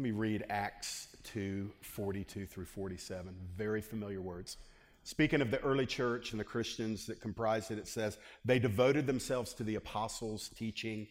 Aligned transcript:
Let 0.00 0.04
me 0.04 0.12
read 0.12 0.46
Acts 0.48 1.08
2 1.24 1.70
42 1.82 2.46
through 2.46 2.64
47. 2.64 3.34
Very 3.54 3.82
familiar 3.82 4.22
words. 4.22 4.56
Speaking 5.02 5.42
of 5.42 5.50
the 5.50 5.60
early 5.60 5.84
church 5.84 6.30
and 6.30 6.40
the 6.40 6.44
Christians 6.44 7.04
that 7.04 7.20
comprised 7.20 7.70
it, 7.70 7.76
it 7.76 7.86
says, 7.86 8.16
They 8.42 8.58
devoted 8.58 9.06
themselves 9.06 9.52
to 9.52 9.62
the 9.62 9.74
apostles' 9.74 10.48
teaching 10.56 11.06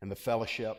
and 0.00 0.08
the 0.08 0.14
fellowship. 0.14 0.78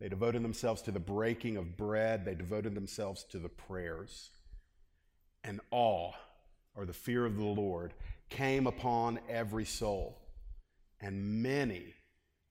They 0.00 0.08
devoted 0.08 0.42
themselves 0.42 0.82
to 0.82 0.90
the 0.90 0.98
breaking 0.98 1.56
of 1.56 1.76
bread. 1.76 2.24
They 2.24 2.34
devoted 2.34 2.74
themselves 2.74 3.22
to 3.30 3.38
the 3.38 3.48
prayers. 3.48 4.30
And 5.44 5.60
awe, 5.70 6.10
or 6.74 6.84
the 6.84 6.92
fear 6.92 7.24
of 7.24 7.36
the 7.36 7.44
Lord, 7.44 7.94
came 8.28 8.66
upon 8.66 9.20
every 9.28 9.66
soul. 9.66 10.18
And 11.00 11.44
many 11.44 11.94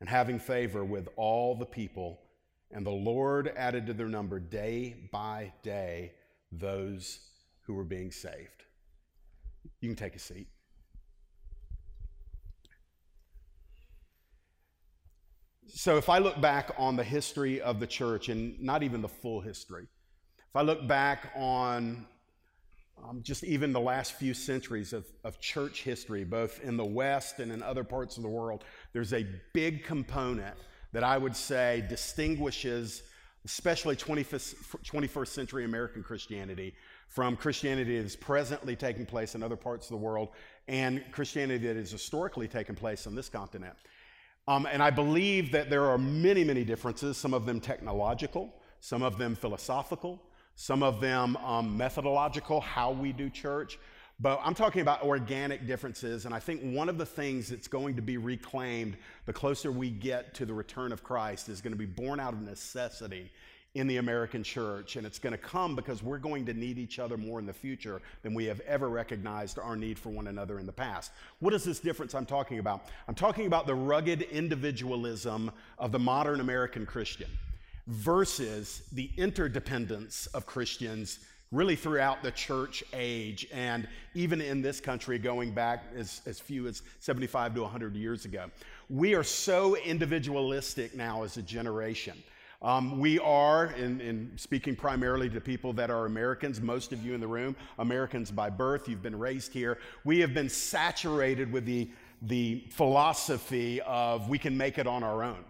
and 0.00 0.08
having 0.08 0.38
favor 0.38 0.84
with 0.84 1.08
all 1.16 1.54
the 1.54 1.66
people. 1.66 2.20
And 2.70 2.84
the 2.84 2.90
Lord 2.90 3.52
added 3.56 3.86
to 3.86 3.94
their 3.94 4.08
number 4.08 4.38
day 4.38 5.08
by 5.10 5.52
day 5.62 6.12
those 6.52 7.20
who 7.62 7.74
were 7.74 7.84
being 7.84 8.10
saved. 8.10 8.64
You 9.80 9.88
can 9.88 9.96
take 9.96 10.16
a 10.16 10.18
seat. 10.18 10.48
So, 15.66 15.98
if 15.98 16.08
I 16.08 16.18
look 16.18 16.40
back 16.40 16.72
on 16.78 16.96
the 16.96 17.04
history 17.04 17.60
of 17.60 17.78
the 17.78 17.86
church, 17.86 18.30
and 18.30 18.58
not 18.58 18.82
even 18.82 19.02
the 19.02 19.08
full 19.08 19.40
history, 19.40 19.86
if 20.38 20.56
I 20.56 20.62
look 20.62 20.88
back 20.88 21.30
on 21.36 22.06
um, 23.06 23.22
just 23.22 23.44
even 23.44 23.72
the 23.72 23.80
last 23.80 24.12
few 24.12 24.34
centuries 24.34 24.92
of, 24.92 25.06
of 25.24 25.40
church 25.40 25.82
history, 25.82 26.24
both 26.24 26.60
in 26.62 26.76
the 26.76 26.84
West 26.84 27.38
and 27.38 27.52
in 27.52 27.62
other 27.62 27.84
parts 27.84 28.16
of 28.16 28.22
the 28.22 28.28
world, 28.28 28.64
there's 28.92 29.12
a 29.12 29.26
big 29.52 29.84
component 29.84 30.56
that 30.92 31.04
I 31.04 31.18
would 31.18 31.36
say 31.36 31.84
distinguishes, 31.88 33.02
especially 33.44 33.96
21st, 33.96 34.54
21st 34.84 35.28
century 35.28 35.64
American 35.64 36.02
Christianity, 36.02 36.74
from 37.08 37.36
Christianity 37.36 37.96
that 37.98 38.04
is 38.04 38.16
presently 38.16 38.76
taking 38.76 39.06
place 39.06 39.34
in 39.34 39.42
other 39.42 39.56
parts 39.56 39.86
of 39.86 39.90
the 39.90 40.04
world 40.04 40.30
and 40.66 41.02
Christianity 41.12 41.66
that 41.66 41.76
is 41.76 41.90
historically 41.90 42.48
taken 42.48 42.74
place 42.74 43.06
on 43.06 43.14
this 43.14 43.28
continent. 43.28 43.74
Um, 44.46 44.66
and 44.70 44.82
I 44.82 44.90
believe 44.90 45.52
that 45.52 45.68
there 45.68 45.86
are 45.86 45.98
many, 45.98 46.44
many 46.44 46.64
differences, 46.64 47.16
some 47.16 47.34
of 47.34 47.44
them 47.44 47.60
technological, 47.60 48.54
some 48.80 49.02
of 49.02 49.18
them 49.18 49.34
philosophical, 49.34 50.22
some 50.60 50.82
of 50.82 51.00
them 51.00 51.36
um, 51.36 51.76
methodological, 51.76 52.60
how 52.60 52.90
we 52.90 53.12
do 53.12 53.30
church. 53.30 53.78
But 54.18 54.40
I'm 54.42 54.54
talking 54.54 54.82
about 54.82 55.04
organic 55.04 55.68
differences, 55.68 56.24
and 56.24 56.34
I 56.34 56.40
think 56.40 56.60
one 56.62 56.88
of 56.88 56.98
the 56.98 57.06
things 57.06 57.48
that's 57.48 57.68
going 57.68 57.94
to 57.94 58.02
be 58.02 58.16
reclaimed 58.16 58.96
the 59.26 59.32
closer 59.32 59.70
we 59.70 59.88
get 59.88 60.34
to 60.34 60.44
the 60.44 60.52
return 60.52 60.90
of 60.90 61.04
Christ 61.04 61.48
is 61.48 61.60
going 61.60 61.74
to 61.74 61.78
be 61.78 61.86
born 61.86 62.18
out 62.18 62.32
of 62.32 62.42
necessity 62.42 63.30
in 63.76 63.86
the 63.86 63.98
American 63.98 64.42
church, 64.42 64.96
and 64.96 65.06
it's 65.06 65.20
going 65.20 65.30
to 65.30 65.38
come 65.38 65.76
because 65.76 66.02
we're 66.02 66.18
going 66.18 66.44
to 66.46 66.54
need 66.54 66.76
each 66.76 66.98
other 66.98 67.16
more 67.16 67.38
in 67.38 67.46
the 67.46 67.52
future 67.52 68.02
than 68.22 68.34
we 68.34 68.46
have 68.46 68.58
ever 68.66 68.88
recognized 68.88 69.60
our 69.60 69.76
need 69.76 69.96
for 69.96 70.08
one 70.08 70.26
another 70.26 70.58
in 70.58 70.66
the 70.66 70.72
past. 70.72 71.12
What 71.38 71.54
is 71.54 71.62
this 71.62 71.78
difference 71.78 72.16
I'm 72.16 72.26
talking 72.26 72.58
about? 72.58 72.86
I'm 73.06 73.14
talking 73.14 73.46
about 73.46 73.68
the 73.68 73.76
rugged 73.76 74.22
individualism 74.22 75.52
of 75.78 75.92
the 75.92 76.00
modern 76.00 76.40
American 76.40 76.84
Christian 76.84 77.28
versus 77.88 78.82
the 78.92 79.10
interdependence 79.16 80.26
of 80.28 80.46
Christians 80.46 81.20
really 81.50 81.74
throughout 81.74 82.22
the 82.22 82.30
church 82.30 82.84
age 82.92 83.46
and 83.52 83.88
even 84.14 84.40
in 84.40 84.60
this 84.60 84.80
country 84.80 85.18
going 85.18 85.50
back 85.50 85.84
as, 85.96 86.20
as 86.26 86.38
few 86.38 86.66
as 86.66 86.82
75 87.00 87.54
to 87.54 87.62
100 87.62 87.96
years 87.96 88.26
ago. 88.26 88.50
We 88.90 89.14
are 89.14 89.24
so 89.24 89.74
individualistic 89.76 90.94
now 90.94 91.22
as 91.22 91.38
a 91.38 91.42
generation. 91.42 92.22
Um, 92.60 92.98
we 92.98 93.18
are, 93.20 93.66
in, 93.66 94.00
in, 94.00 94.32
speaking 94.36 94.74
primarily 94.74 95.30
to 95.30 95.40
people 95.40 95.72
that 95.74 95.90
are 95.90 96.06
Americans, 96.06 96.60
most 96.60 96.92
of 96.92 97.02
you 97.04 97.14
in 97.14 97.20
the 97.20 97.26
room, 97.26 97.54
Americans 97.78 98.30
by 98.32 98.50
birth, 98.50 98.88
you've 98.88 99.02
been 99.02 99.18
raised 99.18 99.52
here. 99.52 99.78
We 100.04 100.18
have 100.20 100.34
been 100.34 100.48
saturated 100.48 101.52
with 101.52 101.64
the, 101.64 101.88
the 102.22 102.64
philosophy 102.70 103.80
of 103.82 104.28
we 104.28 104.38
can 104.38 104.56
make 104.56 104.76
it 104.76 104.88
on 104.88 105.04
our 105.04 105.22
own. 105.22 105.44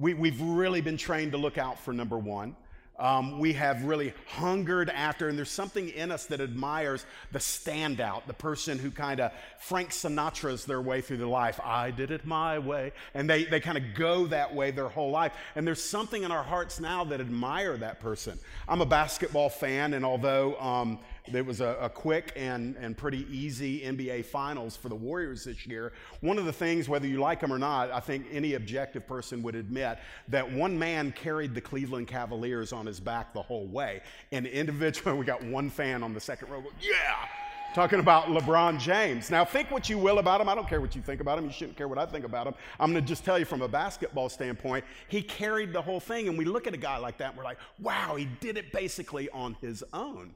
We, 0.00 0.14
we've 0.14 0.40
really 0.40 0.80
been 0.80 0.96
trained 0.96 1.32
to 1.32 1.38
look 1.38 1.58
out 1.58 1.78
for 1.78 1.92
number 1.92 2.16
one. 2.16 2.56
Um, 2.98 3.38
we 3.38 3.54
have 3.54 3.84
really 3.84 4.12
hungered 4.26 4.90
after, 4.90 5.28
and 5.28 5.36
there's 5.36 5.50
something 5.50 5.88
in 5.88 6.10
us 6.10 6.26
that 6.26 6.40
admires 6.40 7.06
the 7.32 7.38
standout, 7.38 8.26
the 8.26 8.34
person 8.34 8.78
who 8.78 8.90
kind 8.90 9.20
of 9.20 9.32
Frank 9.58 9.90
Sinatra's 9.90 10.66
their 10.66 10.82
way 10.82 11.00
through 11.00 11.16
their 11.16 11.26
life. 11.26 11.60
I 11.64 11.90
did 11.92 12.10
it 12.10 12.26
my 12.26 12.58
way. 12.58 12.92
And 13.14 13.28
they, 13.28 13.44
they 13.44 13.60
kind 13.60 13.78
of 13.78 13.94
go 13.94 14.26
that 14.26 14.54
way 14.54 14.70
their 14.70 14.88
whole 14.88 15.10
life. 15.10 15.32
And 15.54 15.66
there's 15.66 15.82
something 15.82 16.24
in 16.24 16.30
our 16.30 16.42
hearts 16.42 16.78
now 16.78 17.04
that 17.04 17.20
admire 17.20 17.78
that 17.78 18.00
person. 18.00 18.38
I'm 18.68 18.82
a 18.82 18.86
basketball 18.86 19.48
fan, 19.48 19.94
and 19.94 20.04
although 20.04 20.60
um, 20.60 20.98
there 21.28 21.44
was 21.44 21.60
a, 21.60 21.76
a, 21.80 21.88
quick 21.88 22.32
and, 22.36 22.76
and 22.76 22.96
pretty 22.96 23.26
easy 23.30 23.80
NBA 23.80 24.24
Finals 24.24 24.76
for 24.76 24.88
the 24.88 24.94
Warriors 24.94 25.44
this 25.44 25.66
year. 25.66 25.92
One 26.20 26.38
of 26.38 26.44
the 26.44 26.52
things, 26.52 26.88
whether 26.88 27.06
you 27.06 27.20
like 27.20 27.40
them 27.40 27.52
or 27.52 27.58
not, 27.58 27.90
I 27.90 28.00
think 28.00 28.26
any 28.32 28.54
objective 28.54 29.06
person 29.06 29.42
would 29.42 29.54
admit 29.54 29.98
that 30.28 30.50
one 30.50 30.78
man 30.78 31.12
carried 31.12 31.54
the 31.54 31.60
Cleveland 31.60 32.08
Cavaliers 32.08 32.72
on 32.72 32.86
his 32.86 33.00
back 33.00 33.32
the 33.32 33.42
whole 33.42 33.66
way. 33.66 34.00
And 34.32 34.46
individually, 34.46 35.18
we 35.18 35.24
got 35.24 35.42
one 35.44 35.70
fan 35.70 36.02
on 36.02 36.14
the 36.14 36.20
second 36.20 36.48
row, 36.50 36.60
go, 36.60 36.70
yeah! 36.80 37.26
Talking 37.72 38.00
about 38.00 38.26
LeBron 38.26 38.80
James. 38.80 39.30
Now, 39.30 39.44
think 39.44 39.70
what 39.70 39.88
you 39.88 39.96
will 39.96 40.18
about 40.18 40.40
him. 40.40 40.48
I 40.48 40.56
don't 40.56 40.68
care 40.68 40.80
what 40.80 40.96
you 40.96 41.02
think 41.02 41.20
about 41.20 41.38
him. 41.38 41.44
You 41.44 41.52
shouldn't 41.52 41.76
care 41.76 41.86
what 41.86 41.98
I 41.98 42.06
think 42.06 42.24
about 42.24 42.48
him. 42.48 42.54
I'm 42.80 42.90
going 42.90 43.00
to 43.00 43.08
just 43.08 43.24
tell 43.24 43.38
you 43.38 43.44
from 43.44 43.62
a 43.62 43.68
basketball 43.68 44.28
standpoint, 44.28 44.84
he 45.06 45.22
carried 45.22 45.72
the 45.72 45.80
whole 45.80 46.00
thing. 46.00 46.26
And 46.26 46.36
we 46.36 46.44
look 46.44 46.66
at 46.66 46.74
a 46.74 46.76
guy 46.76 46.96
like 46.96 47.18
that 47.18 47.28
and 47.28 47.38
we're 47.38 47.44
like, 47.44 47.58
wow, 47.78 48.16
he 48.16 48.24
did 48.40 48.56
it 48.56 48.72
basically 48.72 49.30
on 49.30 49.56
his 49.60 49.84
own. 49.92 50.34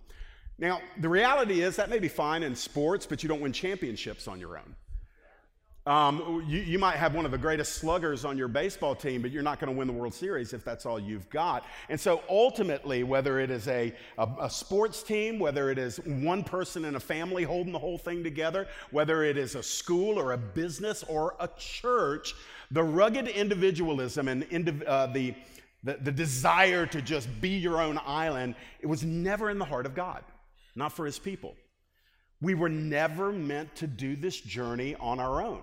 Now, 0.59 0.81
the 0.99 1.09
reality 1.09 1.63
is 1.63 1.77
that 1.77 1.91
may 1.91 1.99
be 1.99 2.09
fine 2.09 2.43
in 2.43 2.55
sports, 2.55 3.07
but 3.07 3.23
you 3.23 3.29
don't 3.29 3.41
win 3.41 3.53
championships 3.53 4.29
on 4.29 4.39
your 4.39 4.57
own. 4.57 4.75
Um, 5.87 6.47
you, 6.49 6.61
you, 6.61 6.79
might 6.79 6.97
have 6.97 7.15
one 7.15 7.27
of 7.27 7.31
the 7.31 7.37
greatest 7.37 7.75
sluggers 7.75 8.25
on 8.25 8.39
your 8.39 8.49
baseball 8.49 8.95
team, 8.95 9.21
but 9.21 9.31
you're 9.31 9.43
not 9.43 9.61
going 9.61 9.71
to 9.71 9.79
win 9.79 9.87
the 9.87 9.93
World 9.93 10.15
Series 10.15 10.55
if 10.55 10.65
that's 10.65 10.87
all 10.87 10.99
you've 10.99 11.29
got. 11.29 11.67
And 11.91 12.01
so 12.01 12.23
ultimately, 12.31 13.05
whether 13.05 13.39
it 13.39 13.51
is 13.51 13.69
a, 13.69 13.93
a, 14.17 14.29
a, 14.41 14.49
sports 14.49 15.03
team, 15.03 15.39
whether 15.39 15.71
it 15.71 15.77
is 15.77 15.99
one 16.07 16.43
person 16.43 16.87
in 16.87 16.95
a 16.95 17.01
family 17.01 17.43
holding 17.43 17.71
the 17.71 17.79
whole 17.79 17.99
thing 17.99 18.25
together, 18.25 18.67
whether 18.93 19.25
it 19.25 19.37
is 19.37 19.57
a 19.57 19.63
school 19.63 20.19
or 20.19 20.33
a 20.33 20.39
business 20.39 21.03
or 21.03 21.37
a 21.39 21.51
church, 21.59 22.35
the 22.71 22.83
rugged 22.83 23.29
individualism 23.29 24.29
and 24.29 24.49
indiv- 24.49 24.89
uh, 24.89 25.09
the, 25.09 25.35
the, 25.83 25.99
the 26.01 26.13
desire 26.13 26.87
to 26.87 27.03
just 27.03 27.29
be 27.43 27.51
your 27.51 27.83
own 27.83 28.01
island, 28.07 28.55
it 28.81 28.87
was 28.87 29.05
never 29.05 29.51
in 29.51 29.59
the 29.59 29.67
heart 29.67 29.85
of 29.85 29.95
God 29.95 30.25
not 30.75 30.93
for 30.93 31.07
his 31.07 31.19
people. 31.19 31.55
We 32.41 32.55
were 32.55 32.69
never 32.69 33.33
meant 33.33 33.75
to 33.77 33.87
do 33.87 34.17
this 34.17 34.41
journey 34.41 34.95
on 34.97 35.21
our 35.21 35.43
own. 35.43 35.63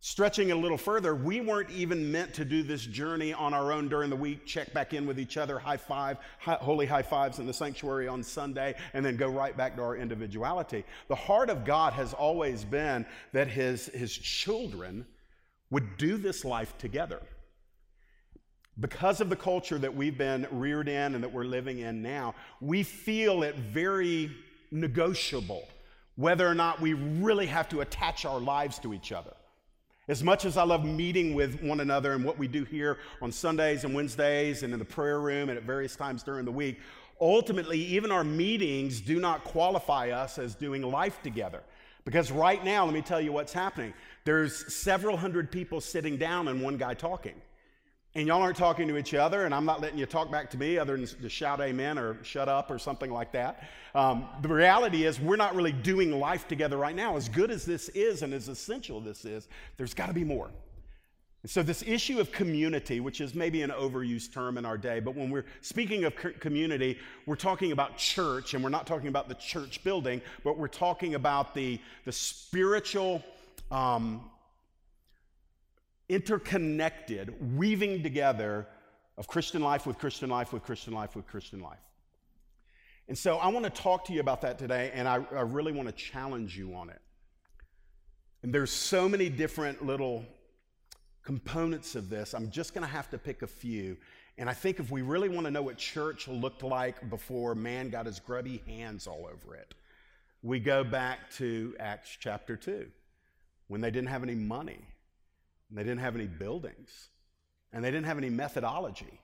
Stretching 0.00 0.50
it 0.50 0.52
a 0.52 0.58
little 0.58 0.78
further, 0.78 1.14
we 1.14 1.40
weren't 1.40 1.70
even 1.70 2.12
meant 2.12 2.34
to 2.34 2.44
do 2.44 2.62
this 2.62 2.84
journey 2.84 3.32
on 3.32 3.52
our 3.52 3.72
own 3.72 3.88
during 3.88 4.10
the 4.10 4.14
week, 4.14 4.46
check 4.46 4.72
back 4.72 4.94
in 4.94 5.06
with 5.06 5.18
each 5.18 5.36
other, 5.36 5.58
high 5.58 5.78
five, 5.78 6.18
high, 6.38 6.58
holy 6.60 6.86
high 6.86 7.02
fives 7.02 7.38
in 7.38 7.46
the 7.46 7.52
sanctuary 7.52 8.06
on 8.06 8.22
Sunday, 8.22 8.74
and 8.92 9.04
then 9.04 9.16
go 9.16 9.28
right 9.28 9.56
back 9.56 9.74
to 9.74 9.82
our 9.82 9.96
individuality. 9.96 10.84
The 11.08 11.16
heart 11.16 11.50
of 11.50 11.64
God 11.64 11.94
has 11.94 12.12
always 12.12 12.64
been 12.64 13.04
that 13.32 13.48
his, 13.48 13.86
his 13.86 14.16
children 14.16 15.06
would 15.70 15.96
do 15.96 16.18
this 16.18 16.44
life 16.44 16.76
together 16.78 17.20
because 18.78 19.20
of 19.20 19.30
the 19.30 19.36
culture 19.36 19.78
that 19.78 19.94
we've 19.94 20.18
been 20.18 20.46
reared 20.50 20.88
in 20.88 21.14
and 21.14 21.24
that 21.24 21.32
we're 21.32 21.44
living 21.44 21.78
in 21.78 22.02
now, 22.02 22.34
we 22.60 22.82
feel 22.82 23.42
it 23.42 23.56
very 23.56 24.30
negotiable 24.70 25.66
whether 26.16 26.46
or 26.46 26.54
not 26.54 26.80
we 26.80 26.94
really 26.94 27.46
have 27.46 27.68
to 27.68 27.80
attach 27.80 28.24
our 28.24 28.40
lives 28.40 28.78
to 28.80 28.92
each 28.92 29.12
other. 29.12 29.32
As 30.08 30.22
much 30.22 30.44
as 30.44 30.56
I 30.56 30.62
love 30.62 30.84
meeting 30.84 31.34
with 31.34 31.60
one 31.62 31.80
another 31.80 32.12
and 32.12 32.24
what 32.24 32.38
we 32.38 32.48
do 32.48 32.64
here 32.64 32.98
on 33.20 33.32
Sundays 33.32 33.84
and 33.84 33.94
Wednesdays 33.94 34.62
and 34.62 34.72
in 34.72 34.78
the 34.78 34.84
prayer 34.84 35.20
room 35.20 35.48
and 35.48 35.58
at 35.58 35.64
various 35.64 35.96
times 35.96 36.22
during 36.22 36.44
the 36.44 36.52
week, 36.52 36.78
ultimately, 37.20 37.78
even 37.78 38.12
our 38.12 38.24
meetings 38.24 39.00
do 39.00 39.18
not 39.18 39.42
qualify 39.44 40.10
us 40.10 40.38
as 40.38 40.54
doing 40.54 40.82
life 40.82 41.22
together. 41.22 41.62
Because 42.04 42.30
right 42.30 42.64
now, 42.64 42.84
let 42.84 42.94
me 42.94 43.02
tell 43.02 43.20
you 43.20 43.32
what's 43.32 43.52
happening. 43.52 43.92
There's 44.24 44.72
several 44.72 45.16
hundred 45.16 45.50
people 45.50 45.80
sitting 45.80 46.16
down 46.16 46.46
and 46.46 46.62
one 46.62 46.76
guy 46.76 46.94
talking. 46.94 47.34
And 48.16 48.26
y'all 48.26 48.40
aren't 48.40 48.56
talking 48.56 48.88
to 48.88 48.96
each 48.96 49.12
other, 49.12 49.44
and 49.44 49.54
I'm 49.54 49.66
not 49.66 49.82
letting 49.82 49.98
you 49.98 50.06
talk 50.06 50.30
back 50.30 50.48
to 50.52 50.56
me 50.56 50.78
other 50.78 50.96
than 50.96 51.06
to 51.06 51.28
shout 51.28 51.60
amen 51.60 51.98
or 51.98 52.16
shut 52.24 52.48
up 52.48 52.70
or 52.70 52.78
something 52.78 53.10
like 53.10 53.30
that. 53.32 53.68
Um, 53.94 54.26
the 54.40 54.48
reality 54.48 55.04
is, 55.04 55.20
we're 55.20 55.36
not 55.36 55.54
really 55.54 55.72
doing 55.72 56.18
life 56.18 56.48
together 56.48 56.78
right 56.78 56.96
now. 56.96 57.16
As 57.16 57.28
good 57.28 57.50
as 57.50 57.66
this 57.66 57.90
is 57.90 58.22
and 58.22 58.32
as 58.32 58.48
essential 58.48 59.02
this 59.02 59.26
is, 59.26 59.48
there's 59.76 59.92
got 59.92 60.06
to 60.06 60.14
be 60.14 60.24
more. 60.24 60.50
And 61.42 61.50
so, 61.50 61.62
this 61.62 61.82
issue 61.86 62.18
of 62.18 62.32
community, 62.32 63.00
which 63.00 63.20
is 63.20 63.34
maybe 63.34 63.60
an 63.60 63.68
overused 63.68 64.32
term 64.32 64.56
in 64.56 64.64
our 64.64 64.78
day, 64.78 64.98
but 64.98 65.14
when 65.14 65.28
we're 65.28 65.44
speaking 65.60 66.04
of 66.04 66.14
community, 66.40 66.98
we're 67.26 67.36
talking 67.36 67.72
about 67.72 67.98
church, 67.98 68.54
and 68.54 68.64
we're 68.64 68.70
not 68.70 68.86
talking 68.86 69.08
about 69.08 69.28
the 69.28 69.34
church 69.34 69.84
building, 69.84 70.22
but 70.42 70.56
we're 70.56 70.68
talking 70.68 71.16
about 71.16 71.54
the, 71.54 71.78
the 72.06 72.12
spiritual 72.12 73.22
um, 73.70 74.22
interconnected 76.08 77.56
weaving 77.56 78.02
together 78.02 78.66
of 79.18 79.26
Christian 79.26 79.62
life 79.62 79.86
with 79.86 79.98
Christian 79.98 80.28
life 80.28 80.52
with 80.52 80.62
Christian 80.62 80.92
life 80.92 81.16
with 81.16 81.26
Christian 81.26 81.60
life. 81.60 81.78
And 83.08 83.16
so 83.16 83.36
I 83.36 83.48
want 83.48 83.64
to 83.64 83.70
talk 83.70 84.04
to 84.06 84.12
you 84.12 84.20
about 84.20 84.42
that 84.42 84.58
today, 84.58 84.90
and 84.92 85.08
I, 85.08 85.14
I 85.32 85.42
really 85.42 85.72
want 85.72 85.88
to 85.88 85.94
challenge 85.94 86.56
you 86.56 86.74
on 86.74 86.90
it. 86.90 87.00
And 88.42 88.52
there's 88.52 88.72
so 88.72 89.08
many 89.08 89.28
different 89.28 89.84
little 89.84 90.24
components 91.24 91.94
of 91.94 92.08
this. 92.08 92.34
I'm 92.34 92.50
just 92.50 92.74
going 92.74 92.86
to 92.86 92.92
have 92.92 93.10
to 93.10 93.18
pick 93.18 93.42
a 93.42 93.46
few. 93.46 93.96
And 94.38 94.50
I 94.50 94.52
think 94.52 94.80
if 94.80 94.90
we 94.90 95.02
really 95.02 95.28
want 95.28 95.46
to 95.46 95.50
know 95.50 95.62
what 95.62 95.78
church 95.78 96.28
looked 96.28 96.62
like 96.62 97.08
before 97.08 97.54
man 97.54 97.90
got 97.90 98.06
his 98.06 98.20
grubby 98.20 98.62
hands 98.66 99.06
all 99.06 99.28
over 99.32 99.54
it, 99.54 99.74
we 100.42 100.60
go 100.60 100.84
back 100.84 101.30
to 101.32 101.74
Acts 101.80 102.16
chapter 102.20 102.56
2 102.56 102.86
when 103.68 103.80
they 103.80 103.90
didn't 103.90 104.08
have 104.08 104.22
any 104.22 104.34
money 104.34 104.78
and 105.68 105.78
they 105.78 105.82
didn't 105.82 106.00
have 106.00 106.14
any 106.14 106.26
buildings, 106.26 107.08
and 107.72 107.84
they 107.84 107.90
didn't 107.90 108.06
have 108.06 108.18
any 108.18 108.30
methodology, 108.30 109.20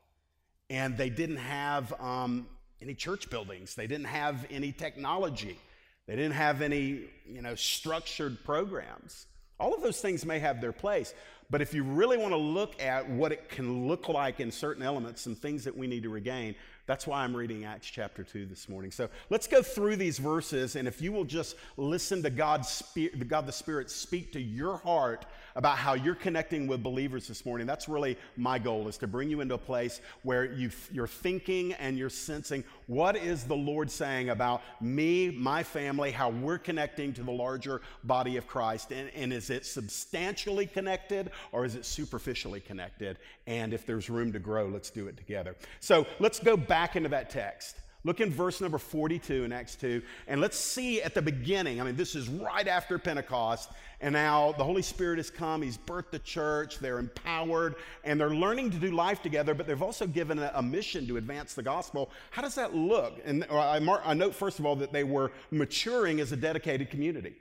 and 0.70 0.96
they 0.96 1.10
didn't 1.10 1.36
have 1.36 1.92
um, 2.00 2.46
any 2.80 2.94
church 2.94 3.30
buildings. 3.30 3.74
They 3.74 3.86
didn't 3.86 4.06
have 4.06 4.46
any 4.50 4.72
technology. 4.72 5.58
They 6.06 6.16
didn't 6.16 6.34
have 6.34 6.62
any, 6.62 7.04
you 7.26 7.42
know, 7.42 7.54
structured 7.54 8.44
programs. 8.44 9.26
All 9.60 9.74
of 9.74 9.82
those 9.82 10.00
things 10.00 10.26
may 10.26 10.40
have 10.40 10.60
their 10.60 10.72
place, 10.72 11.14
but 11.48 11.62
if 11.62 11.72
you 11.72 11.84
really 11.84 12.16
want 12.16 12.32
to 12.32 12.38
look 12.38 12.82
at 12.82 13.08
what 13.08 13.30
it 13.30 13.48
can 13.48 13.86
look 13.86 14.08
like 14.08 14.40
in 14.40 14.50
certain 14.50 14.82
elements, 14.82 15.20
some 15.20 15.36
things 15.36 15.64
that 15.64 15.76
we 15.76 15.86
need 15.86 16.02
to 16.02 16.08
regain, 16.08 16.56
that's 16.86 17.06
why 17.06 17.22
I'm 17.22 17.36
reading 17.36 17.64
Acts 17.64 17.86
chapter 17.86 18.24
2 18.24 18.46
this 18.46 18.68
morning. 18.68 18.90
So 18.90 19.08
let's 19.30 19.46
go 19.46 19.62
through 19.62 19.96
these 19.96 20.18
verses, 20.18 20.74
and 20.74 20.88
if 20.88 21.00
you 21.00 21.12
will 21.12 21.24
just 21.24 21.54
listen 21.76 22.22
to 22.24 22.62
Spirit, 22.64 23.28
God 23.28 23.46
the 23.46 23.52
Spirit 23.52 23.90
speak 23.90 24.32
to 24.32 24.40
your 24.40 24.78
heart 24.78 25.26
about 25.54 25.78
how 25.78 25.94
you're 25.94 26.14
connecting 26.14 26.66
with 26.66 26.82
believers 26.82 27.28
this 27.28 27.44
morning, 27.44 27.66
that's 27.66 27.88
really 27.88 28.16
my 28.36 28.58
goal, 28.58 28.88
is 28.88 28.98
to 28.98 29.06
bring 29.06 29.30
you 29.30 29.40
into 29.40 29.54
a 29.54 29.58
place 29.58 30.00
where 30.22 30.44
you, 30.44 30.70
you're 30.90 31.06
thinking 31.06 31.72
and 31.74 31.96
you're 31.98 32.10
sensing 32.10 32.64
what 32.86 33.16
is 33.16 33.44
the 33.44 33.56
Lord 33.56 33.90
saying 33.90 34.30
about 34.30 34.62
me, 34.80 35.30
my 35.30 35.62
family, 35.62 36.10
how 36.10 36.30
we're 36.30 36.58
connecting 36.58 37.12
to 37.14 37.22
the 37.22 37.32
larger 37.32 37.82
body 38.04 38.36
of 38.36 38.46
Christ, 38.46 38.92
and, 38.92 39.10
and 39.14 39.32
is 39.32 39.50
it 39.50 39.66
substantially 39.66 40.66
connected 40.66 41.30
or 41.52 41.64
is 41.64 41.74
it 41.74 41.84
superficially 41.84 42.60
connected? 42.60 43.18
And 43.46 43.72
if 43.72 43.86
there's 43.86 44.10
room 44.10 44.32
to 44.32 44.38
grow, 44.38 44.66
let's 44.66 44.90
do 44.90 45.08
it 45.08 45.16
together. 45.16 45.56
So 45.80 46.06
let's 46.18 46.38
go 46.38 46.56
back 46.56 46.96
into 46.96 47.08
that 47.10 47.30
text. 47.30 47.76
Look 48.04 48.20
in 48.20 48.32
verse 48.32 48.60
number 48.60 48.78
42 48.78 49.44
in 49.44 49.52
Acts 49.52 49.76
2, 49.76 50.02
and 50.26 50.40
let's 50.40 50.56
see 50.56 51.00
at 51.00 51.14
the 51.14 51.22
beginning. 51.22 51.80
I 51.80 51.84
mean, 51.84 51.94
this 51.94 52.16
is 52.16 52.28
right 52.28 52.66
after 52.66 52.98
Pentecost, 52.98 53.70
and 54.00 54.12
now 54.12 54.52
the 54.58 54.64
Holy 54.64 54.82
Spirit 54.82 55.18
has 55.18 55.30
come. 55.30 55.62
He's 55.62 55.78
birthed 55.78 56.10
the 56.10 56.18
church. 56.18 56.80
They're 56.80 56.98
empowered, 56.98 57.76
and 58.02 58.20
they're 58.20 58.34
learning 58.34 58.72
to 58.72 58.78
do 58.78 58.90
life 58.90 59.22
together, 59.22 59.54
but 59.54 59.68
they've 59.68 59.80
also 59.80 60.08
given 60.08 60.40
a, 60.40 60.50
a 60.56 60.62
mission 60.62 61.06
to 61.06 61.16
advance 61.16 61.54
the 61.54 61.62
gospel. 61.62 62.10
How 62.32 62.42
does 62.42 62.56
that 62.56 62.74
look? 62.74 63.20
And 63.24 63.46
uh, 63.48 63.58
I, 63.58 63.78
mark, 63.78 64.02
I 64.04 64.14
note, 64.14 64.34
first 64.34 64.58
of 64.58 64.66
all, 64.66 64.74
that 64.76 64.92
they 64.92 65.04
were 65.04 65.30
maturing 65.52 66.18
as 66.18 66.32
a 66.32 66.36
dedicated 66.36 66.90
community. 66.90 67.36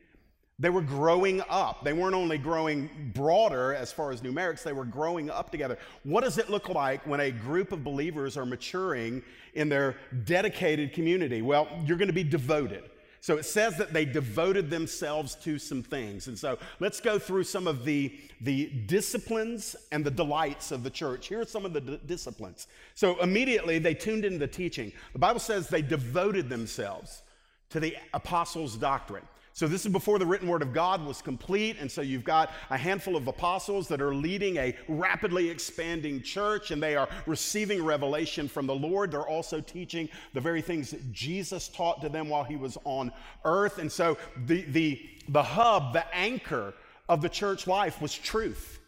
They 0.61 0.69
were 0.69 0.83
growing 0.83 1.41
up. 1.49 1.83
They 1.83 1.91
weren't 1.91 2.13
only 2.13 2.37
growing 2.37 3.11
broader 3.15 3.73
as 3.73 3.91
far 3.91 4.11
as 4.11 4.21
numerics, 4.21 4.61
they 4.61 4.73
were 4.73 4.85
growing 4.85 5.31
up 5.31 5.51
together. 5.51 5.79
What 6.03 6.23
does 6.23 6.37
it 6.37 6.51
look 6.51 6.69
like 6.69 7.05
when 7.07 7.19
a 7.19 7.31
group 7.31 7.71
of 7.71 7.83
believers 7.83 8.37
are 8.37 8.45
maturing 8.45 9.23
in 9.55 9.69
their 9.69 9.97
dedicated 10.23 10.93
community? 10.93 11.41
Well, 11.41 11.67
you're 11.83 11.97
going 11.97 12.09
to 12.09 12.13
be 12.13 12.23
devoted. 12.23 12.83
So 13.21 13.37
it 13.37 13.45
says 13.45 13.75
that 13.77 13.91
they 13.91 14.05
devoted 14.05 14.69
themselves 14.69 15.33
to 15.43 15.57
some 15.57 15.81
things. 15.81 16.27
And 16.27 16.37
so 16.37 16.59
let's 16.79 16.99
go 16.99 17.17
through 17.17 17.43
some 17.45 17.65
of 17.65 17.83
the, 17.83 18.19
the 18.41 18.67
disciplines 18.85 19.75
and 19.91 20.05
the 20.05 20.11
delights 20.11 20.71
of 20.71 20.83
the 20.83 20.89
church. 20.91 21.27
Here 21.27 21.41
are 21.41 21.45
some 21.45 21.65
of 21.65 21.73
the 21.73 21.81
d- 21.81 21.99
disciplines. 22.05 22.67
So 22.93 23.19
immediately 23.19 23.79
they 23.79 23.95
tuned 23.95 24.25
into 24.25 24.39
the 24.39 24.47
teaching. 24.47 24.91
The 25.13 25.19
Bible 25.19 25.39
says 25.39 25.67
they 25.67 25.81
devoted 25.81 26.49
themselves 26.49 27.23
to 27.69 27.79
the 27.79 27.95
apostles' 28.13 28.75
doctrine. 28.75 29.23
So, 29.53 29.67
this 29.67 29.85
is 29.85 29.91
before 29.91 30.17
the 30.17 30.25
written 30.25 30.47
word 30.47 30.61
of 30.61 30.73
God 30.73 31.05
was 31.05 31.21
complete. 31.21 31.77
And 31.79 31.91
so, 31.91 32.01
you've 32.01 32.23
got 32.23 32.51
a 32.69 32.77
handful 32.77 33.15
of 33.15 33.27
apostles 33.27 33.87
that 33.89 34.01
are 34.01 34.15
leading 34.15 34.57
a 34.57 34.75
rapidly 34.87 35.49
expanding 35.49 36.21
church, 36.21 36.71
and 36.71 36.81
they 36.81 36.95
are 36.95 37.09
receiving 37.25 37.83
revelation 37.83 38.47
from 38.47 38.65
the 38.65 38.75
Lord. 38.75 39.11
They're 39.11 39.27
also 39.27 39.59
teaching 39.59 40.07
the 40.33 40.41
very 40.41 40.61
things 40.61 40.91
that 40.91 41.11
Jesus 41.11 41.67
taught 41.67 42.01
to 42.01 42.09
them 42.09 42.29
while 42.29 42.43
he 42.43 42.55
was 42.55 42.77
on 42.85 43.11
earth. 43.43 43.77
And 43.77 43.91
so, 43.91 44.17
the, 44.45 44.61
the, 44.63 45.01
the 45.27 45.43
hub, 45.43 45.93
the 45.93 46.15
anchor 46.15 46.73
of 47.09 47.21
the 47.21 47.29
church 47.29 47.67
life 47.67 48.01
was 48.01 48.13
truth. 48.13 48.79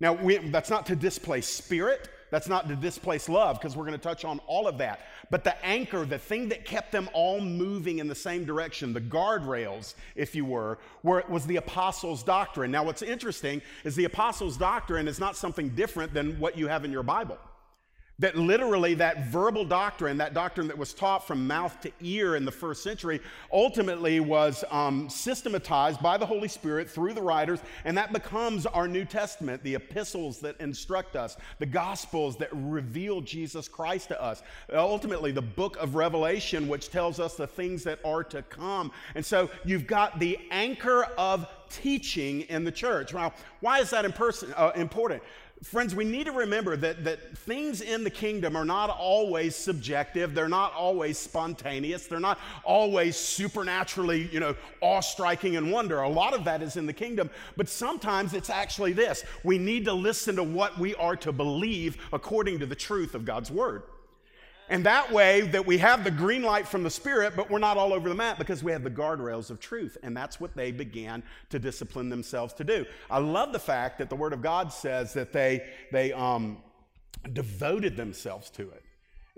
Now, 0.00 0.12
we, 0.12 0.38
that's 0.38 0.70
not 0.70 0.86
to 0.86 0.96
displace 0.96 1.48
spirit. 1.48 2.08
That's 2.30 2.48
not 2.48 2.68
to 2.68 2.76
displace 2.76 3.28
love, 3.28 3.58
because 3.58 3.76
we're 3.76 3.84
going 3.84 3.98
to 3.98 4.02
touch 4.02 4.24
on 4.24 4.40
all 4.46 4.68
of 4.68 4.78
that. 4.78 5.00
But 5.30 5.44
the 5.44 5.64
anchor, 5.64 6.04
the 6.04 6.18
thing 6.18 6.48
that 6.50 6.64
kept 6.64 6.92
them 6.92 7.08
all 7.12 7.40
moving 7.40 7.98
in 7.98 8.08
the 8.08 8.14
same 8.14 8.44
direction, 8.44 8.92
the 8.92 9.00
guardrails, 9.00 9.94
if 10.14 10.34
you 10.34 10.44
were, 10.44 10.78
were 11.02 11.24
was 11.28 11.46
the 11.46 11.56
apostles' 11.56 12.22
doctrine. 12.22 12.70
Now, 12.70 12.84
what's 12.84 13.02
interesting 13.02 13.62
is 13.84 13.96
the 13.96 14.04
apostles' 14.04 14.56
doctrine 14.56 15.08
is 15.08 15.18
not 15.18 15.36
something 15.36 15.70
different 15.70 16.12
than 16.12 16.38
what 16.38 16.58
you 16.58 16.68
have 16.68 16.84
in 16.84 16.92
your 16.92 17.02
Bible. 17.02 17.38
That 18.20 18.36
literally, 18.36 18.94
that 18.94 19.26
verbal 19.26 19.64
doctrine, 19.64 20.18
that 20.18 20.34
doctrine 20.34 20.66
that 20.66 20.76
was 20.76 20.92
taught 20.92 21.24
from 21.24 21.46
mouth 21.46 21.80
to 21.82 21.92
ear 22.00 22.34
in 22.34 22.44
the 22.44 22.50
first 22.50 22.82
century, 22.82 23.20
ultimately 23.52 24.18
was 24.18 24.64
um, 24.72 25.08
systematized 25.08 26.02
by 26.02 26.18
the 26.18 26.26
Holy 26.26 26.48
Spirit 26.48 26.90
through 26.90 27.14
the 27.14 27.22
writers, 27.22 27.60
and 27.84 27.96
that 27.96 28.12
becomes 28.12 28.66
our 28.66 28.88
New 28.88 29.04
Testament, 29.04 29.62
the 29.62 29.76
epistles 29.76 30.40
that 30.40 30.60
instruct 30.60 31.14
us, 31.14 31.36
the 31.60 31.66
gospels 31.66 32.36
that 32.38 32.48
reveal 32.52 33.20
Jesus 33.20 33.68
Christ 33.68 34.08
to 34.08 34.20
us, 34.20 34.42
ultimately, 34.72 35.30
the 35.30 35.40
book 35.40 35.76
of 35.76 35.94
Revelation, 35.94 36.66
which 36.66 36.90
tells 36.90 37.20
us 37.20 37.36
the 37.36 37.46
things 37.46 37.84
that 37.84 38.00
are 38.04 38.24
to 38.24 38.42
come. 38.42 38.90
And 39.14 39.24
so 39.24 39.48
you've 39.64 39.86
got 39.86 40.18
the 40.18 40.40
anchor 40.50 41.04
of 41.16 41.46
teaching 41.70 42.40
in 42.42 42.64
the 42.64 42.72
church. 42.72 43.14
Now, 43.14 43.32
why 43.60 43.78
is 43.80 43.90
that 43.90 44.04
uh, 44.56 44.72
important? 44.74 45.22
Friends, 45.62 45.92
we 45.92 46.04
need 46.04 46.26
to 46.26 46.32
remember 46.32 46.76
that, 46.76 47.02
that 47.04 47.36
things 47.38 47.80
in 47.80 48.04
the 48.04 48.10
kingdom 48.10 48.54
are 48.54 48.64
not 48.64 48.90
always 48.90 49.56
subjective. 49.56 50.32
They're 50.32 50.48
not 50.48 50.72
always 50.72 51.18
spontaneous. 51.18 52.06
They're 52.06 52.20
not 52.20 52.38
always 52.62 53.16
supernaturally, 53.16 54.28
you 54.32 54.38
know, 54.38 54.54
awe-striking 54.80 55.56
and 55.56 55.72
wonder. 55.72 56.00
A 56.02 56.08
lot 56.08 56.32
of 56.32 56.44
that 56.44 56.62
is 56.62 56.76
in 56.76 56.86
the 56.86 56.92
kingdom. 56.92 57.28
But 57.56 57.68
sometimes 57.68 58.34
it's 58.34 58.50
actually 58.50 58.92
this. 58.92 59.24
We 59.42 59.58
need 59.58 59.84
to 59.86 59.92
listen 59.92 60.36
to 60.36 60.44
what 60.44 60.78
we 60.78 60.94
are 60.94 61.16
to 61.16 61.32
believe 61.32 61.96
according 62.12 62.60
to 62.60 62.66
the 62.66 62.76
truth 62.76 63.16
of 63.16 63.24
God's 63.24 63.50
word. 63.50 63.82
And 64.70 64.84
that 64.84 65.10
way 65.10 65.42
that 65.42 65.64
we 65.64 65.78
have 65.78 66.04
the 66.04 66.10
green 66.10 66.42
light 66.42 66.68
from 66.68 66.82
the 66.82 66.90
Spirit, 66.90 67.34
but 67.34 67.50
we're 67.50 67.58
not 67.58 67.76
all 67.76 67.92
over 67.92 68.08
the 68.08 68.14
map 68.14 68.38
because 68.38 68.62
we 68.62 68.72
have 68.72 68.84
the 68.84 68.90
guardrails 68.90 69.50
of 69.50 69.60
truth. 69.60 69.96
And 70.02 70.16
that's 70.16 70.38
what 70.40 70.54
they 70.54 70.72
began 70.72 71.22
to 71.50 71.58
discipline 71.58 72.08
themselves 72.08 72.52
to 72.54 72.64
do. 72.64 72.84
I 73.10 73.18
love 73.18 73.52
the 73.52 73.58
fact 73.58 73.98
that 73.98 74.10
the 74.10 74.16
Word 74.16 74.32
of 74.32 74.42
God 74.42 74.72
says 74.72 75.14
that 75.14 75.32
they, 75.32 75.66
they 75.90 76.12
um, 76.12 76.58
devoted 77.32 77.96
themselves 77.96 78.50
to 78.50 78.62
it. 78.70 78.82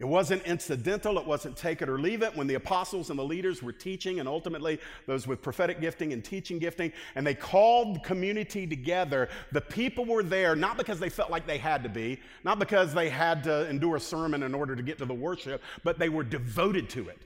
It 0.01 0.09
wasn't 0.09 0.43
incidental, 0.45 1.19
it 1.19 1.27
wasn't 1.27 1.59
take 1.59 1.83
it 1.83 1.89
or 1.91 1.99
leave 1.99 2.23
it. 2.23 2.35
When 2.35 2.47
the 2.47 2.55
apostles 2.55 3.11
and 3.11 3.19
the 3.19 3.25
leaders 3.25 3.63
were 3.63 3.73
teaching, 3.73 4.19
and 4.19 4.27
ultimately 4.27 4.81
those 5.07 5.27
with 5.27 5.43
prophetic 5.43 5.79
gifting 5.79 6.15
and 6.15 6.25
teaching 6.25 6.59
gifting, 6.59 6.91
and 7.15 7.27
they 7.27 7.35
called 7.35 7.97
the 7.97 8.01
community 8.01 8.67
together, 8.67 9.29
the 9.53 9.61
people 9.61 10.07
were 10.07 10.23
there 10.23 10.57
not 10.57 10.79
because 10.79 10.99
they 10.99 11.11
felt 11.11 11.31
like 11.31 11.47
they 11.47 11.59
had 11.59 11.83
to 11.83 11.91
be, 11.91 12.19
not 12.45 12.59
because 12.59 12.95
they 12.95 13.11
had 13.11 13.45
to 13.45 13.69
endure 13.69 13.97
a 13.97 14.01
sermon 14.01 14.43
in 14.43 14.55
order 14.55 14.75
to 14.75 14.83
get 14.83 14.97
to 14.97 15.05
the 15.05 15.13
worship, 15.13 15.63
but 15.85 15.99
they 15.99 16.09
were 16.09 16.25
devoted 16.25 16.89
to 16.89 17.11
it. 17.11 17.19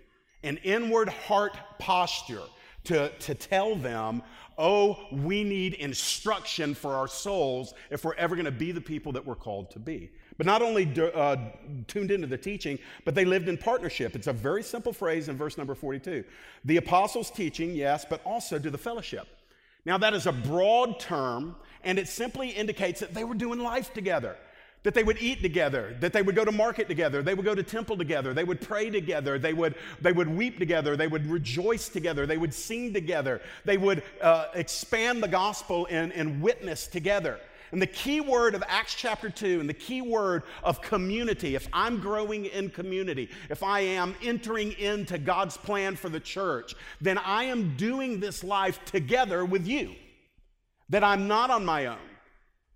An 0.43 0.57
inward 0.65 1.09
heart 1.09 1.57
posture 1.79 2.43
to, 2.85 3.09
to 3.09 3.37
tell 3.37 3.77
them, 3.77 4.21
oh, 4.59 4.99
we 5.13 5.45
need 5.45 5.75
instruction 5.75 6.75
for 6.75 6.95
our 6.95 7.07
souls 7.07 7.75
if 7.91 8.05
we're 8.05 8.15
ever 8.15 8.35
going 8.35 8.45
to 8.47 8.51
be 8.51 8.73
the 8.73 8.81
people 8.81 9.13
that 9.13 9.25
we're 9.25 9.37
called 9.37 9.71
to 9.71 9.79
be. 9.79 10.11
But 10.37 10.47
not 10.47 10.63
only 10.63 10.93
uh, 11.15 11.37
tuned 11.87 12.11
into 12.11 12.27
the 12.27 12.39
teaching, 12.39 12.79
but 13.05 13.15
they 13.15 13.25
lived 13.25 13.49
in 13.49 13.57
partnership. 13.57 14.17
It's 14.17 14.27
a 14.27 14.33
very 14.33 14.63
simple 14.63 14.93
phrase 14.93 15.29
in 15.29 15.37
verse 15.37 15.57
number 15.57 15.75
42. 15.75 16.25
The 16.65 16.77
apostles' 16.77 17.31
teaching, 17.31 17.75
yes, 17.75 18.05
but 18.09 18.21
also 18.25 18.59
to 18.59 18.71
the 18.71 18.79
fellowship. 18.79 19.29
Now, 19.85 19.99
that 19.99 20.15
is 20.15 20.27
a 20.27 20.33
broad 20.33 20.99
term, 20.99 21.57
and 21.85 21.99
it 21.99 22.09
simply 22.09 22.49
indicates 22.51 23.01
that 23.01 23.15
they 23.15 23.23
were 23.25 23.35
doing 23.35 23.61
life 23.61 23.93
together. 23.93 24.37
that 24.85 24.93
they 24.93 25.03
would 25.03 25.21
eat 25.21 25.41
together, 25.41 25.97
that 26.01 26.13
they 26.13 26.21
would 26.21 26.37
go 26.37 26.45
to 26.45 26.53
market 26.53 26.89
together, 26.89 27.23
they 27.23 27.33
would 27.33 27.45
go 27.45 27.55
to 27.55 27.63
temple 27.63 27.97
together, 27.97 28.35
they 28.35 28.45
would 28.45 28.61
pray 28.61 28.91
together, 28.91 29.39
they 29.39 29.55
would, 29.55 29.75
they 30.03 30.13
would 30.13 30.29
weep 30.29 30.59
together, 30.59 30.95
they 30.95 31.07
would 31.07 31.27
rejoice 31.27 31.89
together, 31.89 32.27
they 32.27 32.37
would 32.37 32.53
sing 32.53 32.93
together, 32.93 33.41
they 33.65 33.79
would 33.79 34.03
uh, 34.21 34.49
expand 34.53 35.23
the 35.23 35.29
gospel 35.29 35.89
and, 35.91 36.13
and 36.13 36.41
witness 36.43 36.87
together. 36.87 37.41
And 37.73 37.83
the 37.83 37.87
key 37.87 38.21
word 38.21 38.55
of 38.55 38.63
Acts 38.69 38.95
chapter 38.95 39.31
2 39.31 39.61
and 39.61 39.69
the 39.69 39.75
key 39.75 40.03
word 40.03 40.45
of 40.63 40.81
community, 40.81 41.55
if 41.55 41.69
I'm 41.73 42.01
growing 42.01 42.47
in 42.47 42.71
community, 42.71 43.31
if 43.51 43.63
I 43.63 43.81
am 43.81 44.15
entering 44.23 44.73
into 44.73 45.19
God's 45.19 45.57
plan 45.57 45.97
for 45.97 46.09
the 46.09 46.21
church, 46.21 46.75
then 47.01 47.19
I 47.19 47.45
am 47.45 47.77
doing 47.77 48.21
this 48.21 48.45
life 48.45 48.85
together 48.85 49.45
with 49.45 49.67
you. 49.67 49.95
That 50.91 51.03
I'm 51.03 51.27
not 51.27 51.51
on 51.51 51.65
my 51.65 51.87
own 51.87 51.99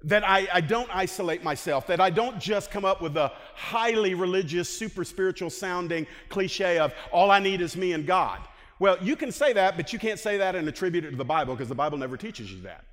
that 0.05 0.23
I, 0.27 0.47
I, 0.53 0.61
don't 0.61 0.89
isolate 0.95 1.43
myself, 1.43 1.89
that 1.89 2.01
I 2.01 2.11
don't 2.11 2.39
just 2.39 2.71
come 2.71 2.85
up 2.85 3.03
with 3.03 3.17
a 3.17 3.33
highly 3.55 4.15
religious, 4.15 4.69
super 4.69 5.05
spiritual 5.05 5.51
sounding 5.51 6.07
cliche 6.29 6.79
of 6.79 6.95
all 7.11 7.31
I 7.33 7.41
need 7.41 7.61
is 7.61 7.77
me 7.77 7.93
and 7.93 8.07
God. 8.07 8.41
Well, 8.79 8.97
you 9.03 9.17
can 9.17 9.33
say 9.33 9.53
that, 9.55 9.77
but 9.77 9.93
you 9.93 9.99
can't 9.99 10.21
say 10.21 10.37
that 10.37 10.55
and 10.55 10.69
attribute 10.69 11.05
it 11.05 11.11
to 11.11 11.17
the 11.17 11.25
Bible 11.25 11.55
because 11.55 11.69
the 11.69 11.75
Bible 11.75 11.99
never 11.99 12.17
teaches 12.17 12.53
you 12.53 12.61
that. 12.63 12.85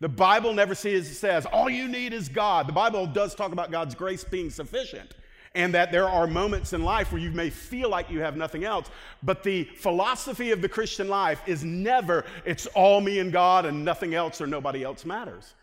The 0.00 0.08
Bible 0.08 0.54
never 0.54 0.74
says, 0.74 1.18
says 1.18 1.46
all 1.46 1.68
you 1.68 1.86
need 1.86 2.12
is 2.12 2.28
God. 2.28 2.66
The 2.66 2.72
Bible 2.72 3.06
does 3.06 3.34
talk 3.34 3.52
about 3.52 3.70
God's 3.70 3.94
grace 3.94 4.24
being 4.24 4.50
sufficient 4.50 5.14
and 5.54 5.74
that 5.74 5.90
there 5.90 6.08
are 6.08 6.26
moments 6.26 6.72
in 6.72 6.82
life 6.82 7.12
where 7.12 7.20
you 7.20 7.30
may 7.32 7.50
feel 7.50 7.88
like 7.88 8.10
you 8.10 8.20
have 8.20 8.36
nothing 8.36 8.64
else. 8.64 8.88
But 9.22 9.42
the 9.42 9.64
philosophy 9.64 10.52
of 10.52 10.62
the 10.62 10.68
Christian 10.68 11.08
life 11.08 11.42
is 11.46 11.64
never, 11.64 12.24
it's 12.44 12.66
all 12.68 13.00
me 13.00 13.18
and 13.18 13.32
God 13.32 13.66
and 13.66 13.84
nothing 13.84 14.14
else 14.14 14.40
or 14.40 14.46
nobody 14.46 14.84
else 14.84 15.04
matters. 15.04 15.54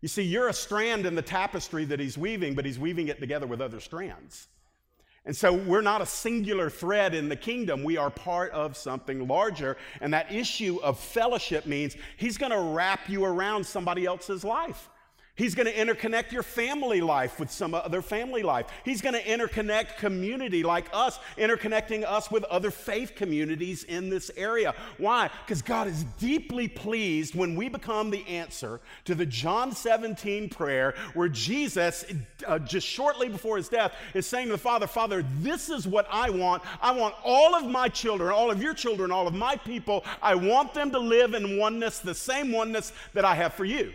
You 0.00 0.08
see, 0.08 0.22
you're 0.22 0.48
a 0.48 0.54
strand 0.54 1.06
in 1.06 1.14
the 1.14 1.22
tapestry 1.22 1.84
that 1.86 2.00
he's 2.00 2.18
weaving, 2.18 2.54
but 2.54 2.64
he's 2.64 2.78
weaving 2.78 3.08
it 3.08 3.20
together 3.20 3.46
with 3.46 3.60
other 3.60 3.80
strands. 3.80 4.48
And 5.26 5.34
so 5.34 5.52
we're 5.52 5.80
not 5.80 6.02
a 6.02 6.06
singular 6.06 6.68
thread 6.68 7.14
in 7.14 7.28
the 7.28 7.36
kingdom. 7.36 7.82
We 7.82 7.96
are 7.96 8.10
part 8.10 8.52
of 8.52 8.76
something 8.76 9.26
larger. 9.26 9.76
And 10.00 10.12
that 10.12 10.30
issue 10.30 10.78
of 10.82 10.98
fellowship 10.98 11.64
means 11.64 11.96
he's 12.18 12.36
going 12.36 12.52
to 12.52 12.60
wrap 12.60 13.08
you 13.08 13.24
around 13.24 13.64
somebody 13.64 14.04
else's 14.04 14.44
life. 14.44 14.90
He's 15.36 15.56
going 15.56 15.66
to 15.66 15.74
interconnect 15.74 16.30
your 16.30 16.44
family 16.44 17.00
life 17.00 17.40
with 17.40 17.50
some 17.50 17.74
other 17.74 18.02
family 18.02 18.44
life. 18.44 18.66
He's 18.84 19.00
going 19.00 19.16
to 19.16 19.22
interconnect 19.22 19.96
community 19.96 20.62
like 20.62 20.86
us, 20.92 21.18
interconnecting 21.36 22.04
us 22.04 22.30
with 22.30 22.44
other 22.44 22.70
faith 22.70 23.16
communities 23.16 23.82
in 23.82 24.10
this 24.10 24.30
area. 24.36 24.76
Why? 24.96 25.28
Because 25.44 25.60
God 25.60 25.88
is 25.88 26.04
deeply 26.20 26.68
pleased 26.68 27.34
when 27.34 27.56
we 27.56 27.68
become 27.68 28.12
the 28.12 28.24
answer 28.28 28.80
to 29.06 29.16
the 29.16 29.26
John 29.26 29.72
17 29.72 30.50
prayer 30.50 30.94
where 31.14 31.28
Jesus, 31.28 32.04
uh, 32.46 32.60
just 32.60 32.86
shortly 32.86 33.28
before 33.28 33.56
his 33.56 33.68
death, 33.68 33.92
is 34.14 34.28
saying 34.28 34.46
to 34.46 34.52
the 34.52 34.58
Father, 34.58 34.86
Father, 34.86 35.24
this 35.40 35.68
is 35.68 35.84
what 35.84 36.06
I 36.12 36.30
want. 36.30 36.62
I 36.80 36.92
want 36.92 37.16
all 37.24 37.56
of 37.56 37.66
my 37.66 37.88
children, 37.88 38.30
all 38.30 38.52
of 38.52 38.62
your 38.62 38.72
children, 38.72 39.10
all 39.10 39.26
of 39.26 39.34
my 39.34 39.56
people, 39.56 40.04
I 40.22 40.36
want 40.36 40.74
them 40.74 40.92
to 40.92 41.00
live 41.00 41.34
in 41.34 41.58
oneness, 41.58 41.98
the 41.98 42.14
same 42.14 42.52
oneness 42.52 42.92
that 43.14 43.24
I 43.24 43.34
have 43.34 43.54
for 43.54 43.64
you. 43.64 43.94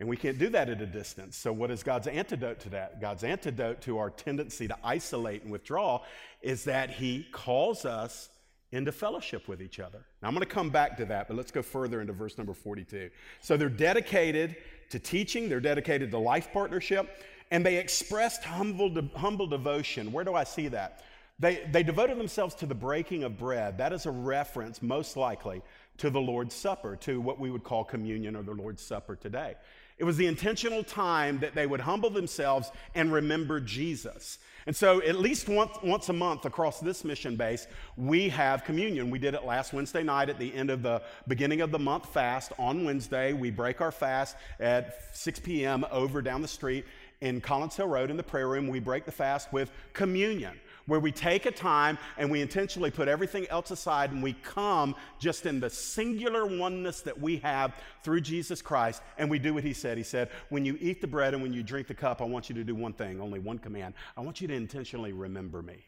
And 0.00 0.08
we 0.08 0.16
can't 0.16 0.38
do 0.38 0.48
that 0.48 0.70
at 0.70 0.80
a 0.80 0.86
distance. 0.86 1.36
So, 1.36 1.52
what 1.52 1.70
is 1.70 1.82
God's 1.82 2.06
antidote 2.06 2.58
to 2.60 2.70
that? 2.70 3.02
God's 3.02 3.22
antidote 3.22 3.82
to 3.82 3.98
our 3.98 4.08
tendency 4.08 4.66
to 4.66 4.76
isolate 4.82 5.42
and 5.42 5.52
withdraw 5.52 6.02
is 6.40 6.64
that 6.64 6.88
He 6.90 7.26
calls 7.30 7.84
us 7.84 8.30
into 8.72 8.92
fellowship 8.92 9.46
with 9.46 9.60
each 9.60 9.78
other. 9.78 10.06
Now, 10.22 10.28
I'm 10.28 10.34
going 10.34 10.46
to 10.46 10.52
come 10.52 10.70
back 10.70 10.96
to 10.96 11.04
that, 11.06 11.28
but 11.28 11.36
let's 11.36 11.50
go 11.50 11.60
further 11.60 12.00
into 12.00 12.14
verse 12.14 12.38
number 12.38 12.54
42. 12.54 13.10
So, 13.42 13.58
they're 13.58 13.68
dedicated 13.68 14.56
to 14.88 14.98
teaching, 14.98 15.50
they're 15.50 15.60
dedicated 15.60 16.10
to 16.12 16.18
life 16.18 16.50
partnership, 16.50 17.22
and 17.50 17.64
they 17.64 17.76
expressed 17.76 18.42
humble, 18.42 18.88
de- 18.88 19.10
humble 19.16 19.46
devotion. 19.46 20.12
Where 20.12 20.24
do 20.24 20.34
I 20.34 20.44
see 20.44 20.68
that? 20.68 21.02
They, 21.38 21.66
they 21.70 21.82
devoted 21.82 22.18
themselves 22.18 22.54
to 22.56 22.66
the 22.66 22.74
breaking 22.74 23.24
of 23.24 23.38
bread. 23.38 23.76
That 23.78 23.92
is 23.92 24.06
a 24.06 24.10
reference, 24.10 24.80
most 24.80 25.16
likely, 25.16 25.60
to 25.98 26.08
the 26.08 26.20
Lord's 26.20 26.54
Supper, 26.54 26.96
to 26.96 27.20
what 27.20 27.38
we 27.38 27.50
would 27.50 27.64
call 27.64 27.84
communion 27.84 28.34
or 28.34 28.42
the 28.42 28.52
Lord's 28.52 28.82
Supper 28.82 29.14
today. 29.14 29.56
It 30.00 30.04
was 30.04 30.16
the 30.16 30.26
intentional 30.26 30.82
time 30.82 31.40
that 31.40 31.54
they 31.54 31.66
would 31.66 31.80
humble 31.80 32.08
themselves 32.08 32.72
and 32.94 33.12
remember 33.12 33.60
Jesus. 33.60 34.38
And 34.66 34.74
so, 34.74 35.02
at 35.02 35.16
least 35.16 35.46
once, 35.46 35.76
once 35.82 36.08
a 36.08 36.14
month 36.14 36.46
across 36.46 36.80
this 36.80 37.04
mission 37.04 37.36
base, 37.36 37.66
we 37.98 38.30
have 38.30 38.64
communion. 38.64 39.10
We 39.10 39.18
did 39.18 39.34
it 39.34 39.44
last 39.44 39.74
Wednesday 39.74 40.02
night 40.02 40.30
at 40.30 40.38
the 40.38 40.54
end 40.54 40.70
of 40.70 40.82
the 40.82 41.02
beginning 41.28 41.60
of 41.60 41.70
the 41.70 41.78
month 41.78 42.06
fast. 42.14 42.52
On 42.58 42.82
Wednesday, 42.86 43.34
we 43.34 43.50
break 43.50 43.82
our 43.82 43.92
fast 43.92 44.36
at 44.58 44.96
6 45.12 45.40
p.m. 45.40 45.84
over 45.90 46.22
down 46.22 46.40
the 46.40 46.48
street 46.48 46.86
in 47.20 47.42
Collins 47.42 47.76
Hill 47.76 47.88
Road 47.88 48.10
in 48.10 48.16
the 48.16 48.22
prayer 48.22 48.48
room. 48.48 48.68
We 48.68 48.80
break 48.80 49.04
the 49.04 49.12
fast 49.12 49.52
with 49.52 49.70
communion 49.92 50.58
where 50.90 50.98
we 50.98 51.12
take 51.12 51.46
a 51.46 51.52
time 51.52 51.96
and 52.18 52.28
we 52.28 52.40
intentionally 52.40 52.90
put 52.90 53.06
everything 53.06 53.46
else 53.46 53.70
aside 53.70 54.10
and 54.10 54.20
we 54.20 54.32
come 54.32 54.92
just 55.20 55.46
in 55.46 55.60
the 55.60 55.70
singular 55.70 56.44
oneness 56.44 57.00
that 57.00 57.16
we 57.16 57.36
have 57.36 57.72
through 58.02 58.20
Jesus 58.20 58.60
Christ 58.60 59.00
and 59.16 59.30
we 59.30 59.38
do 59.38 59.54
what 59.54 59.62
he 59.62 59.72
said. 59.72 59.96
He 59.96 60.02
said, 60.02 60.30
When 60.48 60.64
you 60.64 60.76
eat 60.80 61.00
the 61.00 61.06
bread 61.06 61.32
and 61.32 61.44
when 61.44 61.52
you 61.52 61.62
drink 61.62 61.86
the 61.86 61.94
cup, 61.94 62.20
I 62.20 62.24
want 62.24 62.48
you 62.48 62.56
to 62.56 62.64
do 62.64 62.74
one 62.74 62.92
thing, 62.92 63.20
only 63.20 63.38
one 63.38 63.58
command. 63.58 63.94
I 64.16 64.20
want 64.22 64.40
you 64.40 64.48
to 64.48 64.54
intentionally 64.54 65.12
remember 65.12 65.62
me. 65.62 65.86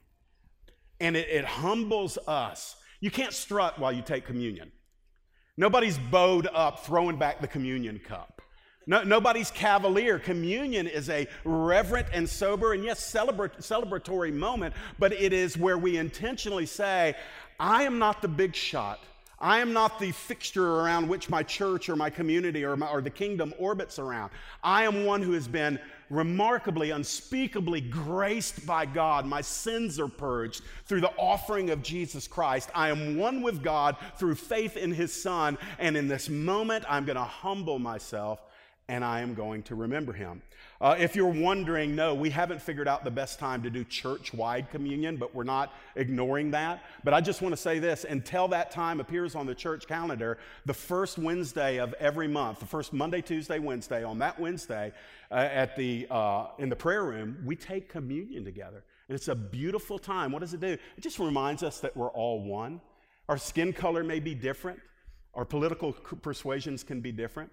And 1.00 1.16
it, 1.16 1.28
it 1.28 1.44
humbles 1.44 2.16
us. 2.28 2.76
You 3.00 3.10
can't 3.10 3.32
strut 3.32 3.80
while 3.80 3.90
you 3.90 4.02
take 4.02 4.24
communion. 4.24 4.70
Nobody's 5.56 5.98
bowed 5.98 6.46
up 6.54 6.86
throwing 6.86 7.16
back 7.16 7.40
the 7.40 7.48
communion 7.48 7.98
cup. 7.98 8.31
No, 8.86 9.02
nobody's 9.02 9.50
cavalier. 9.50 10.18
Communion 10.18 10.86
is 10.86 11.08
a 11.08 11.28
reverent 11.44 12.08
and 12.12 12.28
sober 12.28 12.72
and, 12.72 12.84
yes, 12.84 13.12
celebratory 13.12 14.32
moment, 14.32 14.74
but 14.98 15.12
it 15.12 15.32
is 15.32 15.56
where 15.56 15.78
we 15.78 15.98
intentionally 15.98 16.66
say, 16.66 17.14
I 17.60 17.84
am 17.84 17.98
not 17.98 18.22
the 18.22 18.28
big 18.28 18.54
shot. 18.54 19.00
I 19.38 19.58
am 19.58 19.72
not 19.72 19.98
the 19.98 20.12
fixture 20.12 20.76
around 20.76 21.08
which 21.08 21.28
my 21.28 21.42
church 21.42 21.88
or 21.88 21.96
my 21.96 22.10
community 22.10 22.64
or, 22.64 22.76
my, 22.76 22.88
or 22.88 23.00
the 23.00 23.10
kingdom 23.10 23.52
orbits 23.58 23.98
around. 23.98 24.30
I 24.62 24.84
am 24.84 25.04
one 25.04 25.20
who 25.20 25.32
has 25.32 25.48
been 25.48 25.80
remarkably, 26.10 26.90
unspeakably 26.90 27.80
graced 27.80 28.64
by 28.66 28.86
God. 28.86 29.26
My 29.26 29.40
sins 29.40 29.98
are 29.98 30.06
purged 30.06 30.62
through 30.84 31.00
the 31.00 31.12
offering 31.16 31.70
of 31.70 31.82
Jesus 31.82 32.28
Christ. 32.28 32.70
I 32.72 32.90
am 32.90 33.16
one 33.16 33.42
with 33.42 33.64
God 33.64 33.96
through 34.16 34.36
faith 34.36 34.76
in 34.76 34.92
his 34.92 35.12
Son. 35.12 35.58
And 35.80 35.96
in 35.96 36.06
this 36.06 36.28
moment, 36.28 36.84
I'm 36.88 37.04
going 37.04 37.16
to 37.16 37.24
humble 37.24 37.80
myself 37.80 38.40
and 38.88 39.04
I 39.04 39.20
am 39.20 39.34
going 39.34 39.62
to 39.64 39.74
remember 39.74 40.12
him. 40.12 40.42
Uh, 40.80 40.96
if 40.98 41.14
you're 41.14 41.26
wondering, 41.26 41.94
no, 41.94 42.14
we 42.14 42.28
haven't 42.28 42.60
figured 42.60 42.88
out 42.88 43.04
the 43.04 43.10
best 43.10 43.38
time 43.38 43.62
to 43.62 43.70
do 43.70 43.84
church 43.84 44.34
wide 44.34 44.70
communion, 44.70 45.16
but 45.16 45.34
we're 45.34 45.44
not 45.44 45.72
ignoring 45.94 46.50
that. 46.50 46.82
But 47.04 47.14
I 47.14 47.20
just 47.20 47.40
want 47.40 47.52
to 47.52 47.60
say 47.60 47.78
this 47.78 48.04
until 48.04 48.48
that 48.48 48.72
time 48.72 48.98
appears 48.98 49.34
on 49.34 49.46
the 49.46 49.54
church 49.54 49.86
calendar, 49.86 50.38
the 50.66 50.74
first 50.74 51.18
Wednesday 51.18 51.78
of 51.78 51.94
every 52.00 52.26
month, 52.26 52.58
the 52.58 52.66
first 52.66 52.92
Monday, 52.92 53.22
Tuesday, 53.22 53.60
Wednesday, 53.60 54.02
on 54.02 54.18
that 54.18 54.38
Wednesday 54.40 54.92
uh, 55.30 55.34
at 55.34 55.76
the, 55.76 56.06
uh, 56.10 56.46
in 56.58 56.68
the 56.68 56.76
prayer 56.76 57.04
room, 57.04 57.38
we 57.44 57.54
take 57.54 57.88
communion 57.88 58.44
together. 58.44 58.82
And 59.08 59.14
it's 59.14 59.28
a 59.28 59.34
beautiful 59.34 59.98
time. 59.98 60.32
What 60.32 60.40
does 60.40 60.54
it 60.54 60.60
do? 60.60 60.76
It 60.96 61.00
just 61.00 61.18
reminds 61.18 61.62
us 61.62 61.78
that 61.80 61.96
we're 61.96 62.10
all 62.10 62.42
one. 62.42 62.80
Our 63.28 63.38
skin 63.38 63.72
color 63.72 64.02
may 64.02 64.18
be 64.18 64.34
different, 64.34 64.80
our 65.34 65.44
political 65.44 65.92
persuasions 65.92 66.82
can 66.82 67.00
be 67.00 67.12
different. 67.12 67.50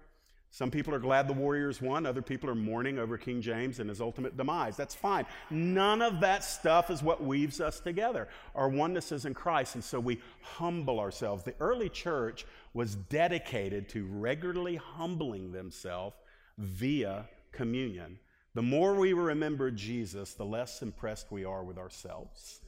Some 0.52 0.70
people 0.70 0.92
are 0.92 0.98
glad 0.98 1.28
the 1.28 1.32
Warriors 1.32 1.80
won. 1.80 2.04
Other 2.04 2.22
people 2.22 2.50
are 2.50 2.56
mourning 2.56 2.98
over 2.98 3.16
King 3.16 3.40
James 3.40 3.78
and 3.78 3.88
his 3.88 4.00
ultimate 4.00 4.36
demise. 4.36 4.76
That's 4.76 4.96
fine. 4.96 5.24
None 5.48 6.02
of 6.02 6.20
that 6.20 6.42
stuff 6.42 6.90
is 6.90 7.04
what 7.04 7.22
weaves 7.22 7.60
us 7.60 7.78
together. 7.78 8.26
Our 8.56 8.68
oneness 8.68 9.12
is 9.12 9.26
in 9.26 9.34
Christ, 9.34 9.76
and 9.76 9.84
so 9.84 10.00
we 10.00 10.20
humble 10.42 10.98
ourselves. 10.98 11.44
The 11.44 11.54
early 11.60 11.88
church 11.88 12.46
was 12.74 12.96
dedicated 12.96 13.88
to 13.90 14.06
regularly 14.06 14.74
humbling 14.74 15.52
themselves 15.52 16.16
via 16.58 17.28
communion. 17.52 18.18
The 18.54 18.62
more 18.62 18.96
we 18.96 19.12
remember 19.12 19.70
Jesus, 19.70 20.34
the 20.34 20.44
less 20.44 20.82
impressed 20.82 21.30
we 21.30 21.44
are 21.44 21.62
with 21.62 21.78
ourselves. 21.78 22.60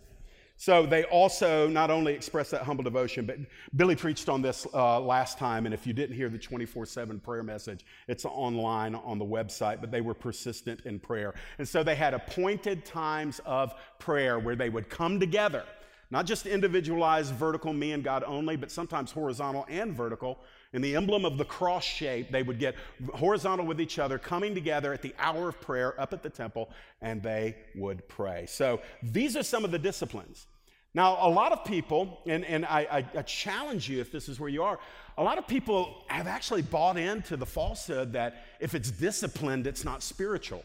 So 0.63 0.87
they 0.87 1.03
also 1.03 1.67
not 1.67 1.91
only 1.91 2.15
express 2.15 2.51
that 2.51 2.63
humble 2.63 2.85
devotion, 2.85 3.27
but 3.27 3.37
Billy 3.75 3.97
preached 3.97 4.29
on 4.29 4.43
this 4.43 4.65
uh, 4.73 5.01
last 5.01 5.37
time. 5.37 5.67
And 5.67 5.75
if 5.75 5.89
you 5.89 5.93
didn't 5.93 6.15
hear 6.15 6.29
the 6.29 6.39
24 6.39 6.87
7 6.87 7.19
prayer 7.19 7.43
message, 7.43 7.85
it's 8.07 8.25
online 8.25 8.95
on 8.95 9.19
the 9.19 9.25
website. 9.25 9.81
But 9.81 9.91
they 9.91 10.01
were 10.01 10.15
persistent 10.15 10.83
in 10.83 11.01
prayer. 11.01 11.35
And 11.59 11.69
so 11.69 11.83
they 11.83 11.97
had 11.97 12.15
appointed 12.15 12.85
times 12.85 13.41
of 13.45 13.75
prayer 13.99 14.39
where 14.39 14.55
they 14.55 14.69
would 14.69 14.89
come 14.89 15.19
together, 15.19 15.65
not 16.13 16.27
just 16.27 16.47
individualized 16.47 17.35
vertical, 17.35 17.73
me 17.73 17.91
and 17.91 18.05
God 18.05 18.23
only, 18.25 18.55
but 18.55 18.71
sometimes 18.71 19.11
horizontal 19.11 19.67
and 19.69 19.93
vertical. 19.93 20.39
In 20.75 20.81
the 20.81 20.95
emblem 20.95 21.25
of 21.25 21.39
the 21.39 21.45
cross 21.45 21.83
shape, 21.83 22.31
they 22.31 22.45
would 22.45 22.61
get 22.61 22.77
horizontal 23.15 23.67
with 23.67 23.81
each 23.81 23.99
other, 23.99 24.17
coming 24.17 24.55
together 24.55 24.93
at 24.93 25.03
the 25.03 25.13
hour 25.19 25.49
of 25.49 25.61
prayer 25.61 26.01
up 26.01 26.13
at 26.13 26.23
the 26.23 26.31
temple, 26.31 26.71
and 27.01 27.21
they 27.21 27.57
would 27.75 28.09
pray. 28.09 28.47
So 28.47 28.81
these 29.03 29.37
are 29.37 29.43
some 29.43 29.65
of 29.65 29.73
the 29.73 29.79
disciplines 29.81 30.47
now, 30.95 31.27
a 31.27 31.31
lot 31.31 31.53
of 31.53 31.65
people, 31.65 32.21
and, 32.27 32.45
and 32.45 32.67
I, 32.67 33.07
I, 33.17 33.23
challenge 33.23 33.89
you 33.89 34.01
if 34.01 34.13
this 34.13 34.29
is 34.29 34.39
where 34.39 34.51
you 34.51 34.63
are, 34.63 34.79
a 35.17 35.23
lot 35.23 35.39
of 35.39 35.47
people 35.49 36.05
have 36.09 36.27
actually 36.27 36.61
bought 36.61 36.99
into 36.99 37.39
the 37.39 37.47
falsehood 37.47 38.13
that 38.13 38.45
if 38.61 38.75
it's 38.75 38.91
disciplined, 38.91 39.67
it's 39.67 39.85
not 39.85 40.03
spiritual. 40.03 40.65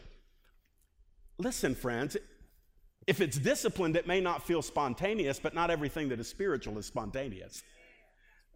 listen, 1.38 1.74
friends, 1.74 2.16
if 3.06 3.22
it's 3.22 3.38
disciplined, 3.38 3.96
it 3.96 4.06
may 4.06 4.20
not 4.20 4.46
feel 4.46 4.60
spontaneous, 4.60 5.38
but 5.38 5.54
not 5.54 5.70
everything 5.70 6.10
that 6.10 6.20
is 6.20 6.28
spiritual 6.28 6.76
is 6.76 6.84
spontaneous. 6.84 7.62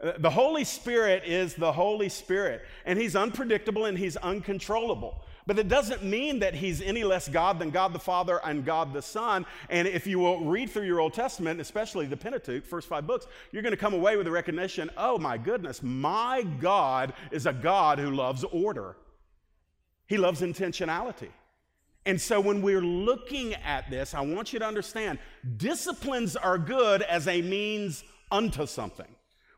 Uh, 0.02 0.12
the 0.18 0.28
Holy 0.28 0.64
Spirit 0.64 1.22
is 1.24 1.54
the 1.54 1.72
Holy 1.72 2.10
Spirit, 2.10 2.60
and 2.84 2.98
He's 2.98 3.16
unpredictable 3.16 3.86
and 3.86 3.96
He's 3.96 4.18
uncontrollable. 4.18 5.24
But 5.46 5.58
it 5.58 5.68
doesn't 5.68 6.04
mean 6.04 6.38
that 6.40 6.54
He's 6.54 6.80
any 6.80 7.04
less 7.04 7.28
God 7.28 7.58
than 7.58 7.70
God 7.70 7.92
the 7.92 7.98
Father 7.98 8.40
and 8.44 8.64
God 8.64 8.92
the 8.92 9.02
Son. 9.02 9.44
And 9.68 9.88
if 9.88 10.06
you 10.06 10.18
will 10.18 10.44
read 10.44 10.70
through 10.70 10.86
your 10.86 11.00
Old 11.00 11.14
Testament, 11.14 11.60
especially 11.60 12.06
the 12.06 12.16
Pentateuch, 12.16 12.64
first 12.64 12.88
five 12.88 13.06
books, 13.06 13.26
you're 13.50 13.62
going 13.62 13.72
to 13.72 13.76
come 13.76 13.94
away 13.94 14.16
with 14.16 14.26
the 14.26 14.32
recognition 14.32 14.90
oh 14.96 15.18
my 15.18 15.38
goodness, 15.38 15.82
my 15.82 16.42
God 16.60 17.12
is 17.30 17.46
a 17.46 17.52
God 17.52 17.98
who 17.98 18.10
loves 18.10 18.44
order, 18.44 18.96
He 20.06 20.16
loves 20.16 20.40
intentionality. 20.40 21.30
And 22.04 22.20
so 22.20 22.40
when 22.40 22.62
we're 22.62 22.80
looking 22.80 23.54
at 23.54 23.88
this, 23.88 24.12
I 24.12 24.22
want 24.22 24.52
you 24.52 24.58
to 24.58 24.66
understand 24.66 25.20
disciplines 25.56 26.34
are 26.34 26.58
good 26.58 27.02
as 27.02 27.28
a 27.28 27.40
means 27.42 28.02
unto 28.30 28.66
something. 28.66 29.06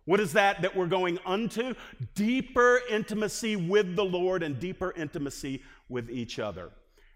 What 0.04 0.20
is 0.20 0.34
that 0.34 0.60
that 0.60 0.76
we're 0.76 0.86
going 0.86 1.18
unto? 1.24 1.74
Deeper 2.14 2.82
intimacy 2.90 3.56
with 3.56 3.96
the 3.96 4.04
Lord 4.04 4.42
and 4.42 4.60
deeper 4.60 4.92
intimacy 4.94 5.62
with 5.88 6.10
each 6.10 6.38
other. 6.38 6.70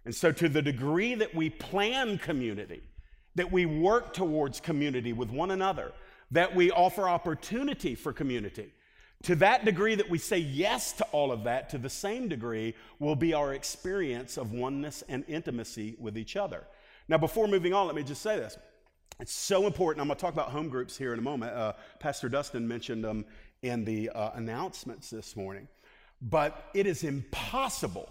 And 0.05 0.15
so, 0.15 0.33
to 0.33 0.49
the 0.49 0.63
degree 0.63 1.15
that 1.15 1.35
we 1.35 1.51
plan 1.51 2.19
community, 2.19 2.83
that 3.35 3.51
we 3.53 3.67
work 3.67 4.15
towards 4.15 4.61
community 4.61 5.13
with 5.13 5.31
one 5.31 5.51
another, 5.51 5.93
that 6.31 6.55
we 6.55 6.71
offer 6.71 7.09
opportunity 7.09 7.95
for 7.95 8.13
community, 8.13 8.73
to 9.25 9.35
that 9.37 9.65
degree 9.65 9.95
that 9.97 10.09
we 10.09 10.19
say 10.19 10.39
yes 10.39 10.93
to 10.93 11.05
all 11.13 11.33
of 11.33 11.45
that, 11.45 11.69
to 11.71 11.79
the 11.79 11.91
same 11.91 12.29
degree 12.29 12.75
will 12.99 13.17
be 13.17 13.35
our 13.35 13.53
experience 13.53 14.37
of 14.37 14.53
oneness 14.53 15.03
and 15.09 15.25
intimacy 15.27 15.97
with 15.99 16.17
each 16.17 16.37
other. 16.37 16.65
Now, 17.09 17.19
before 17.19 17.49
moving 17.49 17.75
on, 17.75 17.87
let 17.87 17.97
me 17.97 18.03
just 18.03 18.23
say 18.23 18.37
this. 18.37 18.57
It's 19.19 19.33
so 19.33 19.67
important. 19.67 20.01
I'm 20.01 20.07
going 20.07 20.17
to 20.17 20.21
talk 20.21 20.33
about 20.33 20.51
home 20.51 20.69
groups 20.69 20.97
here 20.97 21.13
in 21.13 21.19
a 21.19 21.23
moment. 21.23 21.53
Uh, 21.53 21.73
Pastor 21.99 22.29
Dustin 22.29 22.69
mentioned 22.69 23.03
them 23.03 23.25
in 23.63 23.85
the 23.85 24.09
uh, 24.11 24.31
announcements 24.35 25.11
this 25.11 25.35
morning. 25.35 25.67
But 26.23 26.71
it 26.75 26.87
is 26.87 27.03
impossible 27.03 28.09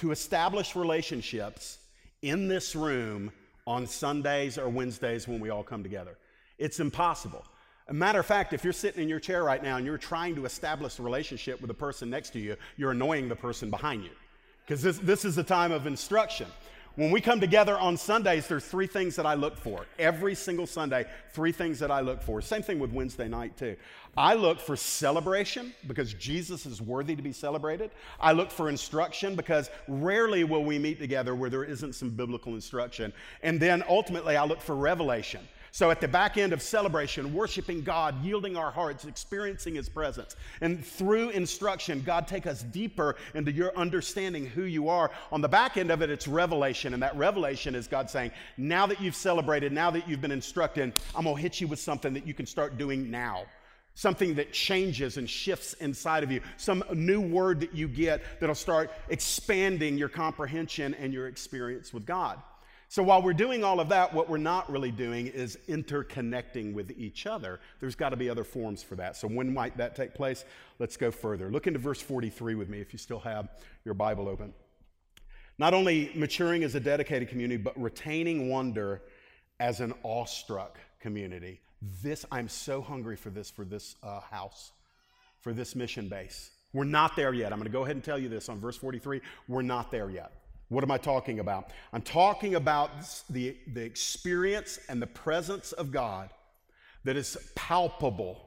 to 0.00 0.12
establish 0.12 0.74
relationships 0.74 1.76
in 2.22 2.48
this 2.48 2.74
room 2.74 3.30
on 3.66 3.86
Sundays 3.86 4.56
or 4.56 4.70
Wednesdays 4.70 5.28
when 5.28 5.40
we 5.40 5.50
all 5.50 5.62
come 5.62 5.82
together. 5.82 6.16
It's 6.58 6.80
impossible. 6.80 7.44
A 7.88 7.92
matter 7.92 8.18
of 8.18 8.24
fact, 8.24 8.54
if 8.54 8.64
you're 8.64 8.72
sitting 8.72 9.02
in 9.02 9.10
your 9.10 9.20
chair 9.20 9.44
right 9.44 9.62
now 9.62 9.76
and 9.76 9.84
you're 9.84 9.98
trying 9.98 10.34
to 10.36 10.46
establish 10.46 10.98
a 10.98 11.02
relationship 11.02 11.60
with 11.60 11.68
the 11.68 11.74
person 11.74 12.08
next 12.08 12.30
to 12.30 12.38
you, 12.38 12.56
you're 12.78 12.92
annoying 12.92 13.28
the 13.28 13.36
person 13.36 13.68
behind 13.68 14.02
you. 14.02 14.10
Because 14.64 14.80
this, 14.80 14.96
this 14.98 15.26
is 15.26 15.36
a 15.36 15.42
time 15.42 15.70
of 15.70 15.86
instruction. 15.86 16.46
When 16.96 17.12
we 17.12 17.20
come 17.20 17.38
together 17.38 17.78
on 17.78 17.96
Sundays, 17.96 18.48
there's 18.48 18.64
three 18.64 18.88
things 18.88 19.14
that 19.16 19.24
I 19.24 19.34
look 19.34 19.56
for. 19.56 19.86
Every 19.98 20.34
single 20.34 20.66
Sunday, 20.66 21.06
three 21.32 21.52
things 21.52 21.78
that 21.78 21.90
I 21.90 22.00
look 22.00 22.20
for. 22.20 22.42
Same 22.42 22.62
thing 22.62 22.80
with 22.80 22.90
Wednesday 22.90 23.28
night, 23.28 23.56
too. 23.56 23.76
I 24.16 24.34
look 24.34 24.58
for 24.58 24.74
celebration 24.74 25.72
because 25.86 26.14
Jesus 26.14 26.66
is 26.66 26.82
worthy 26.82 27.14
to 27.14 27.22
be 27.22 27.32
celebrated. 27.32 27.92
I 28.20 28.32
look 28.32 28.50
for 28.50 28.68
instruction 28.68 29.36
because 29.36 29.70
rarely 29.86 30.42
will 30.42 30.64
we 30.64 30.80
meet 30.80 30.98
together 30.98 31.36
where 31.36 31.48
there 31.48 31.64
isn't 31.64 31.94
some 31.94 32.10
biblical 32.10 32.54
instruction. 32.54 33.12
And 33.44 33.60
then 33.60 33.84
ultimately, 33.88 34.36
I 34.36 34.44
look 34.44 34.60
for 34.60 34.74
revelation 34.74 35.46
so 35.72 35.90
at 35.90 36.00
the 36.00 36.08
back 36.08 36.36
end 36.36 36.52
of 36.52 36.62
celebration, 36.62 37.32
worshiping 37.32 37.82
God, 37.82 38.22
yielding 38.24 38.56
our 38.56 38.70
hearts, 38.70 39.04
experiencing 39.04 39.74
His 39.74 39.88
presence. 39.88 40.36
And 40.60 40.84
through 40.84 41.30
instruction, 41.30 42.02
God 42.02 42.26
take 42.26 42.46
us 42.46 42.62
deeper 42.62 43.16
into 43.34 43.52
your 43.52 43.76
understanding 43.76 44.46
who 44.46 44.62
you 44.62 44.88
are. 44.88 45.10
On 45.30 45.40
the 45.40 45.48
back 45.48 45.76
end 45.76 45.90
of 45.90 46.02
it, 46.02 46.10
it's 46.10 46.26
revelation. 46.26 46.94
And 46.94 47.02
that 47.02 47.16
revelation 47.16 47.74
is 47.74 47.86
God 47.86 48.10
saying, 48.10 48.32
now 48.56 48.86
that 48.86 49.00
you've 49.00 49.14
celebrated, 49.14 49.72
now 49.72 49.90
that 49.90 50.08
you've 50.08 50.20
been 50.20 50.32
instructed, 50.32 50.92
I'm 51.14 51.24
going 51.24 51.36
to 51.36 51.42
hit 51.42 51.60
you 51.60 51.68
with 51.68 51.78
something 51.78 52.14
that 52.14 52.26
you 52.26 52.34
can 52.34 52.46
start 52.46 52.76
doing 52.76 53.10
now 53.10 53.44
something 53.94 54.34
that 54.36 54.52
changes 54.52 55.18
and 55.18 55.28
shifts 55.28 55.74
inside 55.74 56.22
of 56.22 56.30
you, 56.30 56.40
some 56.56 56.82
new 56.94 57.20
word 57.20 57.60
that 57.60 57.74
you 57.74 57.86
get 57.86 58.22
that'll 58.40 58.54
start 58.54 58.90
expanding 59.10 59.98
your 59.98 60.08
comprehension 60.08 60.94
and 60.94 61.12
your 61.12 61.26
experience 61.26 61.92
with 61.92 62.06
God. 62.06 62.38
So 62.90 63.04
while 63.04 63.22
we're 63.22 63.34
doing 63.34 63.62
all 63.62 63.78
of 63.78 63.88
that, 63.90 64.12
what 64.12 64.28
we're 64.28 64.36
not 64.36 64.68
really 64.68 64.90
doing 64.90 65.28
is 65.28 65.56
interconnecting 65.68 66.74
with 66.74 66.90
each 66.98 67.24
other. 67.24 67.60
There's 67.78 67.94
got 67.94 68.08
to 68.08 68.16
be 68.16 68.28
other 68.28 68.42
forms 68.42 68.82
for 68.82 68.96
that. 68.96 69.16
So 69.16 69.28
when 69.28 69.54
might 69.54 69.76
that 69.76 69.94
take 69.94 70.12
place? 70.12 70.44
Let's 70.80 70.96
go 70.96 71.12
further. 71.12 71.52
Look 71.52 71.68
into 71.68 71.78
verse 71.78 72.00
43 72.00 72.56
with 72.56 72.68
me 72.68 72.80
if 72.80 72.92
you 72.92 72.98
still 72.98 73.20
have 73.20 73.48
your 73.84 73.94
Bible 73.94 74.28
open. 74.28 74.52
Not 75.56 75.72
only 75.72 76.10
maturing 76.16 76.64
as 76.64 76.74
a 76.74 76.80
dedicated 76.80 77.28
community, 77.28 77.62
but 77.62 77.80
retaining 77.80 78.48
wonder 78.48 79.02
as 79.60 79.78
an 79.78 79.94
awestruck 80.02 80.76
community. 80.98 81.60
This, 82.02 82.26
I'm 82.32 82.48
so 82.48 82.82
hungry 82.82 83.14
for 83.14 83.30
this, 83.30 83.52
for 83.52 83.64
this 83.64 83.94
uh, 84.02 84.18
house, 84.18 84.72
for 85.38 85.52
this 85.52 85.76
mission 85.76 86.08
base. 86.08 86.50
We're 86.72 86.82
not 86.82 87.14
there 87.14 87.34
yet. 87.34 87.52
I'm 87.52 87.60
going 87.60 87.70
to 87.70 87.72
go 87.72 87.84
ahead 87.84 87.94
and 87.94 88.04
tell 88.04 88.18
you 88.18 88.28
this 88.28 88.48
on 88.48 88.58
verse 88.58 88.76
43. 88.76 89.20
We're 89.46 89.62
not 89.62 89.92
there 89.92 90.10
yet. 90.10 90.32
What 90.70 90.84
am 90.84 90.90
I 90.92 90.98
talking 90.98 91.40
about? 91.40 91.70
I'm 91.92 92.00
talking 92.00 92.54
about 92.54 92.90
the, 93.28 93.56
the 93.66 93.82
experience 93.82 94.78
and 94.88 95.02
the 95.02 95.06
presence 95.06 95.72
of 95.72 95.90
God 95.90 96.30
that 97.04 97.16
is 97.16 97.36
palpable. 97.56 98.46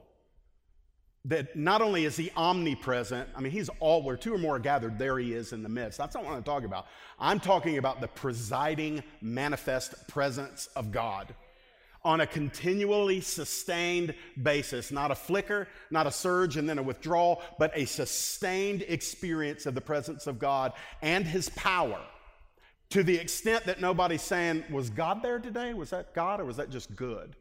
That 1.26 1.54
not 1.54 1.82
only 1.82 2.06
is 2.06 2.16
he 2.16 2.30
omnipresent, 2.34 3.28
I 3.36 3.40
mean, 3.40 3.52
he's 3.52 3.68
all 3.78 4.02
where 4.02 4.16
two 4.16 4.34
or 4.34 4.38
more 4.38 4.56
are 4.56 4.58
gathered, 4.58 4.98
there 4.98 5.18
he 5.18 5.34
is 5.34 5.52
in 5.52 5.62
the 5.62 5.68
midst. 5.68 5.98
That's 5.98 6.14
not 6.14 6.24
what 6.24 6.34
I'm 6.34 6.42
talking 6.42 6.66
about. 6.66 6.86
I'm 7.18 7.40
talking 7.40 7.76
about 7.76 8.00
the 8.00 8.08
presiding, 8.08 9.02
manifest 9.20 10.08
presence 10.08 10.68
of 10.76 10.92
God 10.92 11.34
on 12.04 12.20
a 12.20 12.26
continually 12.26 13.20
sustained 13.20 14.14
basis, 14.42 14.92
not 14.92 15.10
a 15.10 15.14
flicker, 15.14 15.68
not 15.90 16.06
a 16.06 16.10
surge 16.10 16.56
and 16.56 16.68
then 16.68 16.78
a 16.78 16.82
withdrawal, 16.82 17.42
but 17.58 17.70
a 17.74 17.84
sustained 17.84 18.82
experience 18.88 19.66
of 19.66 19.74
the 19.74 19.80
presence 19.80 20.26
of 20.26 20.38
God 20.38 20.72
and 21.02 21.26
his 21.26 21.50
power 21.50 22.00
to 22.90 23.02
the 23.02 23.16
extent 23.16 23.64
that 23.64 23.80
nobody's 23.80 24.22
saying, 24.22 24.64
Was 24.70 24.90
God 24.90 25.22
there 25.22 25.38
today? 25.38 25.74
Was 25.74 25.90
that 25.90 26.14
God 26.14 26.40
or 26.40 26.44
was 26.44 26.56
that 26.56 26.70
just 26.70 26.94
good? 26.94 27.36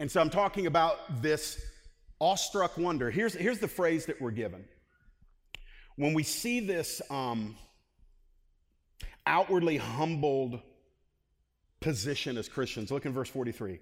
And 0.00 0.10
so 0.10 0.20
I'm 0.20 0.30
talking 0.30 0.66
about 0.66 1.22
this 1.22 1.60
awestruck 2.20 2.76
wonder. 2.76 3.10
Here's, 3.10 3.34
here's 3.34 3.58
the 3.58 3.68
phrase 3.68 4.06
that 4.06 4.20
we're 4.20 4.30
given. 4.30 4.64
When 5.96 6.14
we 6.14 6.22
see 6.22 6.60
this 6.60 7.00
um, 7.10 7.56
outwardly 9.26 9.76
humbled 9.76 10.60
position 11.80 12.36
as 12.36 12.48
Christians, 12.48 12.90
look 12.90 13.06
in 13.06 13.12
verse 13.12 13.28
43. 13.28 13.78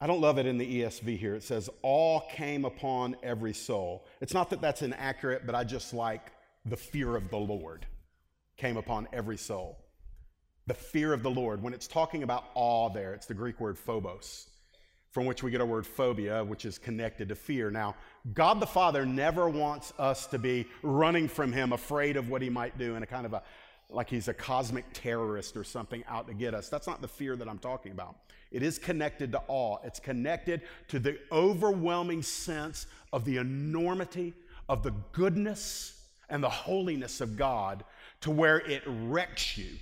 I 0.00 0.06
don't 0.06 0.20
love 0.20 0.38
it 0.38 0.46
in 0.46 0.58
the 0.58 0.82
ESV 0.82 1.18
here. 1.18 1.34
It 1.34 1.42
says, 1.42 1.70
All 1.82 2.28
came 2.30 2.64
upon 2.64 3.16
every 3.22 3.54
soul. 3.54 4.06
It's 4.20 4.34
not 4.34 4.50
that 4.50 4.60
that's 4.60 4.82
inaccurate, 4.82 5.46
but 5.46 5.54
I 5.54 5.64
just 5.64 5.92
like 5.92 6.32
the 6.64 6.76
fear 6.76 7.16
of 7.16 7.30
the 7.30 7.38
Lord 7.38 7.86
came 8.58 8.76
upon 8.76 9.08
every 9.12 9.38
soul. 9.38 9.78
The 10.66 10.74
fear 10.74 11.14
of 11.14 11.22
the 11.22 11.30
Lord. 11.30 11.62
When 11.62 11.72
it's 11.72 11.86
talking 11.86 12.22
about 12.22 12.44
awe 12.54 12.90
there, 12.90 13.14
it's 13.14 13.26
the 13.26 13.34
Greek 13.34 13.58
word 13.58 13.78
phobos, 13.78 14.50
from 15.10 15.24
which 15.24 15.42
we 15.42 15.50
get 15.50 15.62
our 15.62 15.66
word 15.66 15.86
phobia, 15.86 16.44
which 16.44 16.66
is 16.66 16.76
connected 16.76 17.30
to 17.30 17.34
fear. 17.34 17.70
Now, 17.70 17.96
God 18.34 18.60
the 18.60 18.66
Father 18.66 19.06
never 19.06 19.48
wants 19.48 19.94
us 19.98 20.26
to 20.26 20.38
be 20.38 20.66
running 20.82 21.28
from 21.28 21.52
Him, 21.52 21.72
afraid 21.72 22.18
of 22.18 22.28
what 22.28 22.42
He 22.42 22.50
might 22.50 22.76
do 22.76 22.96
in 22.96 23.02
a 23.02 23.06
kind 23.06 23.24
of 23.24 23.32
a 23.32 23.42
like 23.90 24.10
he's 24.10 24.28
a 24.28 24.34
cosmic 24.34 24.84
terrorist 24.92 25.56
or 25.56 25.64
something 25.64 26.04
out 26.08 26.26
to 26.28 26.34
get 26.34 26.54
us. 26.54 26.68
That's 26.68 26.86
not 26.86 27.00
the 27.00 27.08
fear 27.08 27.36
that 27.36 27.48
I'm 27.48 27.58
talking 27.58 27.92
about. 27.92 28.16
It 28.50 28.62
is 28.62 28.78
connected 28.78 29.32
to 29.32 29.42
awe, 29.48 29.78
it's 29.84 30.00
connected 30.00 30.62
to 30.88 30.98
the 30.98 31.18
overwhelming 31.32 32.22
sense 32.22 32.86
of 33.12 33.24
the 33.24 33.36
enormity 33.38 34.34
of 34.68 34.82
the 34.82 34.92
goodness 35.12 35.94
and 36.28 36.42
the 36.42 36.50
holiness 36.50 37.20
of 37.20 37.36
God 37.36 37.84
to 38.20 38.30
where 38.30 38.60
it 38.60 38.82
wrecks 38.86 39.56
you, 39.56 39.78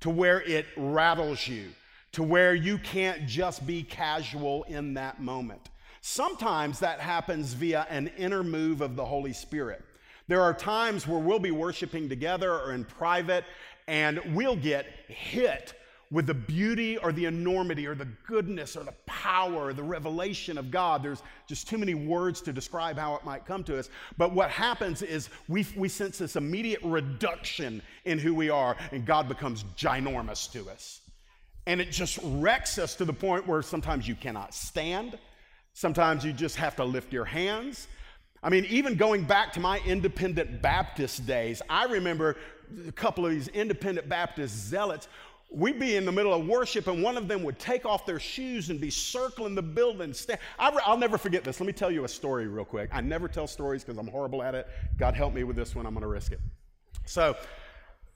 to 0.00 0.10
where 0.10 0.42
it 0.42 0.66
rattles 0.76 1.46
you, 1.46 1.68
to 2.12 2.22
where 2.22 2.54
you 2.54 2.78
can't 2.78 3.26
just 3.26 3.66
be 3.66 3.82
casual 3.82 4.64
in 4.64 4.94
that 4.94 5.20
moment. 5.20 5.70
Sometimes 6.00 6.80
that 6.80 7.00
happens 7.00 7.52
via 7.52 7.86
an 7.90 8.10
inner 8.16 8.42
move 8.42 8.80
of 8.80 8.96
the 8.96 9.04
Holy 9.04 9.32
Spirit. 9.32 9.84
There 10.28 10.40
are 10.40 10.54
times 10.54 11.06
where 11.06 11.18
we'll 11.18 11.38
be 11.38 11.50
worshiping 11.50 12.08
together 12.08 12.52
or 12.52 12.72
in 12.72 12.84
private, 12.84 13.44
and 13.86 14.20
we'll 14.34 14.56
get 14.56 14.86
hit 15.08 15.74
with 16.10 16.26
the 16.26 16.34
beauty 16.34 16.96
or 16.98 17.12
the 17.12 17.24
enormity 17.26 17.86
or 17.86 17.94
the 17.94 18.08
goodness 18.26 18.76
or 18.76 18.82
the 18.82 18.94
power 19.06 19.66
or 19.66 19.72
the 19.72 19.82
revelation 19.82 20.58
of 20.58 20.70
God. 20.70 21.02
There's 21.02 21.22
just 21.46 21.68
too 21.68 21.78
many 21.78 21.94
words 21.94 22.40
to 22.42 22.52
describe 22.52 22.98
how 22.98 23.14
it 23.14 23.24
might 23.24 23.46
come 23.46 23.62
to 23.64 23.78
us. 23.78 23.88
But 24.18 24.32
what 24.32 24.50
happens 24.50 25.02
is 25.02 25.30
we, 25.48 25.64
we 25.76 25.88
sense 25.88 26.18
this 26.18 26.34
immediate 26.34 26.80
reduction 26.82 27.80
in 28.04 28.18
who 28.18 28.34
we 28.34 28.50
are, 28.50 28.76
and 28.90 29.06
God 29.06 29.28
becomes 29.28 29.64
ginormous 29.76 30.50
to 30.52 30.68
us. 30.68 31.00
And 31.66 31.80
it 31.80 31.92
just 31.92 32.18
wrecks 32.24 32.78
us 32.78 32.96
to 32.96 33.04
the 33.04 33.12
point 33.12 33.46
where 33.46 33.62
sometimes 33.62 34.08
you 34.08 34.16
cannot 34.16 34.54
stand. 34.54 35.16
Sometimes 35.74 36.24
you 36.24 36.32
just 36.32 36.56
have 36.56 36.74
to 36.76 36.84
lift 36.84 37.12
your 37.12 37.24
hands. 37.24 37.86
I 38.42 38.48
mean, 38.48 38.64
even 38.64 38.96
going 38.96 39.24
back 39.24 39.52
to 39.52 39.60
my 39.60 39.80
independent 39.86 40.62
Baptist 40.62 41.26
days, 41.26 41.60
I 41.68 41.84
remember 41.84 42.36
a 42.88 42.92
couple 42.92 43.26
of 43.26 43.32
these 43.32 43.48
independent 43.48 44.08
Baptist 44.08 44.56
zealots. 44.56 45.08
We'd 45.52 45.80
be 45.80 45.96
in 45.96 46.04
the 46.04 46.12
middle 46.12 46.32
of 46.32 46.46
worship, 46.46 46.86
and 46.86 47.02
one 47.02 47.16
of 47.16 47.26
them 47.26 47.42
would 47.42 47.58
take 47.58 47.84
off 47.84 48.06
their 48.06 48.20
shoes 48.20 48.70
and 48.70 48.80
be 48.80 48.90
circling 48.90 49.54
the 49.54 49.62
building. 49.62 50.14
I'll 50.58 50.96
never 50.96 51.18
forget 51.18 51.42
this. 51.42 51.58
Let 51.58 51.66
me 51.66 51.72
tell 51.72 51.90
you 51.90 52.04
a 52.04 52.08
story 52.08 52.46
real 52.46 52.64
quick. 52.64 52.90
I 52.92 53.00
never 53.00 53.26
tell 53.26 53.46
stories 53.46 53.82
because 53.82 53.98
I'm 53.98 54.06
horrible 54.06 54.42
at 54.42 54.54
it. 54.54 54.68
God 54.96 55.14
help 55.14 55.34
me 55.34 55.42
with 55.42 55.56
this 55.56 55.74
one. 55.74 55.86
I'm 55.86 55.92
going 55.92 56.02
to 56.02 56.08
risk 56.08 56.32
it. 56.32 56.40
So, 57.04 57.36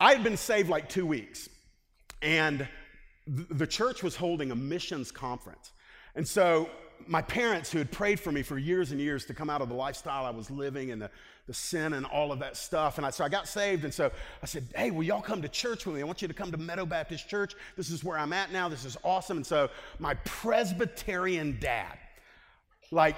I 0.01 0.12
had 0.12 0.23
been 0.23 0.37
saved 0.37 0.68
like 0.68 0.88
two 0.88 1.07
weeks, 1.07 1.49
and 2.23 2.68
the 3.27 3.66
church 3.66 4.03
was 4.03 4.16
holding 4.16 4.51
a 4.51 4.57
missions 4.57 5.11
conference. 5.11 5.73
And 6.14 6.27
so 6.27 6.68
my 7.07 7.23
parents, 7.23 7.73
who 7.73 7.79
had 7.79 7.90
prayed 7.90 8.20
for 8.20 8.31
me 8.33 8.42
for 8.42 8.59
years 8.59 8.92
and 8.92 9.01
years 9.01 9.25
to 9.27 9.35
come 9.35 9.51
out 9.51 9.61
of 9.61 9.68
the 9.68 9.75
lifestyle 9.75 10.25
I 10.25 10.31
was 10.31 10.51
living 10.51 10.90
and 10.90 11.03
the, 11.03 11.11
the 11.46 11.54
sin 11.54 11.92
and 11.92 12.07
all 12.07 12.33
of 12.33 12.38
that 12.38 12.57
stuff. 12.57 12.96
And 12.96 13.07
I, 13.07 13.11
so 13.11 13.24
I 13.24 13.28
got 13.28 13.46
saved. 13.46 13.85
And 13.85 13.92
so 13.92 14.11
I 14.42 14.46
said, 14.46 14.66
Hey, 14.74 14.90
will 14.90 15.02
y'all 15.02 15.20
come 15.20 15.42
to 15.42 15.48
church 15.48 15.87
with 15.87 15.96
me? 15.96 16.02
I 16.02 16.04
want 16.04 16.22
you 16.22 16.28
to 16.28 16.35
come 16.35 16.50
to 16.50 16.57
Meadow 16.57 16.87
Baptist 16.87 17.28
Church. 17.28 17.54
This 17.76 17.90
is 17.90 18.02
where 18.02 18.18
I'm 18.18 18.33
at 18.33 18.50
now. 18.50 18.68
This 18.68 18.85
is 18.85 18.96
awesome. 19.02 19.38
And 19.38 19.46
so 19.46 19.68
my 19.98 20.14
Presbyterian 20.24 21.59
dad, 21.61 21.98
like 22.90 23.16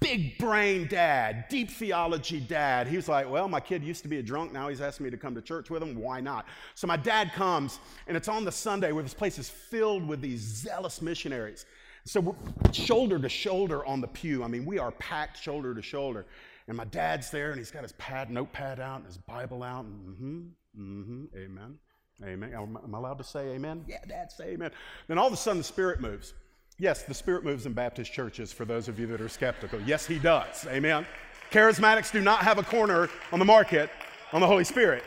big 0.00 0.38
brain 0.38 0.86
dad, 0.88 1.46
deep 1.50 1.70
theology 1.70 2.40
dad. 2.40 2.86
He 2.86 2.96
was 2.96 3.08
like, 3.08 3.28
Well, 3.28 3.46
my 3.46 3.60
kid 3.60 3.84
used 3.84 4.02
to 4.02 4.08
be 4.08 4.18
a 4.18 4.22
drunk. 4.22 4.52
Now 4.52 4.68
he's 4.68 4.80
asking 4.80 5.04
me 5.04 5.10
to 5.10 5.18
come 5.18 5.34
to 5.34 5.42
church 5.42 5.68
with 5.68 5.82
him. 5.82 5.96
Why 6.00 6.20
not? 6.20 6.46
So 6.74 6.86
my 6.86 6.96
dad 6.96 7.32
comes, 7.34 7.78
and 8.06 8.16
it's 8.16 8.28
on 8.28 8.46
the 8.46 8.52
Sunday 8.52 8.92
where 8.92 9.02
this 9.02 9.14
place 9.14 9.38
is 9.38 9.50
filled 9.50 10.06
with 10.06 10.22
these 10.22 10.40
zealous 10.40 11.02
missionaries. 11.02 11.66
So 12.04 12.20
we're 12.20 12.34
shoulder 12.72 13.18
to 13.18 13.28
shoulder 13.28 13.84
on 13.84 14.00
the 14.00 14.06
pew. 14.06 14.42
I 14.42 14.48
mean, 14.48 14.64
we 14.64 14.78
are 14.78 14.92
packed 14.92 15.42
shoulder 15.42 15.74
to 15.74 15.82
shoulder. 15.82 16.24
And 16.68 16.76
my 16.76 16.84
dad's 16.84 17.30
there, 17.30 17.50
and 17.50 17.58
he's 17.58 17.70
got 17.70 17.82
his 17.82 17.92
pad, 17.92 18.30
notepad 18.30 18.78
out, 18.78 18.98
and 18.98 19.06
his 19.06 19.16
Bible 19.16 19.62
out. 19.62 19.86
Mm-hmm, 19.86 20.40
mm-hmm, 20.78 21.24
amen, 21.34 21.78
amen. 22.22 22.52
Am 22.54 22.94
I 22.94 22.98
allowed 22.98 23.16
to 23.18 23.24
say 23.24 23.54
amen? 23.54 23.84
Yeah, 23.88 24.04
Dad, 24.06 24.30
say 24.30 24.50
amen. 24.50 24.70
Then 25.08 25.16
all 25.16 25.26
of 25.26 25.32
a 25.32 25.36
sudden, 25.36 25.58
the 25.58 25.64
Spirit 25.64 26.00
moves. 26.00 26.34
Yes, 26.78 27.04
the 27.04 27.14
Spirit 27.14 27.42
moves 27.42 27.64
in 27.64 27.72
Baptist 27.72 28.12
churches 28.12 28.52
for 28.52 28.66
those 28.66 28.86
of 28.86 29.00
you 29.00 29.06
that 29.06 29.20
are 29.22 29.30
skeptical. 29.30 29.80
Yes, 29.80 30.06
He 30.06 30.18
does. 30.18 30.66
Amen. 30.66 31.06
Charismatics 31.50 32.12
do 32.12 32.20
not 32.20 32.40
have 32.40 32.58
a 32.58 32.62
corner 32.62 33.08
on 33.32 33.38
the 33.38 33.44
market 33.46 33.88
on 34.34 34.42
the 34.42 34.46
Holy 34.46 34.64
Spirit. 34.64 35.02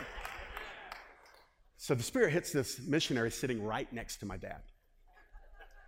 So 1.76 1.94
the 1.94 2.02
Spirit 2.02 2.32
hits 2.32 2.52
this 2.52 2.80
missionary 2.80 3.30
sitting 3.30 3.62
right 3.62 3.90
next 3.92 4.16
to 4.18 4.26
my 4.26 4.36
dad. 4.36 4.62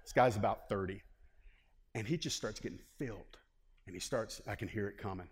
This 0.04 0.12
guy's 0.12 0.36
about 0.36 0.68
30. 0.68 1.02
And 1.96 2.06
he 2.06 2.16
just 2.16 2.36
starts 2.36 2.60
getting 2.60 2.78
filled. 2.98 3.38
And 3.86 3.94
he 3.94 4.00
starts, 4.00 4.40
I 4.46 4.54
can 4.54 4.68
hear 4.68 4.86
it 4.86 4.98
coming. 4.98 5.28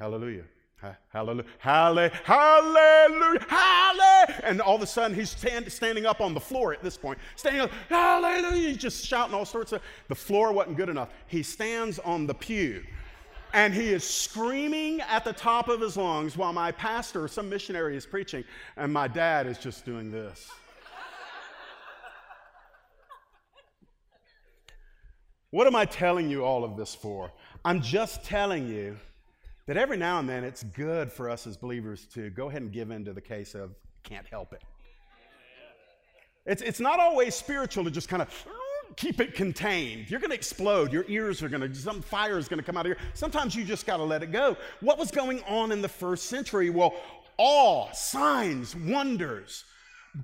Hallelujah. 0.00 0.44
Hallelujah. 1.12 1.44
Hallelujah. 1.58 2.12
Hallelujah. 2.24 3.46
Hallelujah. 3.46 4.40
And 4.44 4.62
all 4.62 4.76
of 4.76 4.80
a 4.80 4.86
sudden, 4.86 5.14
he's 5.14 5.28
stand, 5.28 5.70
standing 5.70 6.06
up 6.06 6.22
on 6.22 6.32
the 6.32 6.40
floor 6.40 6.72
at 6.72 6.82
this 6.82 6.96
point. 6.96 7.18
Standing 7.36 7.60
up. 7.60 7.70
Hallelujah. 7.90 8.68
He's 8.68 8.78
just 8.78 9.04
shouting 9.04 9.34
all 9.34 9.44
sorts 9.44 9.72
of. 9.72 9.82
The 10.08 10.14
floor 10.14 10.54
wasn't 10.54 10.78
good 10.78 10.88
enough. 10.88 11.10
He 11.26 11.42
stands 11.42 11.98
on 11.98 12.26
the 12.26 12.32
pew 12.32 12.82
and 13.52 13.74
he 13.74 13.92
is 13.92 14.02
screaming 14.02 15.02
at 15.02 15.22
the 15.22 15.34
top 15.34 15.68
of 15.68 15.82
his 15.82 15.98
lungs 15.98 16.34
while 16.34 16.54
my 16.54 16.72
pastor, 16.72 17.28
some 17.28 17.50
missionary, 17.50 17.94
is 17.94 18.06
preaching. 18.06 18.42
And 18.78 18.90
my 18.90 19.06
dad 19.06 19.46
is 19.46 19.58
just 19.58 19.84
doing 19.84 20.10
this. 20.10 20.48
What 25.50 25.66
am 25.66 25.76
I 25.76 25.84
telling 25.84 26.30
you 26.30 26.42
all 26.42 26.64
of 26.64 26.78
this 26.78 26.94
for? 26.94 27.32
I'm 27.66 27.82
just 27.82 28.24
telling 28.24 28.66
you 28.66 28.96
that 29.70 29.76
every 29.76 29.96
now 29.96 30.18
and 30.18 30.28
then 30.28 30.42
it's 30.42 30.64
good 30.64 31.12
for 31.12 31.30
us 31.30 31.46
as 31.46 31.56
believers 31.56 32.04
to 32.12 32.28
go 32.30 32.48
ahead 32.48 32.60
and 32.60 32.72
give 32.72 32.90
in 32.90 33.04
to 33.04 33.12
the 33.12 33.20
case 33.20 33.54
of 33.54 33.72
can't 34.02 34.26
help 34.26 34.52
it. 34.52 34.64
It's, 36.44 36.60
it's 36.60 36.80
not 36.80 36.98
always 36.98 37.36
spiritual 37.36 37.84
to 37.84 37.90
just 37.92 38.08
kind 38.08 38.20
of 38.20 38.46
keep 38.96 39.20
it 39.20 39.32
contained. 39.32 40.10
You're 40.10 40.18
going 40.18 40.30
to 40.30 40.34
explode. 40.34 40.92
Your 40.92 41.04
ears 41.06 41.40
are 41.44 41.48
going 41.48 41.60
to, 41.60 41.72
some 41.72 42.02
fire 42.02 42.36
is 42.36 42.48
going 42.48 42.58
to 42.58 42.64
come 42.64 42.76
out 42.76 42.84
of 42.84 42.90
here. 42.90 42.98
Sometimes 43.14 43.54
you 43.54 43.62
just 43.62 43.86
got 43.86 43.98
to 43.98 44.02
let 44.02 44.24
it 44.24 44.32
go. 44.32 44.56
What 44.80 44.98
was 44.98 45.12
going 45.12 45.40
on 45.44 45.70
in 45.70 45.80
the 45.80 45.88
first 45.88 46.24
century? 46.24 46.70
Well, 46.70 46.92
awe, 47.38 47.92
signs, 47.92 48.74
wonders, 48.74 49.62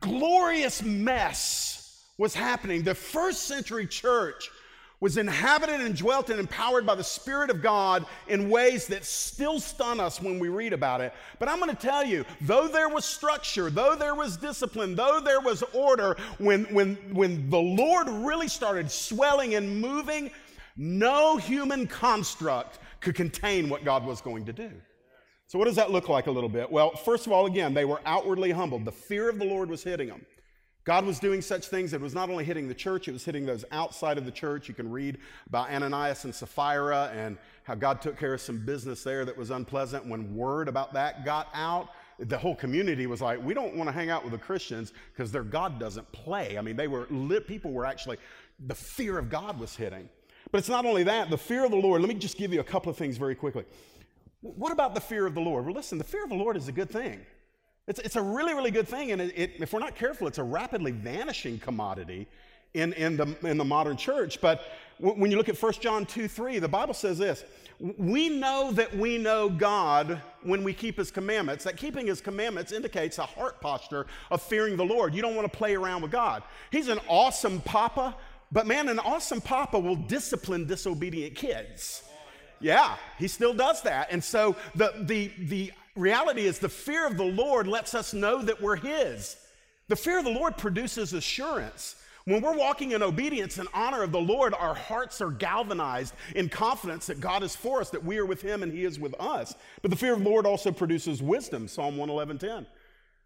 glorious 0.01 0.83
mess 0.83 2.03
was 2.19 2.35
happening. 2.35 2.83
The 2.83 2.97
first 2.97 3.43
century 3.43 3.87
church 3.87 4.51
was 5.01 5.19
inhabited 5.19 5.81
and 5.81 5.95
dwelt 5.97 6.31
and 6.31 6.41
empowered 6.41 6.87
by 6.87 6.95
the 6.95 7.05
Spirit 7.05 7.51
of 7.51 7.63
God 7.63 8.07
in 8.29 8.49
ways 8.49 8.87
that 8.87 9.05
still 9.05 9.61
stun 9.61 10.01
us 10.01 10.21
when 10.21 10.39
we 10.39 10.49
read 10.49 10.73
about 10.73 11.01
it. 11.01 11.13
But 11.39 11.49
I'm 11.49 11.59
going 11.59 11.75
to 11.75 11.77
tell 11.77 12.05
you, 12.05 12.25
though 12.41 12.67
there 12.67 12.89
was 12.89 13.05
structure, 13.05 13.69
though 13.69 13.95
there 13.95 14.15
was 14.15 14.37
discipline, 14.37 14.95
though 14.95 15.21
there 15.21 15.41
was 15.41 15.63
order, 15.75 16.17
when, 16.39 16.65
when, 16.67 16.95
when 17.13 17.51
the 17.51 17.59
Lord 17.59 18.09
really 18.09 18.49
started 18.49 18.91
swelling 18.91 19.55
and 19.55 19.81
moving, 19.81 20.31
no 20.77 21.37
human 21.37 21.87
construct 21.87 22.79
could 23.01 23.15
contain 23.15 23.69
what 23.69 23.85
God 23.85 24.05
was 24.05 24.21
going 24.21 24.47
to 24.47 24.53
do. 24.53 24.71
So, 25.47 25.59
what 25.59 25.67
does 25.67 25.77
that 25.77 25.93
look 25.93 26.09
like 26.09 26.27
a 26.27 26.31
little 26.31 26.49
bit? 26.49 26.71
Well, 26.71 26.97
first 26.97 27.27
of 27.27 27.33
all, 27.33 27.47
again, 27.47 27.73
they 27.73 27.85
were 27.85 28.01
outwardly 28.05 28.51
humbled. 28.51 28.85
The 28.85 28.93
fear 28.93 29.29
of 29.29 29.39
the 29.39 29.45
Lord 29.45 29.71
was 29.71 29.85
hitting 29.85 30.09
them. 30.09 30.27
God 30.87 31.05
was 31.05 31.19
doing 31.19 31.43
such 31.43 31.67
things. 31.67 31.93
It 31.93 32.01
was 32.01 32.15
not 32.15 32.31
only 32.31 32.45
hitting 32.45 32.69
the 32.69 32.75
church, 32.75 33.09
it 33.09 33.13
was 33.13 33.25
hitting 33.25 33.45
those 33.45 33.65
outside 33.73 34.19
of 34.19 34.25
the 34.25 34.31
church. 34.31 34.69
You 34.69 34.75
can 34.75 34.89
read 34.89 35.19
about 35.49 35.69
Ananias 35.69 36.25
and 36.25 36.33
Sapphira 36.33 37.11
and 37.13 37.37
how 37.65 37.75
God 37.75 38.01
took 38.01 38.17
care 38.17 38.35
of 38.35 38.41
some 38.41 38.65
business 38.65 39.03
there 39.03 39.25
that 39.25 39.37
was 39.37 39.51
unpleasant. 39.51 40.07
When 40.07 40.35
word 40.37 40.69
about 40.69 40.93
that 40.95 41.25
got 41.25 41.49
out, 41.55 41.89
the 42.21 42.39
whole 42.39 42.55
community 42.55 43.09
was 43.09 43.21
like, 43.21 43.43
we 43.45 43.53
don't 43.53 43.75
want 43.75 43.89
to 43.89 43.93
hang 43.93 44.11
out 44.11 44.23
with 44.23 44.33
the 44.33 44.39
Christians 44.39 44.93
because 45.13 45.33
their 45.33 45.43
God 45.43 45.81
doesn't 45.81 46.11
play. 46.13 46.57
I 46.57 46.63
mean, 46.63 46.77
they 46.77 46.87
were 46.87 47.09
lit, 47.11 47.49
people 47.49 47.73
were 47.73 47.85
actually, 47.85 48.19
the 48.67 48.75
fear 48.75 49.19
of 49.19 49.29
God 49.29 49.59
was 49.59 49.75
hitting. 49.75 50.09
But 50.53 50.59
it's 50.59 50.69
not 50.69 50.87
only 50.87 51.03
that, 51.03 51.31
the 51.31 51.37
fear 51.37 51.65
of 51.65 51.73
the 51.73 51.77
Lord. 51.77 52.01
Let 52.01 52.09
me 52.09 52.15
just 52.15 52.39
give 52.39 52.53
you 52.53 52.61
a 52.61 52.65
couple 52.65 52.91
of 52.91 52.97
things 52.97 53.17
very 53.17 53.35
quickly. 53.35 53.65
What 54.41 54.71
about 54.71 54.95
the 54.95 55.01
fear 55.01 55.27
of 55.27 55.35
the 55.35 55.41
Lord? 55.41 55.65
Well, 55.67 55.75
listen, 55.75 55.99
the 55.99 56.05
fear 56.05 56.23
of 56.23 56.31
the 56.31 56.37
Lord 56.37 56.57
is 56.57 56.69
a 56.69 56.73
good 56.73 56.91
thing. 56.91 57.27
It's, 57.87 58.01
it's 58.01 58.17
a 58.17 58.23
really, 58.23 58.55
really 58.55 58.71
good 58.71 58.89
thing. 58.89 59.13
And 59.13 59.21
it, 59.21 59.33
it, 59.37 59.51
if 59.61 59.73
we're 59.73 59.81
not 59.81 59.95
careful, 59.95 60.27
it's 60.27 60.39
a 60.39 60.45
rapidly 60.45 60.93
vanishing 60.93 61.59
commodity 61.59 62.27
in, 62.75 62.93
in, 62.95 63.17
the, 63.17 63.37
in 63.43 63.59
the 63.59 63.65
modern 63.65 63.97
church. 63.97 64.41
But 64.41 64.63
when 64.99 65.31
you 65.31 65.37
look 65.37 65.49
at 65.49 65.61
1 65.61 65.73
John 65.75 66.07
2 66.07 66.29
3, 66.29 66.59
the 66.59 66.69
Bible 66.69 66.95
says 66.95 67.19
this 67.19 67.45
We 67.79 68.29
know 68.29 68.73
that 68.73 68.97
we 68.97 69.19
know 69.19 69.49
God 69.49 70.21
when 70.43 70.65
we 70.65 70.73
keep 70.73 70.99
his 70.99 71.11
commandments. 71.11 71.65
That 71.65 71.77
keeping 71.77 72.07
his 72.07 72.21
commandments 72.21 72.73
indicates 72.73 73.19
a 73.19 73.27
heart 73.27 73.61
posture 73.61 74.07
of 74.31 74.43
fearing 74.43 74.77
the 74.77 74.85
Lord. 74.85 75.15
You 75.15 75.23
don't 75.23 75.35
want 75.35 75.51
to 75.51 75.57
play 75.57 75.75
around 75.75 76.03
with 76.03 76.11
God. 76.11 76.43
He's 76.71 76.89
an 76.89 77.01
awesome 77.09 77.61
papa, 77.61 78.17
but 78.53 78.67
man, 78.67 78.89
an 78.89 78.99
awesome 78.99 79.41
papa 79.41 79.79
will 79.79 79.97
discipline 79.97 80.67
disobedient 80.67 81.35
kids. 81.35 82.03
Yeah, 82.59 82.97
he 83.19 83.29
still 83.29 83.53
does 83.53 83.83
that. 83.83 84.09
And 84.11 84.25
so 84.25 84.57
the, 84.75 84.95
the, 85.03 85.31
the 85.39 85.73
reality 85.97 86.43
is 86.43 86.59
the 86.59 86.69
fear 86.69 87.07
of 87.07 87.17
the 87.17 87.25
Lord 87.25 87.67
lets 87.67 87.95
us 87.95 88.15
know 88.15 88.43
that 88.43 88.61
we're 88.61 88.77
His. 88.77 89.37
The 89.89 89.97
fear 89.97 90.19
of 90.19 90.25
the 90.25 90.31
Lord 90.31 90.57
produces 90.57 91.13
assurance. 91.13 91.97
When 92.25 92.43
we're 92.43 92.57
walking 92.57 92.91
in 92.91 93.05
obedience 93.05 93.59
and 93.59 93.69
honor 93.73 94.03
of 94.03 94.11
the 94.11 94.21
Lord, 94.21 94.53
our 94.53 94.75
hearts 94.75 95.21
are 95.21 95.31
galvanized 95.31 96.13
in 96.35 96.49
confidence 96.49 97.07
that 97.07 97.21
God 97.21 97.45
is 97.45 97.55
for 97.55 97.81
us, 97.81 97.91
that 97.91 98.05
we 98.05 98.19
are 98.19 98.27
with 98.27 98.43
Him 98.43 98.65
and 98.65 98.73
He 98.73 98.85
is 98.85 98.99
with 98.99 99.15
us. 99.21 99.55
But 99.81 99.93
the 99.93 99.97
fear 99.97 100.13
of 100.13 100.25
the 100.25 100.29
Lord 100.29 100.45
also 100.45 100.73
produces 100.73 101.23
wisdom, 101.23 101.69
Psalm 101.69 101.97
111:10. 101.97 102.67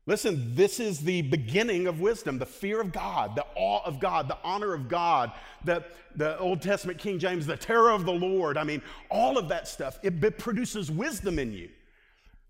Listen, 0.06 0.54
this 0.54 0.80
is 0.80 1.00
the 1.00 1.22
beginning 1.22 1.87
of 1.87 2.00
wisdom 2.00 2.38
the 2.38 2.46
fear 2.46 2.80
of 2.80 2.92
God, 2.92 3.37
the 3.37 3.46
awe 3.54 3.83
of 3.85 4.00
God, 4.00 4.28
the 4.28 4.38
honor 4.44 4.74
of 4.74 4.88
God, 4.88 5.33
the, 5.64 5.85
the 6.16 6.38
Old 6.38 6.61
Testament 6.61 6.98
King 6.98 7.18
James, 7.18 7.46
the 7.46 7.56
terror 7.56 7.90
of 7.90 8.04
the 8.04 8.12
Lord. 8.12 8.59
I 8.59 8.64
mean, 8.64 8.83
all 9.11 9.38
of 9.38 9.48
that 9.48 9.66
stuff, 9.66 9.98
it, 10.02 10.22
it 10.22 10.38
produces 10.38 10.90
wisdom 10.90 11.38
in 11.38 11.52
you 11.52 11.70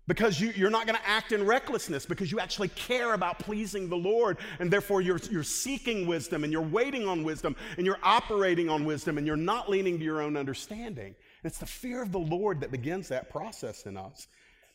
because 0.07 0.41
you, 0.41 0.65
are 0.65 0.69
not 0.69 0.87
going 0.87 0.97
to 0.97 1.07
act 1.07 1.31
in 1.31 1.45
recklessness 1.45 2.05
because 2.05 2.31
you 2.31 2.39
actually 2.39 2.69
care 2.69 3.13
about 3.13 3.39
pleasing 3.39 3.87
the 3.87 3.95
Lord. 3.95 4.37
And 4.59 4.71
therefore, 4.71 5.01
you're, 5.01 5.19
you're 5.29 5.43
seeking 5.43 6.07
wisdom 6.07 6.43
and 6.43 6.51
you're 6.51 6.61
waiting 6.61 7.07
on 7.07 7.23
wisdom 7.23 7.55
and 7.77 7.85
you're 7.85 7.99
operating 8.03 8.69
on 8.69 8.83
wisdom 8.83 9.17
and 9.17 9.27
you're 9.27 9.35
not 9.35 9.69
leaning 9.69 9.99
to 9.99 10.03
your 10.03 10.21
own 10.21 10.35
understanding. 10.35 11.07
And 11.43 11.49
it's 11.49 11.59
the 11.59 11.65
fear 11.65 12.01
of 12.01 12.11
the 12.11 12.19
Lord 12.19 12.61
that 12.61 12.71
begins 12.71 13.07
that 13.09 13.29
process 13.29 13.85
in 13.85 13.95
us. 13.95 14.27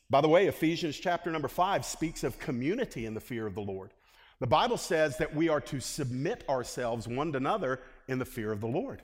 By 0.09 0.21
the 0.21 0.29
way, 0.29 0.47
Ephesians 0.47 0.97
chapter 0.97 1.31
number 1.31 1.49
five 1.49 1.85
speaks 1.85 2.23
of 2.23 2.39
community 2.39 3.07
in 3.07 3.15
the 3.15 3.21
fear 3.21 3.47
of 3.47 3.55
the 3.55 3.61
Lord. 3.61 3.93
The 4.39 4.47
Bible 4.47 4.77
says 4.77 5.17
that 5.19 5.35
we 5.35 5.49
are 5.49 5.63
to 5.63 5.81
submit 5.81 6.45
ourselves 6.49 7.09
one 7.09 7.33
to 7.33 7.39
another 7.39 7.81
in 8.07 8.19
the 8.19 8.25
fear 8.25 8.53
of 8.53 8.61
the 8.61 8.67
Lord. 8.67 9.03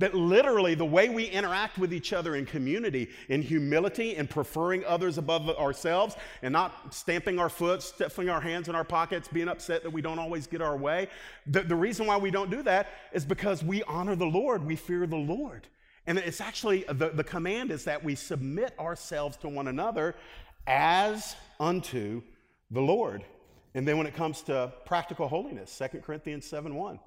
That 0.00 0.14
literally 0.14 0.74
the 0.74 0.84
way 0.84 1.08
we 1.08 1.24
interact 1.24 1.78
with 1.78 1.94
each 1.94 2.12
other 2.12 2.34
in 2.34 2.46
community, 2.46 3.10
in 3.28 3.42
humility 3.42 4.16
and 4.16 4.28
preferring 4.28 4.84
others 4.84 5.18
above 5.18 5.48
ourselves, 5.50 6.16
and 6.42 6.52
not 6.52 6.92
stamping 6.92 7.38
our 7.38 7.48
foot, 7.48 7.82
stuffing 7.82 8.28
our 8.28 8.40
hands 8.40 8.68
in 8.68 8.74
our 8.74 8.84
pockets, 8.84 9.28
being 9.28 9.48
upset 9.48 9.84
that 9.84 9.90
we 9.90 10.02
don't 10.02 10.18
always 10.18 10.48
get 10.48 10.60
our 10.60 10.76
way. 10.76 11.08
The, 11.46 11.62
the 11.62 11.76
reason 11.76 12.06
why 12.06 12.16
we 12.16 12.32
don't 12.32 12.50
do 12.50 12.62
that 12.64 12.88
is 13.12 13.24
because 13.24 13.62
we 13.62 13.84
honor 13.84 14.16
the 14.16 14.26
Lord, 14.26 14.66
we 14.66 14.74
fear 14.74 15.06
the 15.06 15.16
Lord. 15.16 15.68
And 16.06 16.18
it's 16.18 16.40
actually 16.40 16.84
the, 16.88 17.10
the 17.10 17.24
command 17.24 17.70
is 17.70 17.84
that 17.84 18.02
we 18.04 18.14
submit 18.14 18.78
ourselves 18.78 19.36
to 19.38 19.48
one 19.48 19.68
another 19.68 20.14
as 20.66 21.36
unto 21.58 22.22
the 22.70 22.80
Lord. 22.80 23.24
And 23.74 23.88
then 23.88 23.98
when 23.98 24.06
it 24.06 24.14
comes 24.14 24.42
to 24.42 24.72
practical 24.84 25.28
holiness, 25.28 25.76
2 25.78 26.00
Corinthians 26.00 26.46
7 26.46 26.74
1, 26.74 27.00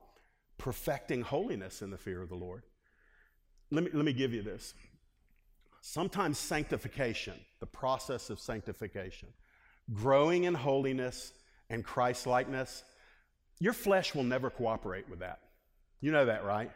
perfecting 0.57 1.21
holiness 1.21 1.81
in 1.81 1.91
the 1.91 1.97
fear 1.97 2.21
of 2.21 2.29
the 2.29 2.35
Lord. 2.35 2.63
Let 3.71 3.83
me, 3.83 3.89
let 3.93 4.05
me 4.05 4.13
give 4.13 4.33
you 4.33 4.41
this. 4.41 4.73
Sometimes 5.81 6.37
sanctification, 6.37 7.33
the 7.59 7.65
process 7.65 8.29
of 8.29 8.39
sanctification, 8.39 9.29
growing 9.93 10.45
in 10.45 10.53
holiness 10.53 11.33
and 11.69 11.83
Christ 11.83 12.27
likeness, 12.27 12.83
your 13.59 13.73
flesh 13.73 14.13
will 14.13 14.23
never 14.23 14.49
cooperate 14.49 15.09
with 15.09 15.19
that. 15.19 15.39
You 16.01 16.11
know 16.11 16.25
that, 16.25 16.45
right? 16.45 16.71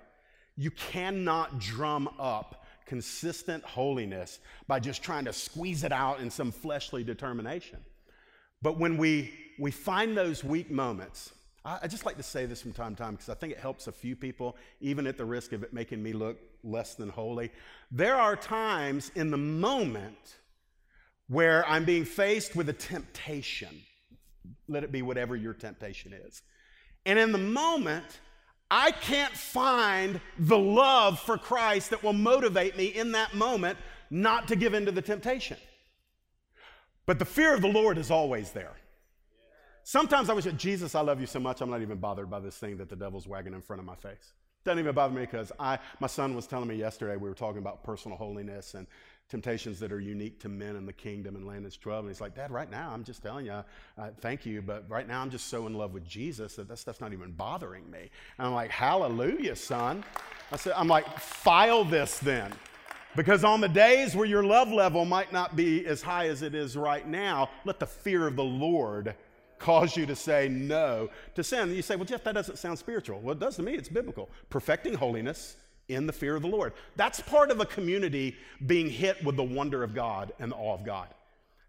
You 0.57 0.71
cannot 0.71 1.59
drum 1.59 2.09
up 2.19 2.65
consistent 2.85 3.63
holiness 3.63 4.39
by 4.67 4.79
just 4.79 5.01
trying 5.03 5.25
to 5.25 5.33
squeeze 5.33 5.83
it 5.83 5.91
out 5.91 6.19
in 6.19 6.29
some 6.29 6.51
fleshly 6.51 7.03
determination. 7.03 7.79
But 8.61 8.77
when 8.77 8.97
we, 8.97 9.33
we 9.59 9.71
find 9.71 10.15
those 10.15 10.43
weak 10.43 10.69
moments, 10.69 11.31
I, 11.63 11.79
I 11.83 11.87
just 11.87 12.05
like 12.05 12.17
to 12.17 12.23
say 12.23 12.45
this 12.45 12.61
from 12.61 12.73
time 12.73 12.95
to 12.95 13.03
time 13.03 13.13
because 13.13 13.29
I 13.29 13.33
think 13.35 13.53
it 13.53 13.59
helps 13.59 13.87
a 13.87 13.91
few 13.91 14.15
people, 14.15 14.57
even 14.81 15.07
at 15.07 15.17
the 15.17 15.25
risk 15.25 15.53
of 15.53 15.63
it 15.63 15.73
making 15.73 16.01
me 16.03 16.13
look 16.13 16.37
less 16.63 16.95
than 16.95 17.09
holy. 17.09 17.51
There 17.91 18.15
are 18.15 18.35
times 18.35 19.11
in 19.15 19.31
the 19.31 19.37
moment 19.37 20.37
where 21.27 21.67
I'm 21.67 21.85
being 21.85 22.05
faced 22.05 22.55
with 22.55 22.69
a 22.69 22.73
temptation. 22.73 23.81
Let 24.67 24.83
it 24.83 24.91
be 24.91 25.01
whatever 25.01 25.35
your 25.35 25.53
temptation 25.53 26.13
is. 26.13 26.41
And 27.05 27.17
in 27.17 27.31
the 27.31 27.37
moment, 27.37 28.19
I 28.69 28.91
can't 28.91 29.33
find 29.33 30.21
the 30.39 30.57
love 30.57 31.19
for 31.19 31.37
Christ 31.37 31.89
that 31.89 32.03
will 32.03 32.13
motivate 32.13 32.77
me 32.77 32.85
in 32.85 33.11
that 33.13 33.33
moment 33.33 33.77
not 34.09 34.47
to 34.49 34.55
give 34.55 34.73
in 34.73 34.85
to 34.85 34.91
the 34.91 35.01
temptation. 35.01 35.57
But 37.05 37.19
the 37.19 37.25
fear 37.25 37.53
of 37.53 37.61
the 37.61 37.67
Lord 37.67 37.97
is 37.97 38.11
always 38.11 38.51
there. 38.51 38.75
Sometimes 39.83 40.29
I 40.29 40.33
wish, 40.33 40.45
Jesus, 40.57 40.95
I 40.95 41.01
love 41.01 41.19
you 41.19 41.27
so 41.27 41.39
much, 41.39 41.61
I'm 41.61 41.69
not 41.69 41.81
even 41.81 41.97
bothered 41.97 42.29
by 42.29 42.39
this 42.39 42.57
thing 42.57 42.77
that 42.77 42.89
the 42.89 42.95
devil's 42.95 43.27
wagging 43.27 43.53
in 43.53 43.61
front 43.61 43.79
of 43.79 43.85
my 43.85 43.95
face. 43.95 44.33
Doesn't 44.63 44.79
even 44.79 44.93
bother 44.93 45.13
me 45.13 45.21
because 45.21 45.51
I, 45.59 45.79
my 45.99 46.07
son 46.07 46.35
was 46.35 46.45
telling 46.45 46.67
me 46.67 46.75
yesterday, 46.75 47.15
we 47.15 47.27
were 47.27 47.35
talking 47.35 47.57
about 47.59 47.83
personal 47.83 48.17
holiness 48.17 48.75
and 48.75 48.85
temptations 49.27 49.79
that 49.79 49.91
are 49.91 49.99
unique 49.99 50.39
to 50.41 50.49
men 50.49 50.75
in 50.75 50.85
the 50.85 50.93
kingdom 50.93 51.35
in 51.35 51.47
Landon's 51.47 51.77
12. 51.77 52.05
And 52.05 52.13
he's 52.13 52.21
like, 52.21 52.35
Dad, 52.35 52.51
right 52.51 52.69
now, 52.69 52.91
I'm 52.93 53.03
just 53.03 53.23
telling 53.23 53.45
you, 53.45 53.53
uh, 53.53 53.63
thank 54.19 54.45
you, 54.45 54.61
but 54.61 54.85
right 54.89 55.07
now 55.07 55.21
I'm 55.21 55.29
just 55.29 55.47
so 55.47 55.65
in 55.67 55.73
love 55.73 55.93
with 55.93 56.05
Jesus 56.05 56.55
that 56.57 56.67
that 56.67 56.77
stuff's 56.77 56.99
not 56.99 57.13
even 57.13 57.31
bothering 57.31 57.89
me. 57.89 58.09
And 58.37 58.47
I'm 58.47 58.53
like, 58.53 58.69
hallelujah, 58.69 59.55
son. 59.55 60.03
I 60.51 60.57
said, 60.57 60.73
I'm 60.75 60.89
like, 60.89 61.17
file 61.17 61.85
this 61.85 62.19
then. 62.19 62.51
Because 63.15 63.43
on 63.43 63.61
the 63.61 63.69
days 63.69 64.15
where 64.15 64.25
your 64.25 64.43
love 64.43 64.69
level 64.69 65.05
might 65.05 65.33
not 65.33 65.55
be 65.55 65.85
as 65.85 66.01
high 66.01 66.27
as 66.27 66.41
it 66.41 66.53
is 66.53 66.77
right 66.77 67.07
now, 67.07 67.49
let 67.65 67.79
the 67.79 67.87
fear 67.87 68.27
of 68.27 68.35
the 68.35 68.43
Lord 68.43 69.15
cause 69.61 69.95
you 69.95 70.05
to 70.07 70.15
say 70.15 70.49
no 70.49 71.09
to 71.35 71.43
sin. 71.43 71.69
And 71.69 71.75
you 71.75 71.81
say, 71.81 71.95
well, 71.95 72.05
Jeff, 72.05 72.23
that 72.23 72.33
doesn't 72.33 72.57
sound 72.57 72.77
spiritual. 72.79 73.19
Well, 73.21 73.33
it 73.33 73.39
does 73.39 73.55
to 73.57 73.63
me, 73.63 73.73
it's 73.73 73.89
biblical. 73.89 74.29
Perfecting 74.49 74.95
holiness 74.95 75.55
in 75.87 76.07
the 76.07 76.13
fear 76.13 76.35
of 76.35 76.41
the 76.41 76.47
Lord. 76.47 76.73
That's 76.95 77.19
part 77.21 77.51
of 77.51 77.59
a 77.59 77.65
community 77.65 78.35
being 78.65 78.89
hit 78.89 79.23
with 79.23 79.35
the 79.35 79.43
wonder 79.43 79.83
of 79.83 79.93
God 79.93 80.33
and 80.39 80.51
the 80.51 80.55
awe 80.55 80.73
of 80.73 80.85
God. 80.85 81.07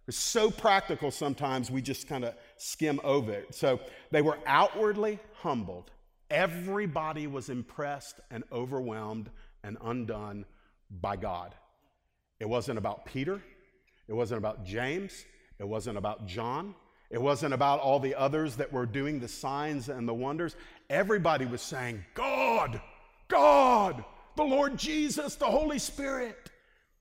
It's 0.08 0.16
so 0.16 0.50
practical 0.50 1.10
sometimes 1.10 1.70
we 1.70 1.80
just 1.80 2.08
kind 2.08 2.24
of 2.24 2.34
skim 2.56 3.00
over 3.04 3.32
it. 3.32 3.54
So 3.54 3.80
they 4.10 4.22
were 4.22 4.38
outwardly 4.46 5.20
humbled. 5.34 5.90
Everybody 6.30 7.26
was 7.26 7.50
impressed 7.50 8.20
and 8.30 8.42
overwhelmed 8.50 9.30
and 9.62 9.76
undone 9.82 10.44
by 10.90 11.16
God. 11.16 11.54
It 12.40 12.48
wasn't 12.48 12.78
about 12.78 13.04
Peter. 13.04 13.40
It 14.08 14.14
wasn't 14.14 14.38
about 14.38 14.64
James. 14.64 15.24
It 15.60 15.68
wasn't 15.68 15.98
about 15.98 16.26
John. 16.26 16.74
It 17.12 17.20
wasn't 17.20 17.52
about 17.52 17.80
all 17.80 18.00
the 18.00 18.14
others 18.14 18.56
that 18.56 18.72
were 18.72 18.86
doing 18.86 19.20
the 19.20 19.28
signs 19.28 19.90
and 19.90 20.08
the 20.08 20.14
wonders. 20.14 20.56
Everybody 20.88 21.44
was 21.44 21.60
saying, 21.60 22.02
God, 22.14 22.80
God, 23.28 24.02
the 24.34 24.42
Lord 24.42 24.78
Jesus, 24.78 25.36
the 25.36 25.44
Holy 25.44 25.78
Spirit. 25.78 26.50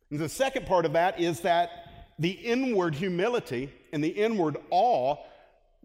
And 0.10 0.20
the 0.20 0.28
second 0.28 0.66
part 0.66 0.86
of 0.86 0.94
that 0.94 1.20
is 1.22 1.40
that 1.40 2.12
the 2.20 2.32
inward 2.32 2.94
humility 2.94 3.72
and 3.94 4.04
the 4.04 4.10
inward 4.10 4.58
awe 4.70 5.16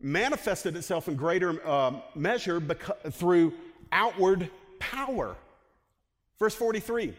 manifested 0.02 0.76
itself 0.76 1.06
in 1.06 1.14
greater 1.14 1.64
uh, 1.64 2.00
measure 2.16 2.60
through 3.12 3.54
outward 3.92 4.50
power. 4.80 5.36
Verse 6.40 6.54
43 6.56 7.14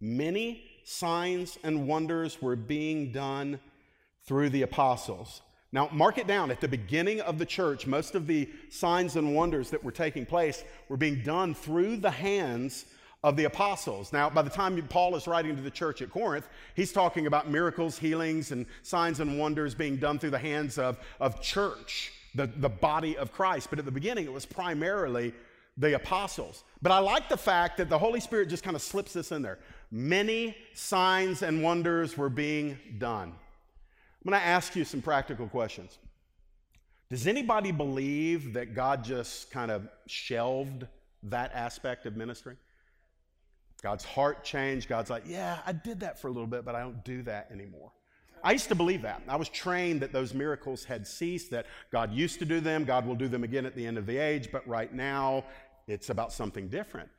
Many 0.00 0.62
signs 0.84 1.58
and 1.64 1.88
wonders 1.88 2.40
were 2.40 2.54
being 2.56 3.10
done 3.10 3.58
through 4.26 4.50
the 4.50 4.62
apostles. 4.62 5.42
Now, 5.74 5.88
mark 5.90 6.18
it 6.18 6.28
down. 6.28 6.52
At 6.52 6.60
the 6.60 6.68
beginning 6.68 7.20
of 7.22 7.36
the 7.36 7.44
church, 7.44 7.84
most 7.84 8.14
of 8.14 8.28
the 8.28 8.48
signs 8.70 9.16
and 9.16 9.34
wonders 9.34 9.70
that 9.70 9.82
were 9.82 9.90
taking 9.90 10.24
place 10.24 10.62
were 10.88 10.96
being 10.96 11.20
done 11.24 11.52
through 11.52 11.96
the 11.96 12.12
hands 12.12 12.86
of 13.24 13.36
the 13.36 13.46
apostles. 13.46 14.12
Now, 14.12 14.30
by 14.30 14.42
the 14.42 14.50
time 14.50 14.80
Paul 14.88 15.16
is 15.16 15.26
writing 15.26 15.56
to 15.56 15.62
the 15.62 15.72
church 15.72 16.00
at 16.00 16.12
Corinth, 16.12 16.46
he's 16.76 16.92
talking 16.92 17.26
about 17.26 17.50
miracles, 17.50 17.98
healings, 17.98 18.52
and 18.52 18.66
signs 18.82 19.18
and 19.18 19.36
wonders 19.36 19.74
being 19.74 19.96
done 19.96 20.20
through 20.20 20.30
the 20.30 20.38
hands 20.38 20.78
of, 20.78 20.96
of 21.18 21.42
church, 21.42 22.12
the, 22.36 22.46
the 22.46 22.68
body 22.68 23.16
of 23.16 23.32
Christ. 23.32 23.68
But 23.68 23.80
at 23.80 23.84
the 23.84 23.90
beginning, 23.90 24.26
it 24.26 24.32
was 24.32 24.46
primarily 24.46 25.34
the 25.76 25.96
apostles. 25.96 26.62
But 26.82 26.92
I 26.92 26.98
like 27.00 27.28
the 27.28 27.36
fact 27.36 27.78
that 27.78 27.88
the 27.88 27.98
Holy 27.98 28.20
Spirit 28.20 28.48
just 28.48 28.62
kind 28.62 28.76
of 28.76 28.82
slips 28.82 29.12
this 29.12 29.32
in 29.32 29.42
there. 29.42 29.58
Many 29.90 30.56
signs 30.72 31.42
and 31.42 31.64
wonders 31.64 32.16
were 32.16 32.30
being 32.30 32.78
done. 32.98 33.32
I'm 34.24 34.30
going 34.30 34.40
to 34.40 34.46
ask 34.46 34.74
you 34.74 34.84
some 34.84 35.02
practical 35.02 35.46
questions. 35.48 35.98
Does 37.10 37.26
anybody 37.26 37.72
believe 37.72 38.54
that 38.54 38.74
God 38.74 39.04
just 39.04 39.50
kind 39.50 39.70
of 39.70 39.86
shelved 40.06 40.86
that 41.24 41.52
aspect 41.52 42.06
of 42.06 42.16
ministry? 42.16 42.56
God's 43.82 44.04
heart 44.04 44.42
changed. 44.42 44.88
God's 44.88 45.10
like, 45.10 45.24
yeah, 45.26 45.58
I 45.66 45.72
did 45.72 46.00
that 46.00 46.18
for 46.18 46.28
a 46.28 46.30
little 46.30 46.46
bit, 46.46 46.64
but 46.64 46.74
I 46.74 46.80
don't 46.80 47.04
do 47.04 47.22
that 47.24 47.50
anymore. 47.52 47.92
I 48.42 48.52
used 48.52 48.68
to 48.68 48.74
believe 48.74 49.02
that. 49.02 49.22
I 49.28 49.36
was 49.36 49.50
trained 49.50 50.00
that 50.00 50.12
those 50.12 50.32
miracles 50.32 50.84
had 50.84 51.06
ceased, 51.06 51.50
that 51.50 51.66
God 51.92 52.12
used 52.12 52.38
to 52.38 52.46
do 52.46 52.60
them, 52.60 52.84
God 52.84 53.06
will 53.06 53.14
do 53.14 53.28
them 53.28 53.44
again 53.44 53.66
at 53.66 53.76
the 53.76 53.86
end 53.86 53.98
of 53.98 54.06
the 54.06 54.16
age, 54.16 54.48
but 54.50 54.66
right 54.66 54.92
now 54.92 55.44
it's 55.86 56.08
about 56.08 56.32
something 56.32 56.68
different. 56.68 57.10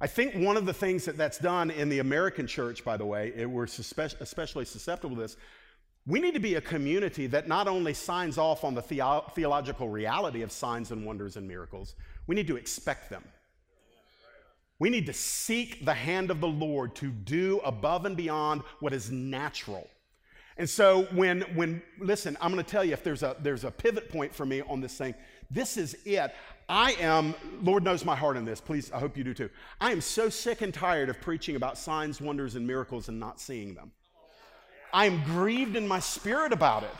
I 0.00 0.08
think 0.08 0.34
one 0.34 0.56
of 0.56 0.66
the 0.66 0.74
things 0.74 1.04
that 1.04 1.16
that's 1.16 1.38
done 1.38 1.70
in 1.70 1.88
the 1.88 2.00
American 2.00 2.48
church, 2.48 2.84
by 2.84 2.96
the 2.96 3.06
way, 3.06 3.32
it, 3.36 3.48
we're 3.48 3.64
especially 3.64 4.64
susceptible 4.64 5.14
to 5.14 5.22
this, 5.22 5.36
we 6.06 6.20
need 6.20 6.34
to 6.34 6.40
be 6.40 6.56
a 6.56 6.60
community 6.60 7.26
that 7.28 7.46
not 7.46 7.68
only 7.68 7.94
signs 7.94 8.36
off 8.36 8.64
on 8.64 8.74
the 8.74 8.82
theo- 8.82 9.24
theological 9.34 9.88
reality 9.88 10.42
of 10.42 10.50
signs 10.50 10.90
and 10.90 11.06
wonders 11.06 11.36
and 11.36 11.46
miracles, 11.46 11.94
we 12.26 12.34
need 12.34 12.48
to 12.48 12.56
expect 12.56 13.08
them. 13.08 13.22
We 14.78 14.90
need 14.90 15.06
to 15.06 15.12
seek 15.12 15.84
the 15.84 15.94
hand 15.94 16.32
of 16.32 16.40
the 16.40 16.48
Lord 16.48 16.96
to 16.96 17.10
do 17.10 17.60
above 17.64 18.04
and 18.04 18.16
beyond 18.16 18.62
what 18.80 18.92
is 18.92 19.12
natural. 19.12 19.88
And 20.56 20.68
so 20.68 21.04
when 21.12 21.42
when 21.54 21.80
listen, 22.00 22.36
I'm 22.40 22.52
going 22.52 22.62
to 22.62 22.68
tell 22.68 22.84
you 22.84 22.92
if 22.92 23.04
there's 23.04 23.22
a 23.22 23.36
there's 23.40 23.64
a 23.64 23.70
pivot 23.70 24.10
point 24.10 24.34
for 24.34 24.44
me 24.44 24.60
on 24.62 24.80
this 24.80 24.98
thing. 24.98 25.14
This 25.50 25.76
is 25.76 25.96
it. 26.04 26.34
I 26.68 26.92
am 26.94 27.34
Lord 27.62 27.84
knows 27.84 28.04
my 28.04 28.16
heart 28.16 28.36
in 28.36 28.44
this. 28.44 28.60
Please, 28.60 28.90
I 28.90 28.98
hope 28.98 29.16
you 29.16 29.22
do 29.22 29.34
too. 29.34 29.50
I 29.80 29.92
am 29.92 30.00
so 30.00 30.28
sick 30.28 30.62
and 30.62 30.74
tired 30.74 31.08
of 31.08 31.20
preaching 31.20 31.54
about 31.54 31.78
signs, 31.78 32.20
wonders 32.20 32.56
and 32.56 32.66
miracles 32.66 33.08
and 33.08 33.20
not 33.20 33.40
seeing 33.40 33.74
them. 33.74 33.92
I'm 34.92 35.22
grieved 35.24 35.76
in 35.76 35.86
my 35.86 36.00
spirit 36.00 36.52
about 36.52 36.82
it. 36.82 36.94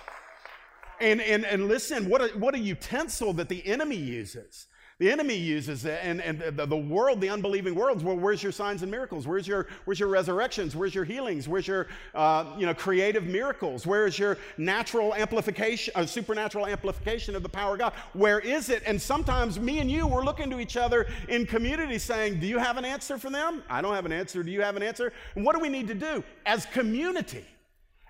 And, 1.00 1.20
and, 1.20 1.44
and 1.44 1.68
listen, 1.68 2.08
what 2.08 2.22
a, 2.22 2.38
what 2.38 2.54
a 2.54 2.58
utensil 2.58 3.32
that 3.34 3.48
the 3.48 3.66
enemy 3.66 3.96
uses. 3.96 4.68
The 5.02 5.10
enemy 5.10 5.34
uses 5.34 5.84
it, 5.84 5.98
and, 6.04 6.20
and 6.20 6.38
the, 6.38 6.64
the 6.64 6.76
world, 6.76 7.20
the 7.20 7.28
unbelieving 7.28 7.74
world, 7.74 8.04
well, 8.04 8.16
where's 8.16 8.40
your 8.40 8.52
signs 8.52 8.82
and 8.82 8.90
miracles? 8.90 9.26
Where's 9.26 9.48
your, 9.48 9.66
where's 9.84 9.98
your 9.98 10.08
resurrections? 10.08 10.76
Where's 10.76 10.94
your 10.94 11.04
healings? 11.04 11.48
Where's 11.48 11.66
your 11.66 11.88
uh, 12.14 12.54
you 12.56 12.66
know, 12.66 12.74
creative 12.74 13.24
miracles? 13.24 13.84
Where 13.84 14.06
is 14.06 14.16
your 14.16 14.38
natural 14.58 15.12
amplification, 15.12 15.92
uh, 15.96 16.06
supernatural 16.06 16.68
amplification 16.68 17.34
of 17.34 17.42
the 17.42 17.48
power 17.48 17.72
of 17.72 17.80
God? 17.80 17.94
Where 18.12 18.38
is 18.38 18.68
it? 18.68 18.84
And 18.86 19.02
sometimes 19.02 19.58
me 19.58 19.80
and 19.80 19.90
you, 19.90 20.06
we're 20.06 20.24
looking 20.24 20.48
to 20.50 20.60
each 20.60 20.76
other 20.76 21.08
in 21.28 21.46
community 21.46 21.98
saying, 21.98 22.38
Do 22.38 22.46
you 22.46 22.58
have 22.58 22.76
an 22.76 22.84
answer 22.84 23.18
for 23.18 23.28
them? 23.28 23.64
I 23.68 23.82
don't 23.82 23.94
have 23.94 24.06
an 24.06 24.12
answer. 24.12 24.44
Do 24.44 24.52
you 24.52 24.62
have 24.62 24.76
an 24.76 24.84
answer? 24.84 25.12
And 25.34 25.44
what 25.44 25.56
do 25.56 25.60
we 25.60 25.68
need 25.68 25.88
to 25.88 25.94
do 25.94 26.22
as 26.46 26.64
community? 26.66 27.44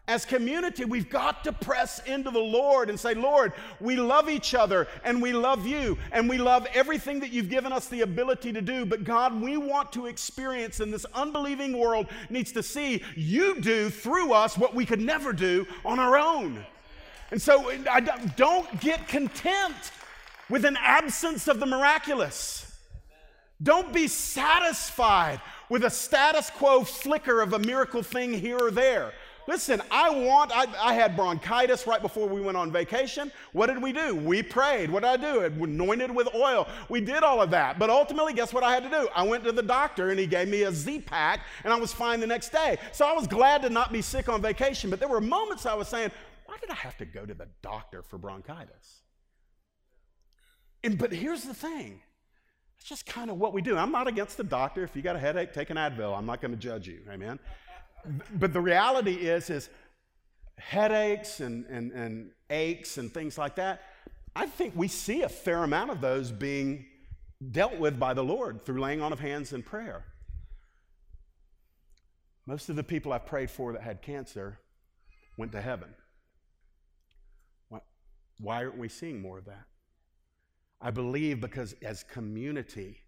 As 0.08 0.24
community, 0.24 0.84
we've 0.84 1.08
got 1.08 1.44
to 1.44 1.52
press 1.52 2.00
into 2.06 2.32
the 2.32 2.40
Lord 2.40 2.90
and 2.90 2.98
say, 2.98 3.14
Lord, 3.14 3.52
we 3.80 3.94
love 3.94 4.28
each 4.28 4.52
other 4.52 4.88
and 5.04 5.22
we 5.22 5.32
love 5.32 5.64
you 5.64 5.96
and 6.10 6.28
we 6.28 6.38
love 6.38 6.66
everything 6.74 7.20
that 7.20 7.30
you've 7.30 7.48
given 7.48 7.72
us 7.72 7.86
the 7.86 8.00
ability 8.00 8.52
to 8.52 8.60
do. 8.60 8.84
But 8.84 9.04
God, 9.04 9.40
we 9.40 9.56
want 9.56 9.92
to 9.92 10.06
experience, 10.06 10.80
and 10.80 10.92
this 10.92 11.06
unbelieving 11.14 11.78
world 11.78 12.08
needs 12.30 12.50
to 12.52 12.64
see 12.64 13.02
you 13.14 13.60
do 13.60 13.90
through 13.90 14.32
us 14.32 14.58
what 14.58 14.74
we 14.74 14.84
could 14.84 15.00
never 15.00 15.32
do 15.32 15.66
on 15.84 16.00
our 16.00 16.18
own. 16.18 16.66
And 17.30 17.40
so 17.40 17.70
I 17.88 18.00
don't 18.00 18.80
get 18.80 19.06
content 19.06 19.92
with 20.50 20.64
an 20.64 20.76
absence 20.80 21.46
of 21.46 21.60
the 21.60 21.66
miraculous. 21.66 22.76
Don't 23.62 23.92
be 23.92 24.08
satisfied 24.08 25.40
with 25.68 25.84
a 25.84 25.90
status 25.90 26.50
quo 26.50 26.82
flicker 26.82 27.40
of 27.40 27.52
a 27.52 27.58
miracle 27.60 28.02
thing 28.02 28.34
here 28.34 28.58
or 28.58 28.72
there. 28.72 29.12
Listen, 29.48 29.82
I 29.90 30.10
want, 30.10 30.52
I, 30.54 30.66
I, 30.80 30.94
had 30.94 31.16
bronchitis 31.16 31.86
right 31.86 32.00
before 32.00 32.28
we 32.28 32.40
went 32.40 32.56
on 32.56 32.70
vacation. 32.70 33.32
What 33.52 33.66
did 33.66 33.82
we 33.82 33.92
do? 33.92 34.14
We 34.14 34.42
prayed. 34.42 34.90
What 34.90 35.02
did 35.02 35.08
I 35.08 35.16
do? 35.16 35.40
Anointed 35.40 36.14
with 36.14 36.32
oil. 36.34 36.68
We 36.88 37.00
did 37.00 37.22
all 37.24 37.42
of 37.42 37.50
that. 37.50 37.78
But 37.78 37.90
ultimately, 37.90 38.34
guess 38.34 38.52
what 38.52 38.62
I 38.62 38.72
had 38.72 38.84
to 38.84 38.90
do? 38.90 39.08
I 39.14 39.24
went 39.24 39.42
to 39.44 39.52
the 39.52 39.62
doctor 39.62 40.10
and 40.10 40.18
he 40.18 40.26
gave 40.26 40.48
me 40.48 40.62
a 40.62 40.72
Z 40.72 41.00
pack 41.00 41.40
and 41.64 41.72
I 41.72 41.76
was 41.76 41.92
fine 41.92 42.20
the 42.20 42.26
next 42.26 42.50
day. 42.50 42.78
So 42.92 43.04
I 43.04 43.12
was 43.12 43.26
glad 43.26 43.62
to 43.62 43.70
not 43.70 43.92
be 43.92 44.00
sick 44.00 44.28
on 44.28 44.40
vacation. 44.40 44.90
But 44.90 45.00
there 45.00 45.08
were 45.08 45.20
moments 45.20 45.66
I 45.66 45.74
was 45.74 45.88
saying, 45.88 46.12
why 46.46 46.56
did 46.60 46.70
I 46.70 46.74
have 46.74 46.96
to 46.98 47.04
go 47.04 47.26
to 47.26 47.34
the 47.34 47.48
doctor 47.62 48.02
for 48.02 48.18
bronchitis? 48.18 49.02
And, 50.84 50.98
but 50.98 51.12
here's 51.12 51.42
the 51.42 51.54
thing 51.54 52.00
it's 52.78 52.88
just 52.88 53.06
kind 53.06 53.30
of 53.30 53.38
what 53.38 53.52
we 53.52 53.62
do. 53.62 53.76
I'm 53.76 53.92
not 53.92 54.08
against 54.08 54.36
the 54.36 54.44
doctor. 54.44 54.82
If 54.82 54.96
you 54.96 55.02
got 55.02 55.14
a 55.14 55.18
headache, 55.18 55.52
take 55.52 55.70
an 55.70 55.76
Advil. 55.76 56.16
I'm 56.16 56.26
not 56.26 56.40
going 56.40 56.50
to 56.50 56.56
judge 56.56 56.88
you. 56.88 57.00
Amen. 57.08 57.38
But 58.34 58.52
the 58.52 58.60
reality 58.60 59.14
is, 59.14 59.50
is 59.50 59.68
headaches 60.58 61.40
and, 61.40 61.66
and, 61.66 61.92
and 61.92 62.30
aches 62.50 62.98
and 62.98 63.12
things 63.12 63.38
like 63.38 63.56
that, 63.56 63.82
I 64.34 64.46
think 64.46 64.74
we 64.76 64.88
see 64.88 65.22
a 65.22 65.28
fair 65.28 65.62
amount 65.64 65.90
of 65.90 66.00
those 66.00 66.30
being 66.32 66.86
dealt 67.50 67.78
with 67.78 67.98
by 67.98 68.14
the 68.14 68.24
Lord 68.24 68.64
through 68.64 68.80
laying 68.80 69.02
on 69.02 69.12
of 69.12 69.20
hands 69.20 69.52
and 69.52 69.64
prayer. 69.64 70.04
Most 72.46 72.68
of 72.68 72.76
the 72.76 72.82
people 72.82 73.12
I've 73.12 73.26
prayed 73.26 73.50
for 73.50 73.72
that 73.72 73.82
had 73.82 74.02
cancer 74.02 74.58
went 75.36 75.52
to 75.52 75.60
heaven. 75.60 75.94
Why 78.40 78.64
aren't 78.64 78.78
we 78.78 78.88
seeing 78.88 79.22
more 79.22 79.38
of 79.38 79.44
that? 79.44 79.66
I 80.80 80.90
believe 80.90 81.40
because 81.40 81.74
as 81.82 82.02
community, 82.02 82.98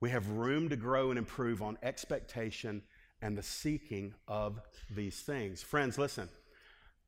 we 0.00 0.10
have 0.10 0.28
room 0.28 0.68
to 0.70 0.76
grow 0.76 1.10
and 1.10 1.18
improve 1.18 1.62
on 1.62 1.78
expectation 1.82 2.82
and 3.22 3.36
the 3.36 3.42
seeking 3.42 4.14
of 4.28 4.60
these 4.94 5.20
things. 5.20 5.62
Friends, 5.62 5.98
listen, 5.98 6.28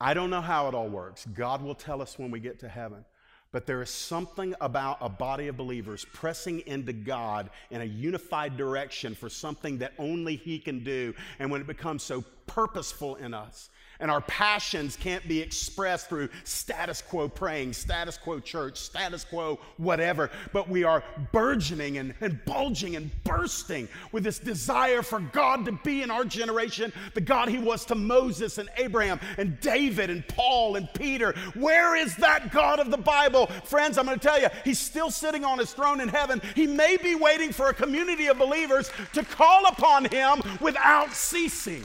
I 0.01 0.14
don't 0.14 0.31
know 0.31 0.40
how 0.40 0.68
it 0.68 0.75
all 0.75 0.88
works. 0.88 1.27
God 1.27 1.62
will 1.62 1.75
tell 1.75 2.01
us 2.01 2.18
when 2.18 2.31
we 2.31 2.40
get 2.40 2.61
to 2.61 2.68
heaven. 2.68 3.05
But 3.51 3.66
there 3.66 3.81
is 3.81 3.88
something 3.88 4.55
about 4.61 4.99
a 5.01 5.09
body 5.09 5.49
of 5.49 5.57
believers 5.57 6.05
pressing 6.12 6.61
into 6.66 6.92
God 6.92 7.49
in 7.71 7.81
a 7.81 7.85
unified 7.85 8.59
direction 8.59 9.14
for 9.14 9.31
something 9.31 9.79
that 9.79 9.94
only 9.99 10.37
He 10.37 10.59
can 10.59 10.85
do. 10.85 11.14
And 11.38 11.51
when 11.51 11.62
it 11.62 11.66
becomes 11.66 12.03
so 12.03 12.23
purposeful 12.47 13.16
in 13.16 13.33
us, 13.33 13.71
and 14.01 14.11
our 14.11 14.21
passions 14.23 14.97
can't 14.97 15.27
be 15.27 15.41
expressed 15.41 16.09
through 16.09 16.29
status 16.45 17.03
quo 17.03 17.29
praying, 17.29 17.73
status 17.73 18.17
quo 18.17 18.41
church, 18.41 18.79
status 18.79 19.25
quo 19.25 19.59
whatever, 19.77 20.31
but 20.53 20.69
we 20.69 20.85
are 20.85 21.03
burgeoning 21.33 21.99
and, 21.99 22.15
and 22.21 22.45
bulging 22.45 22.97
and 22.97 23.11
bursting 23.25 23.89
with 24.13 24.25
this 24.25 24.39
desire 24.39 25.03
for 25.03 25.21
God 25.21 25.65
to 25.65 25.73
be 25.73 26.03
in 26.03 26.11
our 26.11 26.25
generation 26.25 26.93
the 27.15 27.21
God 27.21 27.49
He 27.49 27.59
was 27.59 27.85
to 27.87 27.95
Moses 27.95 28.59
and 28.59 28.69
Abraham 28.77 29.21
and 29.37 29.59
David 29.61 30.11
and 30.11 30.27
Paul 30.29 30.77
and 30.77 30.89
Peter. 30.95 31.35
Where 31.55 31.97
is 31.97 32.15
that 32.17 32.53
God 32.53 32.81
of 32.81 32.91
the 32.91 32.97
Bible? 32.97 33.47
Friends, 33.65 33.99
I'm 33.99 34.07
going 34.07 34.19
to 34.19 34.27
tell 34.27 34.41
you, 34.41 34.49
He's 34.65 34.79
still 34.79 35.11
sitting 35.11 35.45
on 35.45 35.59
His 35.59 35.73
throne 35.73 36.01
in 36.01 36.09
heaven. 36.09 36.41
He 36.55 36.67
may 36.67 36.97
be 36.97 37.15
waiting 37.15 37.53
for 37.53 37.69
a 37.69 37.75
community 37.75 38.29
of 38.29 38.39
believers 38.39 38.91
to 39.15 39.25
call 39.25 39.67
upon 39.67 40.05
Him 40.07 40.43
without 40.61 41.13
ceasing. 41.13 41.85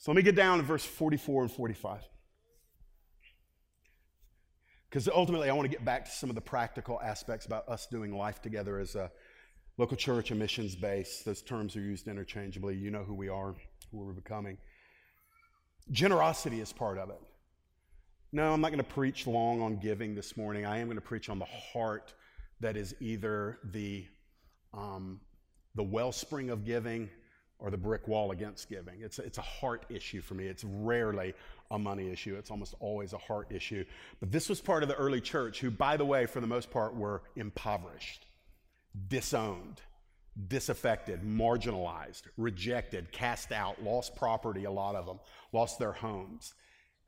So 0.00 0.10
let 0.10 0.16
me 0.16 0.22
get 0.22 0.34
down 0.34 0.56
to 0.56 0.64
verse 0.64 0.84
44 0.84 1.42
and 1.42 1.52
45. 1.52 2.00
Because 4.88 5.06
ultimately, 5.08 5.50
I 5.50 5.52
want 5.52 5.70
to 5.70 5.76
get 5.76 5.84
back 5.84 6.06
to 6.06 6.10
some 6.10 6.30
of 6.30 6.34
the 6.34 6.40
practical 6.40 6.98
aspects 7.02 7.44
about 7.44 7.68
us 7.68 7.86
doing 7.86 8.16
life 8.16 8.40
together 8.40 8.78
as 8.78 8.94
a 8.94 9.12
local 9.76 9.98
church, 9.98 10.30
a 10.30 10.34
missions 10.34 10.74
base. 10.74 11.22
Those 11.22 11.42
terms 11.42 11.76
are 11.76 11.82
used 11.82 12.08
interchangeably. 12.08 12.76
You 12.76 12.90
know 12.90 13.04
who 13.04 13.12
we 13.12 13.28
are, 13.28 13.54
who 13.92 13.98
we're 13.98 14.14
becoming. 14.14 14.56
Generosity 15.90 16.60
is 16.60 16.72
part 16.72 16.96
of 16.96 17.10
it. 17.10 17.20
No, 18.32 18.54
I'm 18.54 18.62
not 18.62 18.70
going 18.70 18.82
to 18.82 18.90
preach 18.90 19.26
long 19.26 19.60
on 19.60 19.76
giving 19.76 20.14
this 20.14 20.34
morning. 20.34 20.64
I 20.64 20.78
am 20.78 20.86
going 20.86 20.96
to 20.96 21.02
preach 21.02 21.28
on 21.28 21.38
the 21.38 21.44
heart 21.44 22.14
that 22.60 22.74
is 22.74 22.94
either 23.00 23.58
the, 23.64 24.06
um, 24.72 25.20
the 25.74 25.84
wellspring 25.84 26.48
of 26.48 26.64
giving 26.64 27.10
or 27.60 27.70
the 27.70 27.76
brick 27.76 28.08
wall 28.08 28.30
against 28.30 28.68
giving. 28.68 29.00
It's, 29.00 29.18
it's 29.18 29.38
a 29.38 29.42
heart 29.42 29.84
issue 29.88 30.20
for 30.20 30.34
me. 30.34 30.46
It's 30.46 30.64
rarely 30.64 31.34
a 31.70 31.78
money 31.78 32.10
issue, 32.10 32.34
it's 32.36 32.50
almost 32.50 32.74
always 32.80 33.12
a 33.12 33.18
heart 33.18 33.52
issue. 33.52 33.84
But 34.18 34.32
this 34.32 34.48
was 34.48 34.60
part 34.60 34.82
of 34.82 34.88
the 34.88 34.96
early 34.96 35.20
church, 35.20 35.60
who, 35.60 35.70
by 35.70 35.96
the 35.96 36.04
way, 36.04 36.26
for 36.26 36.40
the 36.40 36.46
most 36.46 36.70
part, 36.70 36.96
were 36.96 37.22
impoverished, 37.36 38.26
disowned, 39.08 39.80
disaffected, 40.48 41.22
marginalized, 41.22 42.22
rejected, 42.36 43.12
cast 43.12 43.52
out, 43.52 43.82
lost 43.82 44.16
property, 44.16 44.64
a 44.64 44.70
lot 44.70 44.96
of 44.96 45.06
them, 45.06 45.20
lost 45.52 45.78
their 45.78 45.92
homes. 45.92 46.54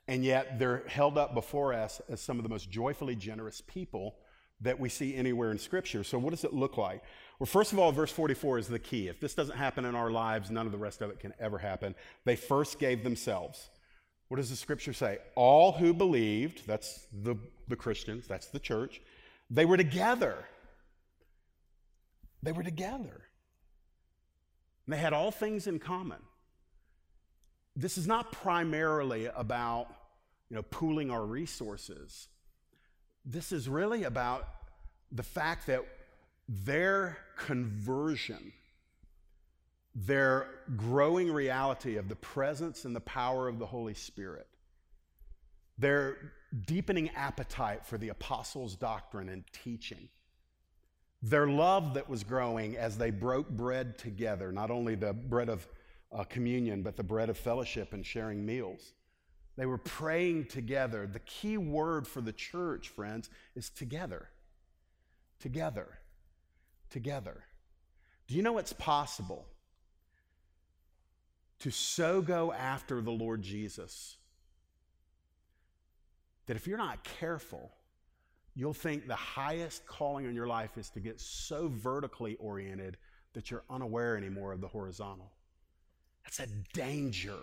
And 0.06 0.24
yet 0.24 0.58
they're 0.58 0.84
held 0.86 1.16
up 1.18 1.34
before 1.34 1.72
us 1.72 2.00
as 2.08 2.20
some 2.20 2.38
of 2.38 2.42
the 2.42 2.48
most 2.48 2.70
joyfully 2.70 3.16
generous 3.16 3.62
people 3.66 4.16
that 4.60 4.78
we 4.78 4.88
see 4.88 5.14
anywhere 5.14 5.50
in 5.50 5.58
Scripture. 5.58 6.04
So, 6.04 6.18
what 6.18 6.30
does 6.30 6.44
it 6.44 6.52
look 6.52 6.76
like? 6.76 7.02
Well, 7.42 7.48
first 7.48 7.72
of 7.72 7.80
all, 7.80 7.90
verse 7.90 8.12
44 8.12 8.58
is 8.58 8.68
the 8.68 8.78
key. 8.78 9.08
If 9.08 9.18
this 9.18 9.34
doesn't 9.34 9.56
happen 9.56 9.84
in 9.84 9.96
our 9.96 10.12
lives, 10.12 10.48
none 10.48 10.64
of 10.64 10.70
the 10.70 10.78
rest 10.78 11.02
of 11.02 11.10
it 11.10 11.18
can 11.18 11.34
ever 11.40 11.58
happen. 11.58 11.96
They 12.24 12.36
first 12.36 12.78
gave 12.78 13.02
themselves. 13.02 13.68
What 14.28 14.36
does 14.36 14.48
the 14.48 14.54
Scripture 14.54 14.92
say? 14.92 15.18
All 15.34 15.72
who 15.72 15.92
believed, 15.92 16.64
that's 16.68 17.04
the, 17.12 17.34
the 17.66 17.74
Christians, 17.74 18.28
that's 18.28 18.46
the 18.46 18.60
church, 18.60 19.00
they 19.50 19.64
were 19.64 19.76
together. 19.76 20.36
They 22.44 22.52
were 22.52 22.62
together. 22.62 23.24
And 24.86 24.94
they 24.94 24.98
had 24.98 25.12
all 25.12 25.32
things 25.32 25.66
in 25.66 25.80
common. 25.80 26.20
This 27.74 27.98
is 27.98 28.06
not 28.06 28.30
primarily 28.30 29.26
about 29.26 29.88
you 30.48 30.54
know, 30.54 30.62
pooling 30.62 31.10
our 31.10 31.26
resources 31.26 32.28
this 33.24 33.52
is 33.52 33.68
really 33.68 34.04
about 34.04 34.48
the 35.12 35.22
fact 35.22 35.66
that 35.68 35.84
their 36.48 37.18
conversion, 37.36 38.52
their 39.94 40.48
growing 40.76 41.32
reality 41.32 41.96
of 41.96 42.08
the 42.08 42.16
presence 42.16 42.84
and 42.84 42.94
the 42.94 43.00
power 43.00 43.48
of 43.48 43.58
the 43.58 43.66
Holy 43.66 43.94
Spirit, 43.94 44.46
their 45.78 46.32
deepening 46.66 47.10
appetite 47.10 47.86
for 47.86 47.98
the 47.98 48.10
apostles' 48.10 48.76
doctrine 48.76 49.28
and 49.28 49.44
teaching, 49.52 50.08
their 51.22 51.46
love 51.46 51.94
that 51.94 52.08
was 52.08 52.24
growing 52.24 52.76
as 52.76 52.98
they 52.98 53.10
broke 53.10 53.48
bread 53.48 53.96
together, 53.96 54.50
not 54.50 54.70
only 54.70 54.94
the 54.94 55.12
bread 55.12 55.48
of 55.48 55.66
uh, 56.10 56.24
communion, 56.24 56.82
but 56.82 56.96
the 56.96 57.02
bread 57.02 57.30
of 57.30 57.38
fellowship 57.38 57.92
and 57.92 58.04
sharing 58.04 58.44
meals 58.44 58.92
they 59.56 59.66
were 59.66 59.78
praying 59.78 60.46
together. 60.46 61.06
The 61.06 61.20
key 61.20 61.58
word 61.58 62.06
for 62.06 62.20
the 62.20 62.32
church, 62.32 62.88
friends, 62.88 63.28
is 63.54 63.68
together. 63.68 64.28
Together. 65.40 65.98
Together. 66.92 67.42
Do 68.28 68.34
you 68.34 68.42
know 68.42 68.58
it's 68.58 68.72
possible 68.72 69.46
to 71.60 71.70
so 71.70 72.20
go 72.22 72.52
after 72.52 73.00
the 73.00 73.10
Lord 73.10 73.42
Jesus 73.42 74.16
that 76.46 76.56
if 76.56 76.66
you're 76.66 76.78
not 76.78 77.02
careful, 77.04 77.72
you'll 78.54 78.74
think 78.74 79.06
the 79.06 79.14
highest 79.14 79.86
calling 79.86 80.26
in 80.26 80.34
your 80.34 80.46
life 80.46 80.76
is 80.76 80.90
to 80.90 81.00
get 81.00 81.20
so 81.20 81.68
vertically 81.68 82.36
oriented 82.36 82.98
that 83.32 83.50
you're 83.50 83.64
unaware 83.70 84.16
anymore 84.16 84.52
of 84.52 84.60
the 84.60 84.68
horizontal? 84.68 85.32
That's 86.24 86.40
a 86.40 86.46
danger 86.74 87.38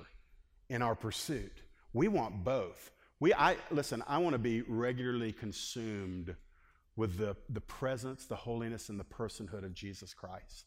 in 0.69 0.81
our 0.81 0.95
pursuit. 0.95 1.61
We 1.93 2.07
want 2.07 2.43
both. 2.43 2.91
We, 3.19 3.33
I, 3.33 3.57
listen, 3.71 4.03
I 4.07 4.19
want 4.19 4.33
to 4.33 4.39
be 4.39 4.61
regularly 4.61 5.31
consumed 5.31 6.35
with 6.99 7.17
the, 7.17 7.33
the 7.47 7.61
presence, 7.61 8.25
the 8.25 8.35
holiness, 8.35 8.89
and 8.89 8.99
the 8.99 9.05
personhood 9.05 9.63
of 9.63 9.73
Jesus 9.73 10.13
Christ. 10.13 10.65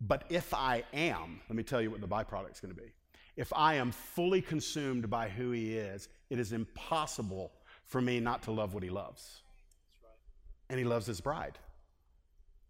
But 0.00 0.24
if 0.30 0.54
I 0.54 0.84
am, 0.94 1.40
let 1.48 1.56
me 1.56 1.64
tell 1.64 1.82
you 1.82 1.90
what 1.90 2.00
the 2.00 2.06
byproduct 2.06 2.52
is 2.52 2.60
going 2.60 2.72
to 2.72 2.80
be. 2.80 2.92
If 3.36 3.52
I 3.52 3.74
am 3.74 3.90
fully 3.90 4.40
consumed 4.40 5.10
by 5.10 5.28
who 5.28 5.50
he 5.50 5.76
is, 5.76 6.08
it 6.30 6.38
is 6.38 6.52
impossible 6.52 7.50
for 7.84 8.00
me 8.00 8.20
not 8.20 8.44
to 8.44 8.52
love 8.52 8.72
what 8.72 8.84
he 8.84 8.88
loves. 8.88 9.42
And 10.70 10.78
he 10.78 10.84
loves 10.84 11.06
his 11.06 11.20
bride, 11.20 11.58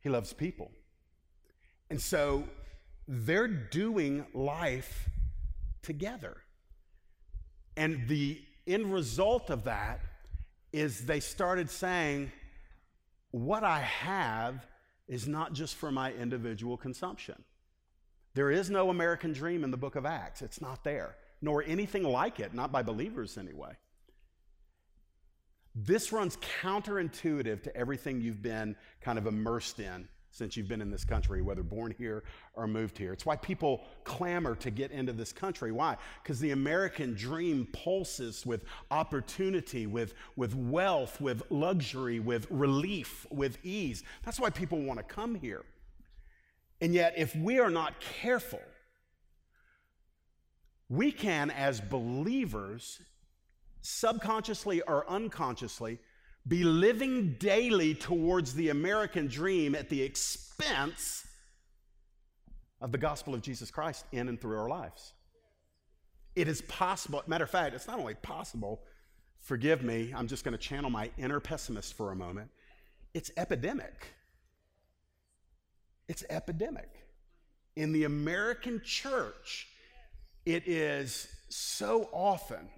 he 0.01 0.09
loves 0.09 0.33
people. 0.33 0.71
And 1.91 2.01
so 2.01 2.45
they're 3.07 3.49
doing 3.49 4.25
life 4.33 5.11
together. 5.83 6.39
And 7.77 8.09
the 8.09 8.41
end 8.67 8.93
result 8.93 9.51
of 9.51 9.65
that 9.65 10.01
is 10.73 11.05
they 11.05 11.21
started 11.21 11.71
saying, 11.71 12.33
What 13.31 13.65
I 13.65 13.81
have 13.81 14.67
is 15.07 15.29
not 15.29 15.53
just 15.53 15.77
for 15.77 15.91
my 15.91 16.13
individual 16.13 16.77
consumption. 16.77 17.43
There 18.35 18.51
is 18.51 18.71
no 18.71 18.91
American 18.91 19.33
dream 19.33 19.65
in 19.65 19.71
the 19.71 19.77
book 19.77 19.97
of 19.97 20.07
Acts, 20.07 20.43
it's 20.43 20.61
not 20.61 20.85
there, 20.85 21.17
nor 21.41 21.63
anything 21.65 22.05
like 22.05 22.41
it, 22.41 22.55
not 22.55 22.71
by 22.71 22.83
believers 22.83 23.37
anyway. 23.37 23.73
This 25.75 26.13
runs 26.13 26.37
counterintuitive 26.63 27.63
to 27.65 27.77
everything 27.77 28.21
you've 28.21 28.43
been 28.43 28.77
kind 29.01 29.19
of 29.19 29.27
immersed 29.27 29.79
in 29.81 30.09
since 30.39 30.57
you've 30.57 30.69
been 30.69 30.81
in 30.81 30.91
this 30.91 31.05
country, 31.05 31.43
whether 31.43 31.65
born 31.65 31.93
here 31.99 32.23
or 32.55 32.69
moved 32.69 32.97
here. 32.97 33.13
It's 33.13 33.27
why 33.27 33.37
people 33.37 33.83
clamor 34.05 34.55
to 34.57 34.71
get 34.71 34.93
into 34.93 35.13
this 35.13 35.33
country. 35.33 35.73
Why? 35.73 35.97
Because 36.23 36.39
the 36.39 36.53
American 36.53 37.15
dream 37.15 37.67
pulses 37.73 38.47
with 38.47 38.65
opportunity, 38.93 39.87
with, 39.87 40.15
with 40.37 40.55
wealth, 40.55 41.21
with 41.21 41.43
luxury, 41.51 42.21
with 42.21 42.47
relief, 42.51 43.27
with 43.31 43.59
ease. 43.65 44.05
That's 44.25 44.39
why 44.39 44.51
people 44.51 44.81
want 44.81 45.01
to 45.01 45.05
come 45.05 45.35
here. 45.35 45.65
And 46.81 46.95
yet, 46.95 47.15
if 47.17 47.35
we 47.35 47.59
are 47.59 47.71
not 47.71 47.95
careful, 48.01 48.63
we 50.89 51.11
can, 51.11 51.51
as 51.51 51.81
believers, 51.81 53.01
subconsciously 53.83 54.83
or 54.83 55.09
unconsciously, 55.11 55.99
be 56.49 56.65
living 56.65 57.37
daily 57.39 57.95
towards 57.95 58.55
the 58.55 58.71
American 58.71 59.29
dream 59.29 59.75
at 59.75 59.89
the 59.89 60.03
expense 60.03 61.27
of 62.81 62.91
the 62.91 62.99
gospel 62.99 63.35
of 63.35 63.43
Jesus 63.43 63.71
Christ 63.71 64.05
in 64.13 64.29
and 64.29 64.41
through 64.41 64.59
our 64.59 64.69
lives. 64.69 65.13
It 66.35 66.49
is 66.49 66.63
possible, 66.63 67.23
matter 67.27 67.45
of 67.45 67.51
fact, 67.51 67.75
it's 67.75 67.87
not 67.87 67.99
only 67.99 68.15
possible, 68.15 68.81
forgive 69.41 69.83
me, 69.83 70.13
I'm 70.15 70.29
just 70.29 70.45
going 70.45 70.53
to 70.53 70.59
channel 70.59 70.89
my 70.89 71.11
inner 71.19 71.41
pessimist 71.41 71.95
for 71.95 72.13
a 72.13 72.17
moment. 72.17 72.51
It's 73.15 73.31
epidemic. 73.37 74.15
It's 76.07 76.25
epidemic. 76.31 76.89
In 77.77 77.93
the 77.93 78.05
American 78.05 78.81
church, 78.85 79.69
it 80.47 80.67
is 80.67 81.29
so 81.49 82.09
often 82.13 82.69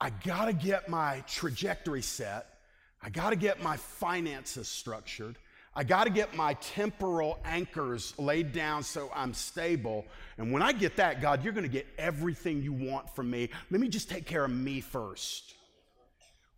I 0.00 0.10
got 0.10 0.46
to 0.46 0.52
get 0.52 0.88
my 0.88 1.22
trajectory 1.26 2.02
set. 2.02 2.46
I 3.02 3.10
got 3.10 3.30
to 3.30 3.36
get 3.36 3.62
my 3.62 3.76
finances 3.76 4.68
structured. 4.68 5.36
I 5.74 5.84
got 5.84 6.04
to 6.04 6.10
get 6.10 6.34
my 6.34 6.54
temporal 6.54 7.38
anchors 7.44 8.12
laid 8.18 8.52
down 8.52 8.82
so 8.82 9.10
I'm 9.14 9.32
stable. 9.34 10.06
And 10.36 10.52
when 10.52 10.62
I 10.62 10.72
get 10.72 10.96
that, 10.96 11.20
God, 11.20 11.44
you're 11.44 11.52
going 11.52 11.64
to 11.64 11.68
get 11.68 11.86
everything 11.98 12.62
you 12.62 12.72
want 12.72 13.14
from 13.14 13.30
me. 13.30 13.50
Let 13.70 13.80
me 13.80 13.88
just 13.88 14.08
take 14.08 14.26
care 14.26 14.44
of 14.44 14.50
me 14.50 14.80
first, 14.80 15.54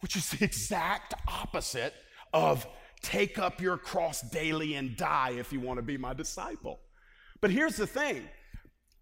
which 0.01 0.17
is 0.17 0.31
the 0.31 0.45
exact 0.45 1.15
opposite 1.29 1.95
of 2.33 2.67
take 3.03 3.39
up 3.39 3.61
your 3.61 3.77
cross 3.77 4.23
daily 4.23 4.75
and 4.75 4.97
die 4.97 5.35
if 5.39 5.53
you 5.53 5.61
want 5.61 5.79
to 5.79 5.83
be 5.83 5.97
my 5.97 6.15
disciple. 6.15 6.81
But 7.41 7.51
here's 7.51 7.77
the 7.77 7.87
thing 7.87 8.29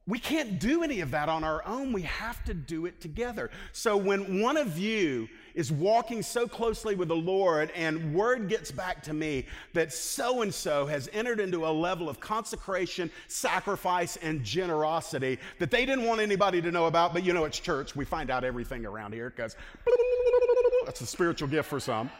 we 0.08 0.18
can't 0.18 0.58
do 0.58 0.82
any 0.82 1.00
of 1.00 1.10
that 1.10 1.28
on 1.28 1.44
our 1.44 1.64
own. 1.66 1.92
We 1.92 2.02
have 2.02 2.42
to 2.46 2.54
do 2.54 2.86
it 2.86 2.98
together. 2.98 3.50
So 3.72 3.94
when 3.94 4.40
one 4.40 4.56
of 4.56 4.78
you 4.78 5.28
is 5.54 5.70
walking 5.70 6.22
so 6.22 6.48
closely 6.48 6.94
with 6.94 7.08
the 7.08 7.16
Lord 7.16 7.70
and 7.74 8.14
word 8.14 8.48
gets 8.48 8.70
back 8.70 9.02
to 9.02 9.12
me 9.12 9.44
that 9.74 9.92
so 9.92 10.40
and 10.40 10.52
so 10.52 10.86
has 10.86 11.10
entered 11.12 11.40
into 11.40 11.66
a 11.66 11.68
level 11.68 12.08
of 12.08 12.20
consecration, 12.20 13.10
sacrifice, 13.26 14.16
and 14.16 14.42
generosity 14.42 15.38
that 15.58 15.70
they 15.70 15.84
didn't 15.84 16.06
want 16.06 16.22
anybody 16.22 16.62
to 16.62 16.70
know 16.70 16.86
about, 16.86 17.12
but 17.12 17.22
you 17.22 17.34
know, 17.34 17.44
it's 17.44 17.58
church. 17.58 17.94
We 17.94 18.06
find 18.06 18.30
out 18.30 18.44
everything 18.44 18.86
around 18.86 19.12
here 19.12 19.28
because 19.28 19.56
that's 20.86 21.02
a 21.02 21.06
spiritual 21.06 21.48
gift 21.48 21.68
for 21.68 21.80
some. 21.80 22.10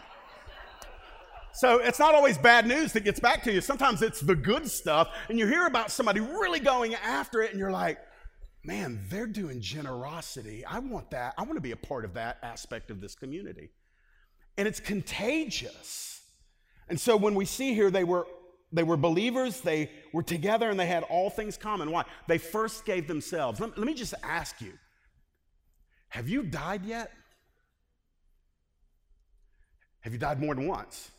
So 1.52 1.78
it's 1.78 1.98
not 1.98 2.14
always 2.14 2.38
bad 2.38 2.66
news 2.66 2.92
that 2.92 3.04
gets 3.04 3.20
back 3.20 3.42
to 3.44 3.52
you. 3.52 3.60
Sometimes 3.60 4.02
it's 4.02 4.20
the 4.20 4.34
good 4.34 4.68
stuff, 4.68 5.08
and 5.28 5.38
you 5.38 5.46
hear 5.46 5.66
about 5.66 5.90
somebody 5.90 6.20
really 6.20 6.60
going 6.60 6.94
after 6.94 7.42
it, 7.42 7.50
and 7.50 7.58
you're 7.58 7.70
like, 7.70 7.98
man, 8.64 9.00
they're 9.08 9.26
doing 9.26 9.60
generosity. 9.60 10.64
I 10.64 10.78
want 10.78 11.10
that. 11.10 11.34
I 11.38 11.42
want 11.42 11.54
to 11.54 11.60
be 11.60 11.72
a 11.72 11.76
part 11.76 12.04
of 12.04 12.14
that 12.14 12.38
aspect 12.42 12.90
of 12.90 13.00
this 13.00 13.14
community. 13.14 13.70
And 14.56 14.68
it's 14.68 14.80
contagious. 14.80 16.20
And 16.88 17.00
so 17.00 17.16
when 17.16 17.34
we 17.34 17.44
see 17.44 17.74
here, 17.74 17.90
they 17.90 18.04
were 18.04 18.26
they 18.70 18.82
were 18.82 18.98
believers, 18.98 19.62
they 19.62 19.90
were 20.12 20.22
together, 20.22 20.68
and 20.68 20.78
they 20.78 20.86
had 20.86 21.02
all 21.04 21.30
things 21.30 21.56
common. 21.56 21.90
Why? 21.90 22.04
They 22.26 22.36
first 22.36 22.84
gave 22.84 23.08
themselves. 23.08 23.60
Let, 23.60 23.78
me 23.78 23.94
just 23.94 24.12
ask 24.22 24.60
you 24.60 24.72
have 26.10 26.28
you 26.28 26.42
died 26.42 26.84
yet? 26.84 27.10
Have 30.00 30.12
you 30.12 30.18
died 30.18 30.40
more 30.40 30.54
than 30.54 30.66
once? 30.66 31.10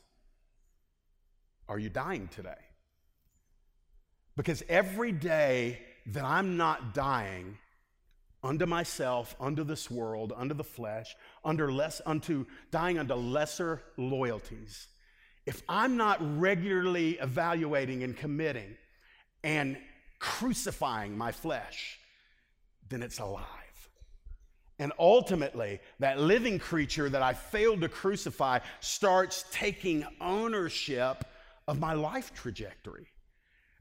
Are 1.69 1.79
you 1.79 1.89
dying 1.89 2.27
today? 2.29 2.49
Because 4.35 4.63
every 4.67 5.11
day 5.11 5.79
that 6.07 6.25
I'm 6.25 6.57
not 6.57 6.95
dying 6.95 7.57
unto 8.43 8.65
myself, 8.65 9.35
unto 9.39 9.63
this 9.63 9.91
world, 9.91 10.33
unto 10.35 10.55
the 10.55 10.63
flesh, 10.63 11.15
under 11.45 11.71
less, 11.71 12.01
unto 12.05 12.45
dying 12.71 12.97
unto 12.97 13.13
lesser 13.13 13.83
loyalties, 13.97 14.87
if 15.45 15.61
I'm 15.69 15.95
not 15.95 16.17
regularly 16.39 17.19
evaluating 17.19 18.03
and 18.03 18.17
committing 18.17 18.75
and 19.43 19.77
crucifying 20.17 21.17
my 21.17 21.31
flesh, 21.31 21.99
then 22.89 23.03
it's 23.03 23.19
alive. 23.19 23.45
And 24.79 24.93
ultimately, 24.97 25.81
that 25.99 26.19
living 26.19 26.57
creature 26.57 27.09
that 27.09 27.21
I 27.21 27.33
failed 27.33 27.81
to 27.81 27.89
crucify 27.89 28.59
starts 28.79 29.43
taking 29.51 30.05
ownership 30.21 31.25
of 31.69 31.79
my 31.79 31.93
life 31.93 32.33
trajectory. 32.33 33.07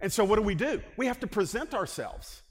And 0.00 0.12
so, 0.12 0.24
what 0.24 0.36
do 0.36 0.42
we 0.42 0.54
do? 0.54 0.80
We 0.96 1.06
have 1.06 1.18
to 1.20 1.26
present 1.26 1.74
ourselves. 1.74 2.42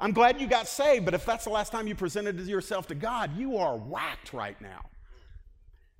I'm 0.00 0.12
glad 0.12 0.40
you 0.40 0.46
got 0.46 0.66
saved, 0.66 1.04
but 1.04 1.14
if 1.14 1.26
that's 1.26 1.44
the 1.44 1.50
last 1.50 1.72
time 1.72 1.86
you 1.86 1.94
presented 1.94 2.38
yourself 2.40 2.86
to 2.88 2.94
God, 2.94 3.36
you 3.36 3.58
are 3.58 3.76
whacked 3.76 4.32
right 4.32 4.60
now. 4.60 4.80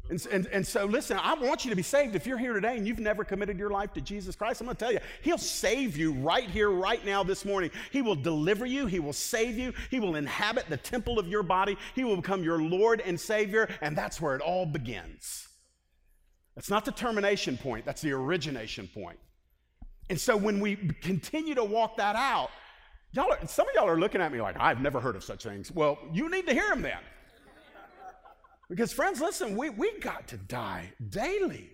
And, 0.08 0.26
and, 0.32 0.46
and, 0.46 0.66
so, 0.66 0.86
listen, 0.86 1.18
I 1.20 1.34
want 1.34 1.64
you 1.66 1.70
to 1.70 1.76
be 1.76 1.82
saved. 1.82 2.16
If 2.16 2.26
you're 2.26 2.38
here 2.38 2.54
today 2.54 2.78
and 2.78 2.86
you've 2.86 2.98
never 2.98 3.24
committed 3.24 3.58
your 3.58 3.68
life 3.68 3.92
to 3.92 4.00
Jesus 4.00 4.34
Christ, 4.34 4.62
I'm 4.62 4.66
going 4.66 4.76
to 4.76 4.82
tell 4.82 4.92
you, 4.92 5.00
He'll 5.20 5.36
save 5.36 5.98
you 5.98 6.12
right 6.12 6.48
here, 6.48 6.70
right 6.70 7.04
now, 7.04 7.22
this 7.22 7.44
morning. 7.44 7.70
He 7.90 8.00
will 8.00 8.14
deliver 8.14 8.64
you, 8.64 8.86
He 8.86 9.00
will 9.00 9.12
save 9.12 9.58
you, 9.58 9.74
He 9.90 10.00
will 10.00 10.14
inhabit 10.14 10.70
the 10.70 10.78
temple 10.78 11.18
of 11.18 11.28
your 11.28 11.42
body, 11.42 11.76
He 11.94 12.04
will 12.04 12.16
become 12.16 12.42
your 12.42 12.62
Lord 12.62 13.02
and 13.04 13.20
Savior, 13.20 13.68
and 13.82 13.98
that's 13.98 14.18
where 14.18 14.34
it 14.34 14.40
all 14.40 14.64
begins. 14.64 15.47
That's 16.58 16.70
not 16.70 16.84
the 16.84 16.90
termination 16.90 17.56
point, 17.56 17.84
that's 17.84 18.02
the 18.02 18.10
origination 18.10 18.88
point. 18.92 19.16
And 20.10 20.20
so 20.20 20.36
when 20.36 20.58
we 20.58 20.74
continue 20.74 21.54
to 21.54 21.62
walk 21.62 21.98
that 21.98 22.16
out, 22.16 22.50
y'all 23.12 23.30
are, 23.30 23.38
some 23.46 23.68
of 23.68 23.74
y'all 23.76 23.86
are 23.86 23.96
looking 23.96 24.20
at 24.20 24.32
me 24.32 24.40
like, 24.40 24.56
I've 24.58 24.80
never 24.80 24.98
heard 24.98 25.14
of 25.14 25.22
such 25.22 25.44
things. 25.44 25.70
Well, 25.70 26.00
you 26.12 26.28
need 26.28 26.48
to 26.48 26.52
hear 26.52 26.68
them 26.70 26.82
then. 26.82 26.98
Because, 28.68 28.92
friends, 28.92 29.20
listen, 29.20 29.56
we, 29.56 29.70
we 29.70 30.00
got 30.00 30.26
to 30.28 30.36
die 30.36 30.92
daily. 31.10 31.70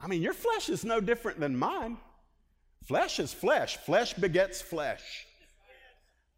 I 0.00 0.08
mean, 0.08 0.20
your 0.20 0.34
flesh 0.34 0.68
is 0.68 0.84
no 0.84 1.00
different 1.00 1.38
than 1.38 1.56
mine. 1.56 1.98
Flesh 2.84 3.20
is 3.20 3.32
flesh, 3.32 3.76
flesh 3.76 4.12
begets 4.14 4.60
flesh. 4.60 5.24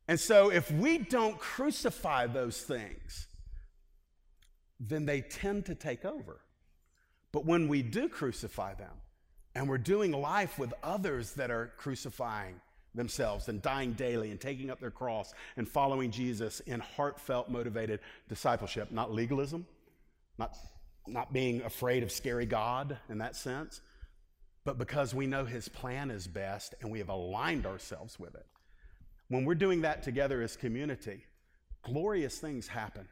And 0.09 0.21
so, 0.21 0.51
if 0.51 0.71
we 0.71 0.99
don't 0.99 1.39
crucify 1.39 2.27
those 2.27 2.61
things, 2.61 3.29
then 4.81 5.07
they 5.07 5.21
tend 5.21 5.67
to 5.67 5.75
take 5.75 6.05
over. 6.05 6.41
But 7.33 7.45
when 7.45 7.69
we 7.69 7.83
do 7.83 8.09
crucify 8.09 8.75
them, 8.75 8.93
and 9.55 9.69
we're 9.69 9.79
doing 9.79 10.13
life 10.13 10.59
with 10.59 10.75
others 10.83 11.33
that 11.33 11.51
are 11.51 11.73
crucifying 11.79 12.61
themselves 12.95 13.49
and 13.49 13.63
dying 13.63 13.93
daily 13.93 14.31
and 14.31 14.41
taking 14.41 14.71
up 14.71 14.81
their 14.81 14.91
cross 14.91 15.33
and 15.57 15.67
following 15.67 16.11
Jesus 16.11 16.61
in 16.61 16.81
heartfelt, 16.81 17.49
motivated 17.49 18.01
discipleship, 18.29 18.93
not 18.93 19.13
legalism, 19.13 19.67
not, 20.39 20.57
not 21.07 21.33
being 21.33 21.63
afraid 21.63 22.03
of 22.03 22.13
scary 22.13 22.45
God 22.45 22.99
in 23.09 23.19
that 23.19 23.35
sense, 23.35 23.81
but 24.67 24.77
because 24.77 25.15
we 25.15 25.27
know 25.27 25.47
His 25.47 25.69
plan 25.69 26.11
is 26.11 26.27
best 26.27 26.75
and 26.83 26.91
we 26.91 26.99
have 26.99 27.09
aligned 27.09 27.65
ourselves 27.65 28.19
with 28.19 28.35
it. 28.35 28.47
When 29.29 29.45
we're 29.47 29.55
doing 29.55 29.83
that 29.83 30.03
together 30.03 30.43
as 30.43 30.57
community, 30.57 31.25
glorious 31.83 32.39
things 32.39 32.69
happen. 32.69 33.09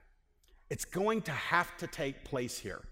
It's 0.74 0.84
going 0.84 1.22
to 1.22 1.30
have 1.30 1.76
to 1.76 1.86
take 1.86 2.24
place 2.24 2.58
here. 2.58 2.82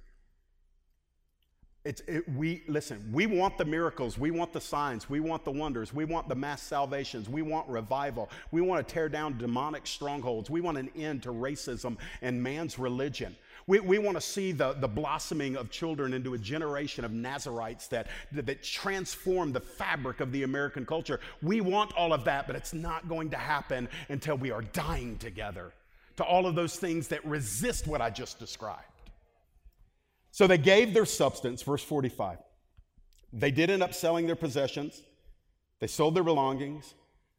It's, 1.84 2.00
it, 2.06 2.28
we 2.28 2.62
listen. 2.68 3.10
We 3.12 3.26
want 3.26 3.58
the 3.58 3.64
miracles. 3.64 4.16
We 4.16 4.30
want 4.30 4.52
the 4.52 4.60
signs. 4.60 5.10
We 5.10 5.18
want 5.18 5.44
the 5.44 5.50
wonders. 5.50 5.92
We 5.92 6.04
want 6.04 6.28
the 6.28 6.36
mass 6.36 6.62
salvations. 6.62 7.28
We 7.28 7.42
want 7.42 7.68
revival. 7.68 8.30
We 8.52 8.60
want 8.60 8.86
to 8.86 8.94
tear 8.94 9.08
down 9.08 9.36
demonic 9.36 9.88
strongholds. 9.88 10.48
We 10.48 10.60
want 10.60 10.78
an 10.78 10.90
end 10.94 11.24
to 11.24 11.30
racism 11.30 11.96
and 12.20 12.40
man's 12.40 12.78
religion. 12.78 13.34
We, 13.66 13.80
we 13.80 13.98
want 13.98 14.16
to 14.16 14.20
see 14.20 14.52
the, 14.52 14.74
the 14.74 14.86
blossoming 14.86 15.56
of 15.56 15.68
children 15.68 16.14
into 16.14 16.34
a 16.34 16.38
generation 16.38 17.04
of 17.04 17.10
Nazarites 17.10 17.88
that, 17.88 18.06
that, 18.30 18.46
that 18.46 18.62
transform 18.62 19.52
the 19.52 19.58
fabric 19.58 20.20
of 20.20 20.30
the 20.30 20.44
American 20.44 20.86
culture. 20.86 21.18
We 21.42 21.60
want 21.60 21.92
all 21.96 22.12
of 22.12 22.22
that, 22.26 22.46
but 22.46 22.54
it's 22.54 22.74
not 22.74 23.08
going 23.08 23.30
to 23.30 23.36
happen 23.36 23.88
until 24.08 24.36
we 24.36 24.52
are 24.52 24.62
dying 24.62 25.18
together 25.18 25.72
to 26.16 26.24
all 26.24 26.46
of 26.46 26.54
those 26.54 26.76
things 26.76 27.08
that 27.08 27.24
resist 27.24 27.86
what 27.86 28.00
I 28.00 28.10
just 28.10 28.38
described. 28.38 28.84
So 30.30 30.46
they 30.46 30.58
gave 30.58 30.94
their 30.94 31.06
substance, 31.06 31.62
verse 31.62 31.82
45. 31.84 32.38
They 33.32 33.50
did 33.50 33.70
end 33.70 33.82
up 33.82 33.94
selling 33.94 34.26
their 34.26 34.36
possessions, 34.36 35.02
they 35.80 35.86
sold 35.86 36.14
their 36.14 36.24
belongings, 36.24 36.94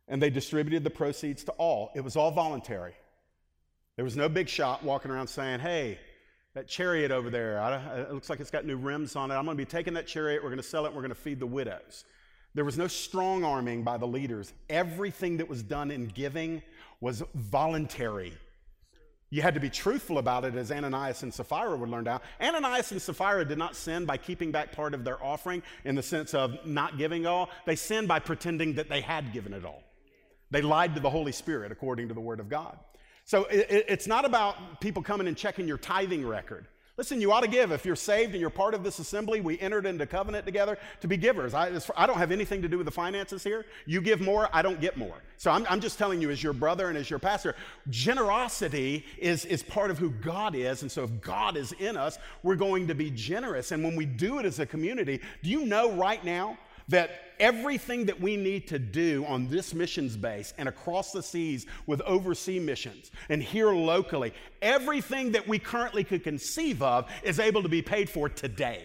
and 0.07 0.21
they 0.21 0.29
distributed 0.29 0.83
the 0.83 0.89
proceeds 0.89 1.43
to 1.45 1.51
all. 1.53 1.91
It 1.95 2.01
was 2.01 2.15
all 2.15 2.31
voluntary. 2.31 2.93
There 3.95 4.03
was 4.03 4.17
no 4.17 4.27
big 4.27 4.49
shot 4.49 4.83
walking 4.83 5.11
around 5.11 5.27
saying, 5.27 5.59
hey, 5.59 5.99
that 6.55 6.67
chariot 6.67 7.11
over 7.11 7.29
there, 7.29 7.57
it 7.97 8.11
looks 8.11 8.29
like 8.29 8.39
it's 8.39 8.51
got 8.51 8.65
new 8.65 8.77
rims 8.77 9.15
on 9.15 9.31
it. 9.31 9.35
I'm 9.35 9.45
going 9.45 9.57
to 9.57 9.63
be 9.63 9.69
taking 9.69 9.93
that 9.93 10.07
chariot, 10.07 10.43
we're 10.43 10.49
going 10.49 10.57
to 10.57 10.63
sell 10.63 10.85
it, 10.85 10.89
and 10.89 10.95
we're 10.95 11.01
going 11.01 11.09
to 11.09 11.15
feed 11.15 11.39
the 11.39 11.47
widows. 11.47 12.05
There 12.53 12.65
was 12.65 12.77
no 12.77 12.87
strong 12.87 13.43
arming 13.43 13.83
by 13.83 13.97
the 13.97 14.05
leaders. 14.05 14.53
Everything 14.69 15.37
that 15.37 15.47
was 15.47 15.63
done 15.63 15.89
in 15.89 16.05
giving 16.05 16.61
was 17.01 17.23
voluntary. 17.33 18.33
You 19.33 19.41
had 19.41 19.55
to 19.55 19.59
be 19.59 19.71
truthful 19.71 20.19
about 20.19 20.45
it, 20.45 20.53
as 20.53 20.71
Ananias 20.71 21.23
and 21.23 21.33
Sapphira 21.33 21.75
would 21.75 21.89
learn 21.89 22.03
down. 22.03 22.21
Ananias 22.39 22.91
and 22.91 23.01
Sapphira 23.01 23.43
did 23.43 23.57
not 23.57 23.75
sin 23.75 24.05
by 24.05 24.15
keeping 24.15 24.51
back 24.51 24.71
part 24.71 24.93
of 24.93 25.03
their 25.03 25.21
offering 25.23 25.63
in 25.85 25.95
the 25.95 26.03
sense 26.03 26.35
of 26.35 26.63
not 26.67 26.99
giving 26.99 27.25
all. 27.25 27.49
They 27.65 27.75
sinned 27.75 28.07
by 28.07 28.19
pretending 28.19 28.75
that 28.75 28.89
they 28.89 29.01
had 29.01 29.33
given 29.33 29.51
it 29.53 29.65
all. 29.65 29.81
They 30.51 30.61
lied 30.61 30.93
to 30.93 31.01
the 31.01 31.09
Holy 31.09 31.31
Spirit, 31.31 31.71
according 31.71 32.09
to 32.09 32.13
the 32.13 32.21
Word 32.21 32.39
of 32.39 32.47
God. 32.47 32.77
So 33.25 33.45
it, 33.45 33.85
it's 33.89 34.05
not 34.05 34.23
about 34.23 34.79
people 34.81 35.01
coming 35.01 35.25
and 35.25 35.35
checking 35.35 35.67
your 35.67 35.79
tithing 35.79 36.27
record. 36.27 36.67
Listen, 36.95 37.19
you 37.19 37.31
ought 37.31 37.41
to 37.41 37.47
give. 37.47 37.71
If 37.71 37.87
you're 37.87 37.95
saved 37.95 38.33
and 38.33 38.39
you're 38.39 38.51
part 38.51 38.75
of 38.75 38.83
this 38.83 38.99
assembly, 38.99 39.41
we 39.41 39.59
entered 39.59 39.87
into 39.87 40.05
covenant 40.05 40.45
together 40.45 40.77
to 41.01 41.07
be 41.07 41.17
givers. 41.17 41.55
I, 41.55 41.71
I, 41.97 42.05
don't 42.05 42.19
have 42.19 42.31
anything 42.31 42.61
to 42.61 42.67
do 42.67 42.77
with 42.77 42.85
the 42.85 42.91
finances 42.91 43.43
here. 43.43 43.65
You 43.87 43.99
give 43.99 44.21
more, 44.21 44.47
I 44.53 44.61
don't 44.61 44.79
get 44.79 44.95
more. 44.95 45.15
So 45.37 45.49
I'm, 45.49 45.65
I'm 45.67 45.79
just 45.79 45.97
telling 45.97 46.21
you, 46.21 46.29
as 46.29 46.43
your 46.43 46.53
brother 46.53 46.89
and 46.89 46.97
as 46.97 47.09
your 47.09 47.17
pastor, 47.17 47.55
generosity 47.89 49.05
is, 49.17 49.43
is 49.45 49.63
part 49.63 49.89
of 49.89 49.97
who 49.97 50.11
God 50.11 50.53
is. 50.53 50.83
And 50.83 50.91
so 50.91 51.03
if 51.03 51.19
God 51.19 51.57
is 51.57 51.71
in 51.73 51.97
us, 51.97 52.19
we're 52.43 52.55
going 52.55 52.87
to 52.87 52.93
be 52.93 53.09
generous. 53.09 53.71
And 53.71 53.83
when 53.83 53.95
we 53.95 54.05
do 54.05 54.37
it 54.37 54.45
as 54.45 54.59
a 54.59 54.65
community, 54.67 55.19
do 55.41 55.49
you 55.49 55.65
know 55.65 55.93
right 55.93 56.23
now 56.23 56.59
that 56.89 57.32
everything 57.43 58.05
that 58.05 58.21
we 58.21 58.37
need 58.37 58.69
to 58.69 58.79
do 58.79 59.25
on 59.25 59.49
this 59.49 59.73
missions 59.73 60.15
base 60.15 60.53
and 60.57 60.69
across 60.69 61.11
the 61.11 61.21
seas 61.21 61.65
with 61.87 61.99
overseas 62.01 62.61
missions 62.61 63.11
and 63.27 63.43
here 63.43 63.73
locally, 63.73 64.33
everything 64.61 65.33
that 65.33 65.45
we 65.45 65.59
currently 65.59 66.05
could 66.05 66.23
conceive 66.23 66.81
of 66.81 67.05
is 67.21 67.41
able 67.41 67.61
to 67.61 67.67
be 67.67 67.81
paid 67.81 68.09
for 68.09 68.29
today. 68.29 68.83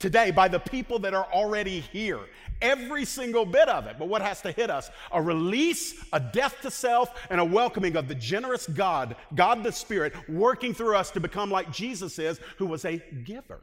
Today, 0.00 0.32
by 0.32 0.48
the 0.48 0.58
people 0.58 0.98
that 1.00 1.14
are 1.14 1.28
already 1.32 1.78
here. 1.80 2.20
Every 2.60 3.04
single 3.04 3.44
bit 3.44 3.68
of 3.68 3.86
it. 3.86 3.96
But 3.96 4.08
what 4.08 4.22
has 4.22 4.40
to 4.42 4.50
hit 4.50 4.70
us? 4.70 4.90
A 5.12 5.22
release, 5.22 6.04
a 6.12 6.18
death 6.18 6.56
to 6.62 6.72
self, 6.72 7.12
and 7.30 7.40
a 7.40 7.44
welcoming 7.44 7.96
of 7.96 8.08
the 8.08 8.14
generous 8.16 8.66
God, 8.66 9.14
God 9.36 9.62
the 9.62 9.70
Spirit, 9.70 10.14
working 10.28 10.74
through 10.74 10.96
us 10.96 11.12
to 11.12 11.20
become 11.20 11.50
like 11.50 11.70
Jesus 11.72 12.18
is, 12.18 12.40
who 12.56 12.66
was 12.66 12.84
a 12.84 12.98
giver. 13.24 13.60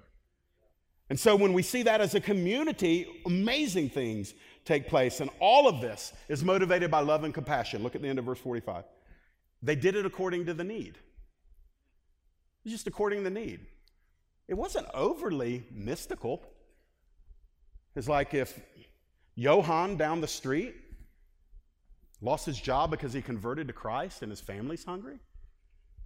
And 1.10 1.20
so 1.20 1.36
when 1.36 1.54
we 1.54 1.62
see 1.62 1.84
that 1.84 2.02
as 2.02 2.16
a 2.16 2.20
community, 2.20 3.22
amazing 3.26 3.90
things 3.90 4.34
take 4.64 4.88
place. 4.88 5.20
And 5.20 5.30
all 5.40 5.68
of 5.68 5.80
this 5.80 6.14
is 6.28 6.44
motivated 6.44 6.90
by 6.90 7.02
love 7.02 7.24
and 7.24 7.34
compassion. 7.34 7.84
Look 7.84 7.96
at 7.96 8.02
the 8.02 8.08
end 8.08 8.18
of 8.18 8.26
verse 8.26 8.40
45. 8.40 8.86
They 9.62 9.76
did 9.76 9.96
it 9.96 10.06
according 10.06 10.48
to 10.48 10.54
the 10.54 10.64
need. 10.64 10.98
Just 12.66 12.88
according 12.88 13.20
to 13.20 13.24
the 13.26 13.40
need. 13.40 13.60
It 14.48 14.56
wasn't 14.56 14.88
overly 14.94 15.66
mystical. 15.72 16.44
It's 17.96 18.10
like 18.10 18.34
if 18.34 18.60
Johann 19.36 19.98
down 19.98 20.22
the 20.22 20.28
street 20.28 20.76
lost 22.22 22.48
his 22.48 22.60
job 22.60 22.90
because 22.90 23.14
he 23.14 23.22
converted 23.22 23.68
to 23.68 23.74
Christ 23.74 24.24
and 24.24 24.32
his 24.32 24.42
family's 24.42 24.84
hungry, 24.84 25.20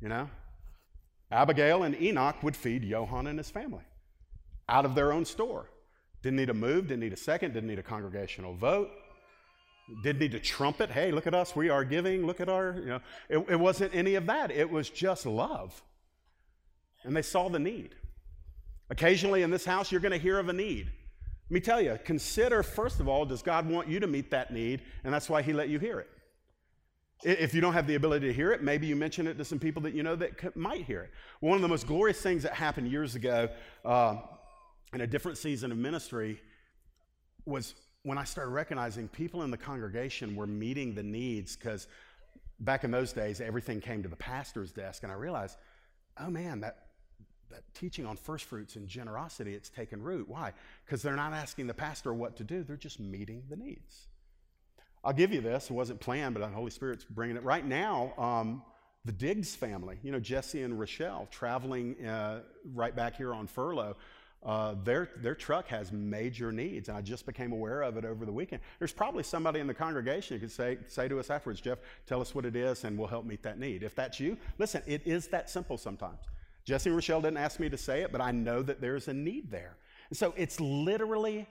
you 0.02 0.10
know, 0.10 0.30
Abigail 1.32 1.84
and 1.84 2.00
Enoch 2.02 2.43
would 2.43 2.56
feed 2.56 2.84
Johann 2.84 3.28
and 3.28 3.38
his 3.38 3.50
family 3.50 3.84
out 4.70 4.86
of 4.86 4.96
their 4.96 5.12
own 5.12 5.26
store. 5.26 5.70
Didn't 6.22 6.38
need 6.38 6.50
a 6.50 6.54
move, 6.54 6.88
didn't 6.88 7.02
need 7.02 7.14
a 7.14 7.18
second, 7.18 7.54
didn't 7.54 7.70
need 7.70 7.80
a 7.80 7.84
congregational 7.84 8.54
vote, 8.54 8.90
didn't 10.04 10.20
need 10.20 10.32
to 10.34 10.40
trumpet. 10.40 10.92
Hey, 10.92 11.12
look 11.12 11.28
at 11.28 11.34
us, 11.34 11.56
we 11.56 11.70
are 11.70 11.84
giving, 11.84 12.26
look 12.26 12.42
at 12.42 12.50
our, 12.50 12.76
you 12.80 12.86
know, 12.86 13.00
it, 13.30 13.38
it 13.50 13.60
wasn't 13.60 13.94
any 13.96 14.16
of 14.16 14.26
that. 14.28 14.52
It 14.52 14.70
was 14.70 14.90
just 14.90 15.26
love. 15.26 15.82
And 17.04 17.16
they 17.16 17.22
saw 17.22 17.48
the 17.50 17.60
need. 17.60 17.96
Occasionally 18.90 19.44
in 19.44 19.52
this 19.52 19.66
house, 19.66 19.92
you're 19.92 20.02
going 20.02 20.12
to 20.12 20.18
hear 20.18 20.40
of 20.40 20.50
a 20.50 20.54
need. 20.54 20.88
Let 21.50 21.54
me 21.54 21.60
tell 21.62 21.82
you, 21.82 21.98
consider 22.04 22.62
first 22.62 23.00
of 23.00 23.08
all, 23.08 23.26
does 23.26 23.42
God 23.42 23.68
want 23.68 23.88
you 23.88 24.00
to 24.00 24.08
meet 24.08 24.30
that 24.32 24.52
need? 24.52 24.82
And 25.04 25.14
that's 25.14 25.30
why 25.30 25.42
He 25.42 25.54
let 25.54 25.70
you 25.70 25.80
hear 25.80 26.00
it. 26.00 26.10
If 27.24 27.54
you 27.54 27.60
don't 27.60 27.74
have 27.74 27.88
the 27.88 27.96
ability 27.96 28.28
to 28.28 28.34
hear 28.34 28.52
it, 28.52 28.64
maybe 28.64 28.88
you 28.88 28.96
mention 28.96 29.28
it 29.28 29.38
to 29.38 29.46
some 29.46 29.60
people 29.60 29.82
that 29.84 29.94
you 29.94 30.04
know 30.04 30.16
that 30.16 30.56
might 30.56 30.84
hear 30.84 31.02
it. 31.02 31.12
One 31.40 31.56
of 31.56 31.62
the 31.62 31.68
most 31.68 31.86
glorious 31.86 32.22
things 32.22 32.44
that 32.44 32.54
happened 32.54 32.90
years 32.90 33.16
ago, 33.16 33.50
uh, 33.84 34.18
in 34.94 35.02
a 35.02 35.08
different 35.08 35.38
season 35.38 35.72
of 35.72 35.78
ministry 35.78 36.42
was 37.46 37.76
when 38.04 38.18
I 38.18 38.24
started 38.24 38.52
recognizing 38.52 39.08
people 39.08 39.44
in 39.44 39.52
the 39.52 39.58
congregation 39.58 40.36
were 40.36 40.48
meeting 40.48 40.96
the 40.96 41.04
needs 41.04 41.56
because 41.56 41.88
back 42.60 42.84
in 42.84 42.92
those 42.92 43.14
days, 43.14 43.42
everything 43.42 43.80
came 43.82 44.04
to 44.04 44.10
the 44.10 44.16
pastor's 44.16 44.72
desk. 44.72 45.04
And 45.04 45.12
I 45.12 45.16
realized, 45.16 45.58
oh 46.20 46.30
man, 46.30 46.62
that, 46.62 46.88
that 47.50 47.64
teaching 47.74 48.06
on 48.06 48.18
first 48.18 48.46
fruits 48.46 48.76
and 48.76 48.88
generosity, 48.88 49.54
it's 49.54 49.70
taken 49.70 50.02
root. 50.02 50.28
Why? 50.28 50.54
Because 50.86 51.02
they're 51.02 51.16
not 51.16 51.34
asking 51.34 51.68
the 51.68 51.74
pastor 51.74 52.14
what 52.14 52.36
to 52.38 52.44
do, 52.44 52.64
they're 52.64 52.78
just 52.78 53.00
meeting 53.00 53.44
the 53.50 53.56
needs. 53.56 54.08
I'll 55.04 55.14
give 55.14 55.34
you 55.34 55.40
this. 55.40 55.70
It 55.70 55.74
wasn't 55.74 56.02
planned, 56.02 56.36
but 56.36 56.42
the 56.42 56.54
Holy 56.54 56.72
Spirit's 56.72 57.06
bringing 57.06 57.38
it. 57.38 57.44
Right 57.44 57.66
now, 57.66 58.14
um, 58.18 58.64
the 59.06 59.14
Diggs 59.14 59.56
family, 59.56 59.98
you 60.04 60.12
know, 60.12 60.20
Jesse 60.20 60.62
and 60.62 60.78
Rochelle, 60.78 61.28
traveling 61.32 62.06
uh, 62.06 62.42
right 62.74 62.94
back 62.94 63.16
here 63.16 63.34
on 63.34 63.48
furlough, 63.48 63.96
uh, 64.42 64.76
their, 64.86 65.10
their 65.18 65.36
truck 65.36 65.68
has 65.68 65.92
major 65.92 66.52
needs, 66.52 66.88
and 66.88 66.98
I 66.98 67.02
just 67.02 67.26
became 67.26 67.52
aware 67.52 67.82
of 67.82 67.98
it 67.98 68.06
over 68.06 68.26
the 68.26 68.32
weekend. 68.32 68.62
There's 68.80 68.94
probably 68.94 69.24
somebody 69.24 69.60
in 69.60 69.68
the 69.68 69.74
congregation 69.74 70.38
who 70.38 70.42
could 70.42 70.52
say, 70.52 70.78
say 70.88 71.10
to 71.10 71.20
us 71.20 71.30
afterwards, 71.30 71.60
Jeff, 71.60 71.80
tell 72.06 72.22
us 72.22 72.34
what 72.34 72.46
it 72.46 72.56
is, 72.56 72.86
and 72.86 72.98
we'll 72.98 73.08
help 73.08 73.26
meet 73.26 73.44
that 73.44 73.60
need. 73.60 73.84
If 73.84 73.96
that's 73.96 74.20
you, 74.20 74.38
listen, 74.58 74.82
it 74.86 75.06
is 75.06 75.28
that 75.28 75.50
simple 75.50 75.78
sometimes. 75.78 76.20
Jesse 76.64 76.90
and 76.90 76.96
Rochelle 76.96 77.22
didn't 77.22 77.38
ask 77.38 77.60
me 77.60 77.70
to 77.70 77.78
say 77.78 78.02
it, 78.02 78.12
but 78.12 78.22
I 78.22 78.32
know 78.32 78.62
that 78.62 78.80
there's 78.80 79.10
a 79.10 79.14
need 79.14 79.52
there. 79.52 79.76
And 80.10 80.18
so 80.18 80.34
it's 80.38 80.60
literally 80.60 81.46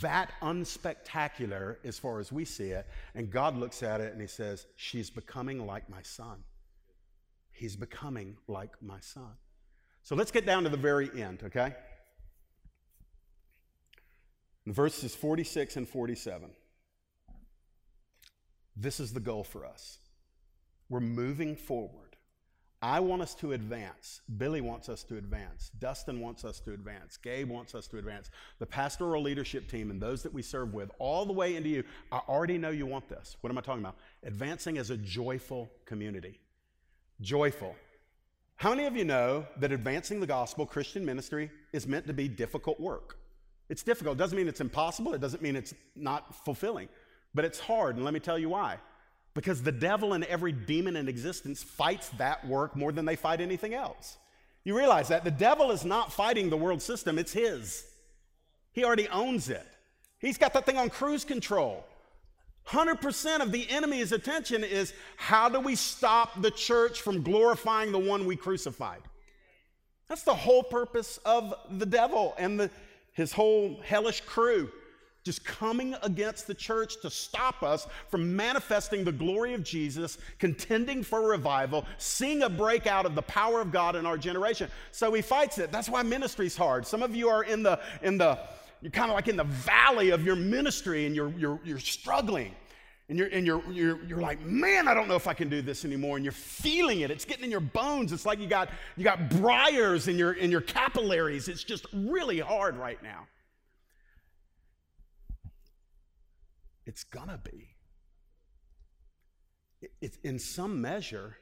that 0.00 0.32
unspectacular 0.42 1.76
as 1.84 1.98
far 1.98 2.20
as 2.20 2.32
we 2.32 2.44
see 2.44 2.70
it, 2.70 2.86
and 3.14 3.30
God 3.30 3.56
looks 3.56 3.82
at 3.82 4.00
it 4.00 4.12
and 4.12 4.20
He 4.20 4.26
says, 4.26 4.66
She's 4.76 5.10
becoming 5.10 5.66
like 5.66 5.88
my 5.90 6.02
son. 6.02 6.42
He's 7.52 7.76
becoming 7.76 8.36
like 8.48 8.70
my 8.82 9.00
son. 9.00 9.32
So 10.02 10.14
let's 10.14 10.30
get 10.30 10.46
down 10.46 10.62
to 10.64 10.70
the 10.70 10.76
very 10.76 11.10
end, 11.20 11.42
okay? 11.44 11.74
Verses 14.66 15.14
46 15.14 15.76
and 15.76 15.88
47, 15.88 16.50
this 18.76 19.00
is 19.00 19.12
the 19.12 19.20
goal 19.20 19.42
for 19.42 19.64
us. 19.64 19.98
We're 20.88 21.00
moving 21.00 21.56
forward. 21.56 22.10
I 22.82 23.00
want 23.00 23.20
us 23.20 23.34
to 23.36 23.52
advance. 23.52 24.22
Billy 24.38 24.62
wants 24.62 24.88
us 24.88 25.02
to 25.04 25.18
advance. 25.18 25.70
Dustin 25.78 26.18
wants 26.18 26.44
us 26.46 26.60
to 26.60 26.72
advance. 26.72 27.18
Gabe 27.18 27.50
wants 27.50 27.74
us 27.74 27.86
to 27.88 27.98
advance. 27.98 28.30
The 28.58 28.64
pastoral 28.66 29.22
leadership 29.22 29.70
team 29.70 29.90
and 29.90 30.00
those 30.00 30.22
that 30.22 30.32
we 30.32 30.40
serve 30.40 30.72
with, 30.72 30.90
all 30.98 31.26
the 31.26 31.32
way 31.32 31.56
into 31.56 31.68
you, 31.68 31.84
I 32.10 32.20
already 32.26 32.56
know 32.56 32.70
you 32.70 32.86
want 32.86 33.08
this. 33.08 33.36
What 33.42 33.50
am 33.50 33.58
I 33.58 33.60
talking 33.60 33.82
about? 33.82 33.96
Advancing 34.24 34.78
as 34.78 34.88
a 34.88 34.96
joyful 34.96 35.70
community. 35.84 36.40
Joyful. 37.20 37.76
How 38.56 38.70
many 38.70 38.86
of 38.86 38.96
you 38.96 39.04
know 39.04 39.46
that 39.58 39.72
advancing 39.72 40.20
the 40.20 40.26
gospel, 40.26 40.64
Christian 40.64 41.04
ministry, 41.04 41.50
is 41.74 41.86
meant 41.86 42.06
to 42.06 42.14
be 42.14 42.28
difficult 42.28 42.80
work? 42.80 43.19
It's 43.70 43.84
difficult. 43.84 44.16
It 44.16 44.18
doesn't 44.18 44.36
mean 44.36 44.48
it's 44.48 44.60
impossible. 44.60 45.14
It 45.14 45.20
doesn't 45.20 45.42
mean 45.42 45.54
it's 45.54 45.72
not 45.94 46.34
fulfilling. 46.44 46.88
But 47.34 47.44
it's 47.44 47.60
hard, 47.60 47.94
and 47.94 48.04
let 48.04 48.12
me 48.12 48.20
tell 48.20 48.38
you 48.38 48.48
why. 48.48 48.78
Because 49.32 49.62
the 49.62 49.72
devil 49.72 50.12
and 50.12 50.24
every 50.24 50.50
demon 50.50 50.96
in 50.96 51.08
existence 51.08 51.62
fights 51.62 52.08
that 52.18 52.46
work 52.46 52.74
more 52.74 52.90
than 52.90 53.04
they 53.04 53.14
fight 53.14 53.40
anything 53.40 53.72
else. 53.72 54.18
You 54.64 54.76
realize 54.76 55.08
that 55.08 55.22
the 55.22 55.30
devil 55.30 55.70
is 55.70 55.84
not 55.84 56.12
fighting 56.12 56.50
the 56.50 56.56
world 56.56 56.82
system, 56.82 57.16
it's 57.16 57.32
his. 57.32 57.84
He 58.72 58.84
already 58.84 59.08
owns 59.08 59.48
it. 59.48 59.66
He's 60.18 60.36
got 60.36 60.52
that 60.54 60.66
thing 60.66 60.76
on 60.76 60.90
cruise 60.90 61.24
control. 61.24 61.86
100% 62.66 63.40
of 63.40 63.52
the 63.52 63.70
enemy's 63.70 64.10
attention 64.10 64.64
is 64.64 64.92
how 65.16 65.48
do 65.48 65.60
we 65.60 65.76
stop 65.76 66.42
the 66.42 66.50
church 66.50 67.00
from 67.00 67.22
glorifying 67.22 67.92
the 67.92 67.98
one 67.98 68.26
we 68.26 68.36
crucified? 68.36 69.02
That's 70.08 70.24
the 70.24 70.34
whole 70.34 70.64
purpose 70.64 71.18
of 71.24 71.54
the 71.70 71.86
devil 71.86 72.34
and 72.36 72.58
the 72.58 72.70
his 73.20 73.32
whole 73.32 73.78
hellish 73.84 74.22
crew 74.22 74.70
just 75.22 75.44
coming 75.44 75.94
against 76.02 76.46
the 76.46 76.54
church 76.54 77.00
to 77.02 77.10
stop 77.10 77.62
us 77.62 77.86
from 78.08 78.34
manifesting 78.34 79.04
the 79.04 79.12
glory 79.12 79.52
of 79.52 79.62
Jesus, 79.62 80.16
contending 80.38 81.02
for 81.02 81.28
revival, 81.28 81.84
seeing 81.98 82.42
a 82.42 82.48
breakout 82.48 83.04
of 83.04 83.14
the 83.14 83.22
power 83.22 83.60
of 83.60 83.70
God 83.70 83.96
in 83.96 84.06
our 84.06 84.16
generation. 84.16 84.70
So 84.92 85.12
he 85.12 85.20
fights 85.20 85.58
it. 85.58 85.70
That's 85.70 85.90
why 85.90 86.02
ministry's 86.02 86.56
hard. 86.56 86.86
Some 86.86 87.02
of 87.02 87.14
you 87.14 87.28
are 87.28 87.44
in 87.44 87.62
the 87.62 87.78
in 88.00 88.16
the 88.16 88.38
you're 88.80 88.90
kind 88.90 89.10
of 89.10 89.14
like 89.14 89.28
in 89.28 89.36
the 89.36 89.44
valley 89.44 90.08
of 90.08 90.24
your 90.24 90.36
ministry 90.36 91.04
and 91.04 91.14
you're 91.14 91.34
you're 91.36 91.60
you're 91.62 91.78
struggling 91.78 92.54
and 93.10 93.18
you're, 93.18 93.28
and 93.28 93.44
you're, 93.44 93.62
you're, 93.72 94.04
you're 94.04 94.20
like, 94.20 94.40
man, 94.46 94.86
I 94.86 94.94
don't 94.94 95.08
know 95.08 95.16
if 95.16 95.26
I 95.26 95.34
can 95.34 95.48
do 95.48 95.60
this 95.60 95.84
anymore. 95.84 96.14
And 96.16 96.24
you're 96.24 96.30
feeling 96.30 97.00
it. 97.00 97.10
It's 97.10 97.24
getting 97.24 97.42
in 97.42 97.50
your 97.50 97.58
bones. 97.58 98.12
It's 98.12 98.24
like 98.24 98.38
you 98.38 98.46
got, 98.46 98.70
you 98.96 99.02
got 99.02 99.28
briars 99.28 100.06
in 100.06 100.16
your, 100.16 100.34
in 100.34 100.48
your 100.48 100.60
capillaries. 100.60 101.48
It's 101.48 101.64
just 101.64 101.86
really 101.92 102.38
hard 102.38 102.76
right 102.76 103.02
now. 103.02 103.26
It's 106.86 107.02
gonna 107.02 107.40
be. 107.42 107.70
It, 109.82 109.90
it, 110.00 110.16
in 110.22 110.38
some 110.38 110.80
measure, 110.80 111.36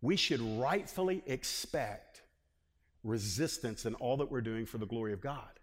we 0.00 0.16
should 0.16 0.40
rightfully 0.40 1.22
expect 1.26 2.22
resistance 3.04 3.84
in 3.84 3.94
all 3.96 4.16
that 4.16 4.30
we're 4.30 4.40
doing 4.40 4.64
for 4.64 4.78
the 4.78 4.86
glory 4.86 5.12
of 5.12 5.20
God. 5.20 5.60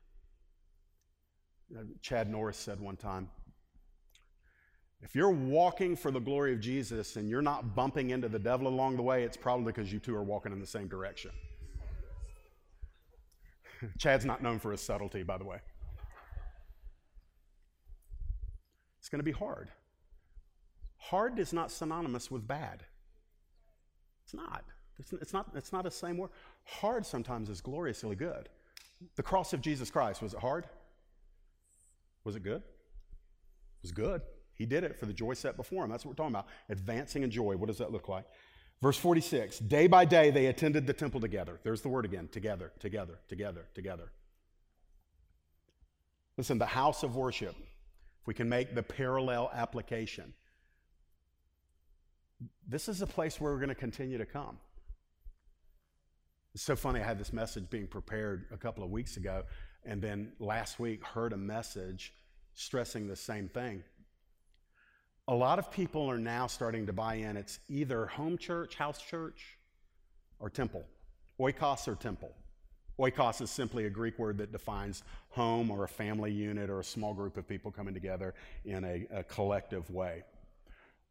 Uh, 1.75 1.81
Chad 2.01 2.29
Norris 2.29 2.57
said 2.57 2.79
one 2.79 2.95
time 2.95 3.29
if 5.03 5.15
you're 5.15 5.31
walking 5.31 5.95
for 5.97 6.11
the 6.11 6.19
glory 6.19 6.53
of 6.53 6.61
Jesus 6.61 7.17
and 7.17 7.29
you're 7.29 7.41
not 7.41 7.75
bumping 7.75 8.11
into 8.11 8.29
the 8.29 8.39
devil 8.39 8.67
along 8.67 8.95
the 8.95 9.01
way, 9.01 9.23
it's 9.23 9.35
probably 9.35 9.65
because 9.65 9.91
you 9.91 9.99
two 9.99 10.15
are 10.15 10.23
walking 10.23 10.53
in 10.53 10.59
the 10.59 10.67
same 10.67 10.87
direction. 10.87 11.31
Chad's 13.99 14.23
not 14.23 14.41
known 14.41 14.59
for 14.59 14.71
his 14.71 14.81
subtlety, 14.81 15.23
by 15.23 15.37
the 15.37 15.43
way. 15.43 15.57
It's 18.99 19.09
going 19.09 19.19
to 19.19 19.23
be 19.23 19.31
hard. 19.31 19.69
Hard 20.97 21.37
is 21.37 21.51
not 21.51 21.69
synonymous 21.69 22.31
with 22.31 22.47
bad. 22.47 22.85
It's 24.23 24.33
not. 24.33 24.63
It's, 24.97 25.11
it's, 25.11 25.33
not. 25.33 25.49
it's 25.53 25.73
not 25.73 25.83
the 25.83 25.91
same 25.91 26.17
word. 26.17 26.29
Hard 26.63 27.05
sometimes 27.05 27.49
is 27.49 27.59
gloriously 27.59 28.15
good. 28.15 28.47
The 29.17 29.23
cross 29.23 29.51
of 29.51 29.59
Jesus 29.59 29.91
Christ, 29.91 30.21
was 30.21 30.33
it 30.33 30.39
hard? 30.39 30.65
Was 32.23 32.37
it 32.37 32.43
good? 32.43 32.61
It 32.61 33.81
was 33.81 33.91
good. 33.91 34.21
He 34.55 34.65
did 34.65 34.83
it 34.83 34.99
for 34.99 35.05
the 35.05 35.13
joy 35.13 35.33
set 35.33 35.57
before 35.57 35.83
him. 35.83 35.89
That's 35.89 36.05
what 36.05 36.11
we're 36.11 36.23
talking 36.23 36.35
about. 36.35 36.47
Advancing 36.69 37.23
in 37.23 37.31
joy. 37.31 37.55
What 37.57 37.67
does 37.67 37.79
that 37.79 37.91
look 37.91 38.07
like? 38.07 38.25
Verse 38.81 38.97
46 38.97 39.59
Day 39.59 39.87
by 39.87 40.05
day 40.05 40.29
they 40.29 40.47
attended 40.47 40.85
the 40.85 40.93
temple 40.93 41.21
together. 41.21 41.59
There's 41.63 41.81
the 41.81 41.89
word 41.89 42.05
again 42.05 42.27
together, 42.31 42.71
together, 42.79 43.19
together, 43.27 43.65
together. 43.73 44.11
Listen, 46.37 46.57
the 46.57 46.65
house 46.65 47.03
of 47.03 47.15
worship, 47.15 47.55
if 48.21 48.27
we 48.27 48.33
can 48.33 48.49
make 48.49 48.75
the 48.75 48.83
parallel 48.83 49.51
application, 49.53 50.33
this 52.67 52.89
is 52.89 53.01
a 53.01 53.07
place 53.07 53.39
where 53.39 53.53
we're 53.53 53.59
going 53.59 53.69
to 53.69 53.75
continue 53.75 54.17
to 54.17 54.25
come. 54.25 54.57
It's 56.53 56.63
so 56.63 56.75
funny. 56.75 56.99
I 56.99 57.03
had 57.03 57.19
this 57.19 57.33
message 57.33 57.69
being 57.69 57.87
prepared 57.87 58.45
a 58.51 58.57
couple 58.57 58.83
of 58.83 58.91
weeks 58.91 59.17
ago, 59.17 59.43
and 59.85 60.01
then 60.01 60.33
last 60.39 60.79
week 60.79 61.03
heard 61.03 61.33
a 61.33 61.37
message 61.37 62.13
stressing 62.53 63.07
the 63.07 63.15
same 63.15 63.49
thing. 63.49 63.83
A 65.29 65.33
lot 65.33 65.57
of 65.57 65.71
people 65.71 66.09
are 66.09 66.17
now 66.17 66.47
starting 66.47 66.85
to 66.85 66.93
buy 66.93 67.15
in. 67.15 67.37
It's 67.37 67.59
either 67.69 68.05
home 68.07 68.37
church, 68.37 68.75
house 68.75 69.01
church, 69.01 69.57
or 70.39 70.49
temple, 70.49 70.83
oikos 71.39 71.87
or 71.87 71.95
temple. 71.95 72.33
Oikos 72.99 73.41
is 73.41 73.49
simply 73.49 73.85
a 73.85 73.89
Greek 73.89 74.19
word 74.19 74.37
that 74.39 74.51
defines 74.51 75.03
home 75.29 75.71
or 75.71 75.85
a 75.85 75.87
family 75.87 76.31
unit 76.31 76.69
or 76.69 76.81
a 76.81 76.83
small 76.83 77.13
group 77.13 77.37
of 77.37 77.47
people 77.47 77.71
coming 77.71 77.93
together 77.93 78.33
in 78.65 78.83
a, 78.83 79.07
a 79.11 79.23
collective 79.23 79.89
way. 79.89 80.23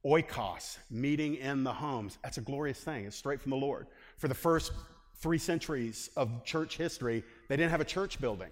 Oikos, 0.04 0.76
meeting 0.90 1.36
in 1.36 1.64
the 1.64 1.72
homes, 1.72 2.18
that's 2.22 2.36
a 2.36 2.42
glorious 2.42 2.78
thing. 2.78 3.06
It's 3.06 3.16
straight 3.16 3.40
from 3.40 3.50
the 3.50 3.56
Lord. 3.56 3.86
For 4.18 4.28
the 4.28 4.34
first 4.34 4.72
three 5.16 5.38
centuries 5.38 6.10
of 6.16 6.44
church 6.44 6.76
history, 6.76 7.24
they 7.48 7.56
didn't 7.56 7.70
have 7.70 7.80
a 7.80 7.84
church 7.86 8.20
building. 8.20 8.50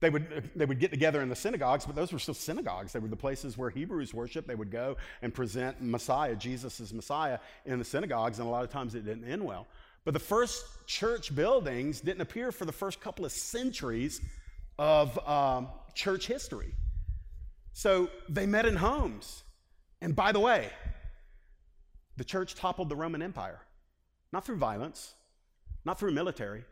They 0.00 0.10
would, 0.10 0.50
they 0.54 0.64
would 0.64 0.78
get 0.78 0.90
together 0.90 1.22
in 1.22 1.28
the 1.28 1.36
synagogues, 1.36 1.84
but 1.84 1.96
those 1.96 2.12
were 2.12 2.20
still 2.20 2.34
synagogues. 2.34 2.92
They 2.92 3.00
were 3.00 3.08
the 3.08 3.16
places 3.16 3.58
where 3.58 3.68
Hebrews 3.68 4.14
worship. 4.14 4.46
They 4.46 4.54
would 4.54 4.70
go 4.70 4.96
and 5.22 5.34
present 5.34 5.82
Messiah, 5.82 6.36
Jesus 6.36 6.80
as 6.80 6.94
Messiah, 6.94 7.38
in 7.66 7.78
the 7.78 7.84
synagogues, 7.84 8.38
and 8.38 8.46
a 8.46 8.50
lot 8.50 8.62
of 8.62 8.70
times 8.70 8.94
it 8.94 9.04
didn't 9.04 9.28
end 9.28 9.44
well. 9.44 9.66
But 10.04 10.14
the 10.14 10.20
first 10.20 10.64
church 10.86 11.34
buildings 11.34 12.00
didn't 12.00 12.20
appear 12.20 12.52
for 12.52 12.64
the 12.64 12.72
first 12.72 13.00
couple 13.00 13.24
of 13.24 13.32
centuries 13.32 14.20
of 14.78 15.18
um, 15.28 15.68
church 15.94 16.26
history. 16.26 16.72
So 17.72 18.08
they 18.28 18.46
met 18.46 18.66
in 18.66 18.76
homes. 18.76 19.42
And 20.00 20.14
by 20.14 20.30
the 20.32 20.40
way, 20.40 20.70
the 22.16 22.24
church 22.24 22.54
toppled 22.54 22.88
the 22.88 22.96
Roman 22.96 23.20
Empire, 23.20 23.60
not 24.32 24.46
through 24.46 24.56
violence, 24.56 25.14
not 25.84 25.98
through 25.98 26.12
military, 26.12 26.64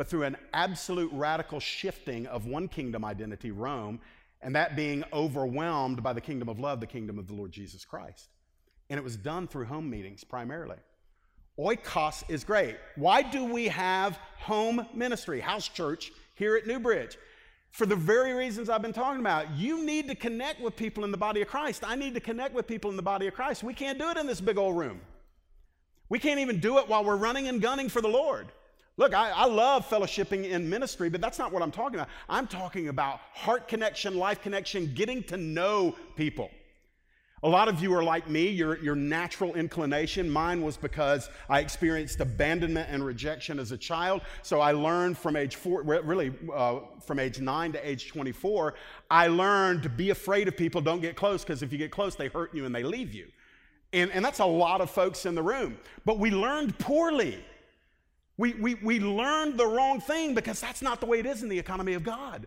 but 0.00 0.08
through 0.08 0.22
an 0.22 0.36
absolute 0.54 1.12
radical 1.12 1.60
shifting 1.60 2.26
of 2.28 2.46
one 2.46 2.68
kingdom 2.68 3.04
identity, 3.04 3.50
Rome, 3.50 4.00
and 4.40 4.56
that 4.56 4.74
being 4.74 5.04
overwhelmed 5.12 6.02
by 6.02 6.14
the 6.14 6.22
kingdom 6.22 6.48
of 6.48 6.58
love, 6.58 6.80
the 6.80 6.86
kingdom 6.86 7.18
of 7.18 7.26
the 7.26 7.34
Lord 7.34 7.52
Jesus 7.52 7.84
Christ. 7.84 8.30
And 8.88 8.96
it 8.96 9.04
was 9.04 9.14
done 9.18 9.46
through 9.46 9.66
home 9.66 9.90
meetings 9.90 10.24
primarily. 10.24 10.78
Oikos 11.58 12.24
is 12.30 12.44
great. 12.44 12.78
Why 12.96 13.20
do 13.20 13.44
we 13.44 13.68
have 13.68 14.18
home 14.38 14.86
ministry, 14.94 15.38
house 15.38 15.68
church 15.68 16.12
here 16.34 16.56
at 16.56 16.66
Newbridge? 16.66 17.18
For 17.70 17.84
the 17.84 17.94
very 17.94 18.32
reasons 18.32 18.70
I've 18.70 18.80
been 18.80 18.94
talking 18.94 19.20
about. 19.20 19.50
You 19.50 19.84
need 19.84 20.08
to 20.08 20.14
connect 20.14 20.62
with 20.62 20.76
people 20.76 21.04
in 21.04 21.10
the 21.10 21.18
body 21.18 21.42
of 21.42 21.48
Christ. 21.48 21.82
I 21.86 21.94
need 21.94 22.14
to 22.14 22.20
connect 22.20 22.54
with 22.54 22.66
people 22.66 22.90
in 22.90 22.96
the 22.96 23.02
body 23.02 23.26
of 23.26 23.34
Christ. 23.34 23.62
We 23.62 23.74
can't 23.74 23.98
do 23.98 24.08
it 24.08 24.16
in 24.16 24.26
this 24.26 24.40
big 24.40 24.56
old 24.56 24.78
room. 24.78 25.02
We 26.08 26.18
can't 26.18 26.40
even 26.40 26.58
do 26.58 26.78
it 26.78 26.88
while 26.88 27.04
we're 27.04 27.16
running 27.16 27.48
and 27.48 27.60
gunning 27.60 27.90
for 27.90 28.00
the 28.00 28.08
Lord. 28.08 28.50
Look, 29.00 29.14
I, 29.14 29.30
I, 29.30 29.46
love 29.46 29.88
fellowshipping 29.88 30.50
in 30.50 30.68
ministry, 30.68 31.08
but 31.08 31.22
that's 31.22 31.38
not 31.38 31.52
what 31.52 31.62
I'm 31.62 31.70
talking 31.70 31.94
about. 31.94 32.10
I'm 32.28 32.46
talking 32.46 32.88
about 32.88 33.20
heart 33.32 33.66
connection, 33.66 34.18
life 34.18 34.42
connection, 34.42 34.92
getting 34.94 35.22
to 35.22 35.38
know 35.38 35.96
people. 36.16 36.50
A 37.42 37.48
lot 37.48 37.68
of 37.68 37.80
you 37.82 37.94
are 37.94 38.04
like 38.04 38.28
me, 38.28 38.50
your, 38.50 38.76
your 38.82 38.94
natural 38.94 39.54
inclination. 39.54 40.28
Mine 40.28 40.60
was 40.60 40.76
because 40.76 41.30
I 41.48 41.60
experienced 41.60 42.20
abandonment 42.20 42.90
and 42.90 43.02
rejection 43.02 43.58
as 43.58 43.72
a 43.72 43.78
child. 43.78 44.20
So 44.42 44.60
I 44.60 44.72
learned 44.72 45.16
from 45.16 45.34
age 45.34 45.56
four, 45.56 45.82
really 45.82 46.34
uh, 46.54 46.80
from 47.02 47.20
age 47.20 47.40
nine 47.40 47.72
to 47.72 47.88
age 47.88 48.08
24, 48.08 48.74
I 49.10 49.28
learned 49.28 49.82
to 49.84 49.88
be 49.88 50.10
afraid 50.10 50.46
of 50.46 50.58
people, 50.58 50.82
don't 50.82 51.00
get 51.00 51.16
close, 51.16 51.42
because 51.42 51.62
if 51.62 51.72
you 51.72 51.78
get 51.78 51.90
close, 51.90 52.16
they 52.16 52.28
hurt 52.28 52.54
you 52.54 52.66
and 52.66 52.74
they 52.74 52.82
leave 52.82 53.14
you. 53.14 53.28
And, 53.94 54.10
and 54.10 54.22
that's 54.22 54.40
a 54.40 54.44
lot 54.44 54.82
of 54.82 54.90
folks 54.90 55.24
in 55.24 55.34
the 55.34 55.42
room. 55.42 55.78
But 56.04 56.18
we 56.18 56.30
learned 56.30 56.78
poorly. 56.78 57.42
We, 58.40 58.54
we, 58.54 58.74
we 58.76 59.00
learned 59.00 59.58
the 59.58 59.66
wrong 59.66 60.00
thing 60.00 60.34
because 60.34 60.62
that's 60.62 60.80
not 60.80 60.98
the 60.98 61.04
way 61.04 61.18
it 61.18 61.26
is 61.26 61.42
in 61.42 61.50
the 61.50 61.58
economy 61.58 61.92
of 61.92 62.02
God. 62.02 62.46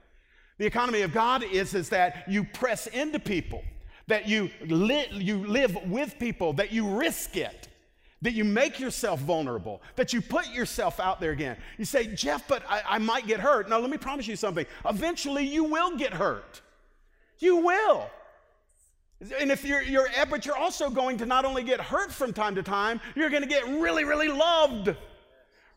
The 0.57 0.65
economy 0.65 1.01
of 1.01 1.13
God 1.13 1.43
is, 1.43 1.75
is 1.75 1.89
that 1.89 2.25
you 2.27 2.45
press 2.45 2.87
into 2.87 3.19
people, 3.19 3.63
that 4.07 4.27
you, 4.27 4.49
li- 4.65 5.09
you 5.11 5.45
live 5.45 5.77
with 5.85 6.17
people, 6.17 6.51
that 6.53 6.71
you 6.71 6.87
risk 6.87 7.37
it, 7.37 7.67
that 8.23 8.33
you 8.33 8.43
make 8.43 8.79
yourself 8.79 9.19
vulnerable, 9.19 9.83
that 9.95 10.13
you 10.13 10.19
put 10.19 10.49
yourself 10.49 10.99
out 10.99 11.21
there 11.21 11.29
again. 11.29 11.57
You 11.77 11.85
say, 11.85 12.07
Jeff, 12.07 12.47
but 12.47 12.63
I, 12.67 12.81
I 12.89 12.97
might 12.97 13.27
get 13.27 13.39
hurt. 13.39 13.69
No, 13.69 13.79
let 13.79 13.91
me 13.91 13.97
promise 13.97 14.25
you 14.25 14.35
something. 14.35 14.65
Eventually, 14.89 15.45
you 15.45 15.63
will 15.63 15.95
get 15.95 16.11
hurt. 16.11 16.61
You 17.37 17.57
will. 17.57 18.09
And 19.39 19.51
if 19.51 19.63
you're, 19.63 19.83
you're, 19.83 20.07
but 20.27 20.43
you're 20.43 20.57
also 20.57 20.89
going 20.89 21.17
to 21.17 21.27
not 21.27 21.45
only 21.45 21.61
get 21.61 21.79
hurt 21.79 22.11
from 22.11 22.33
time 22.33 22.55
to 22.55 22.63
time, 22.63 22.99
you're 23.15 23.29
going 23.29 23.43
to 23.43 23.47
get 23.47 23.63
really, 23.67 24.05
really 24.05 24.29
loved 24.29 24.95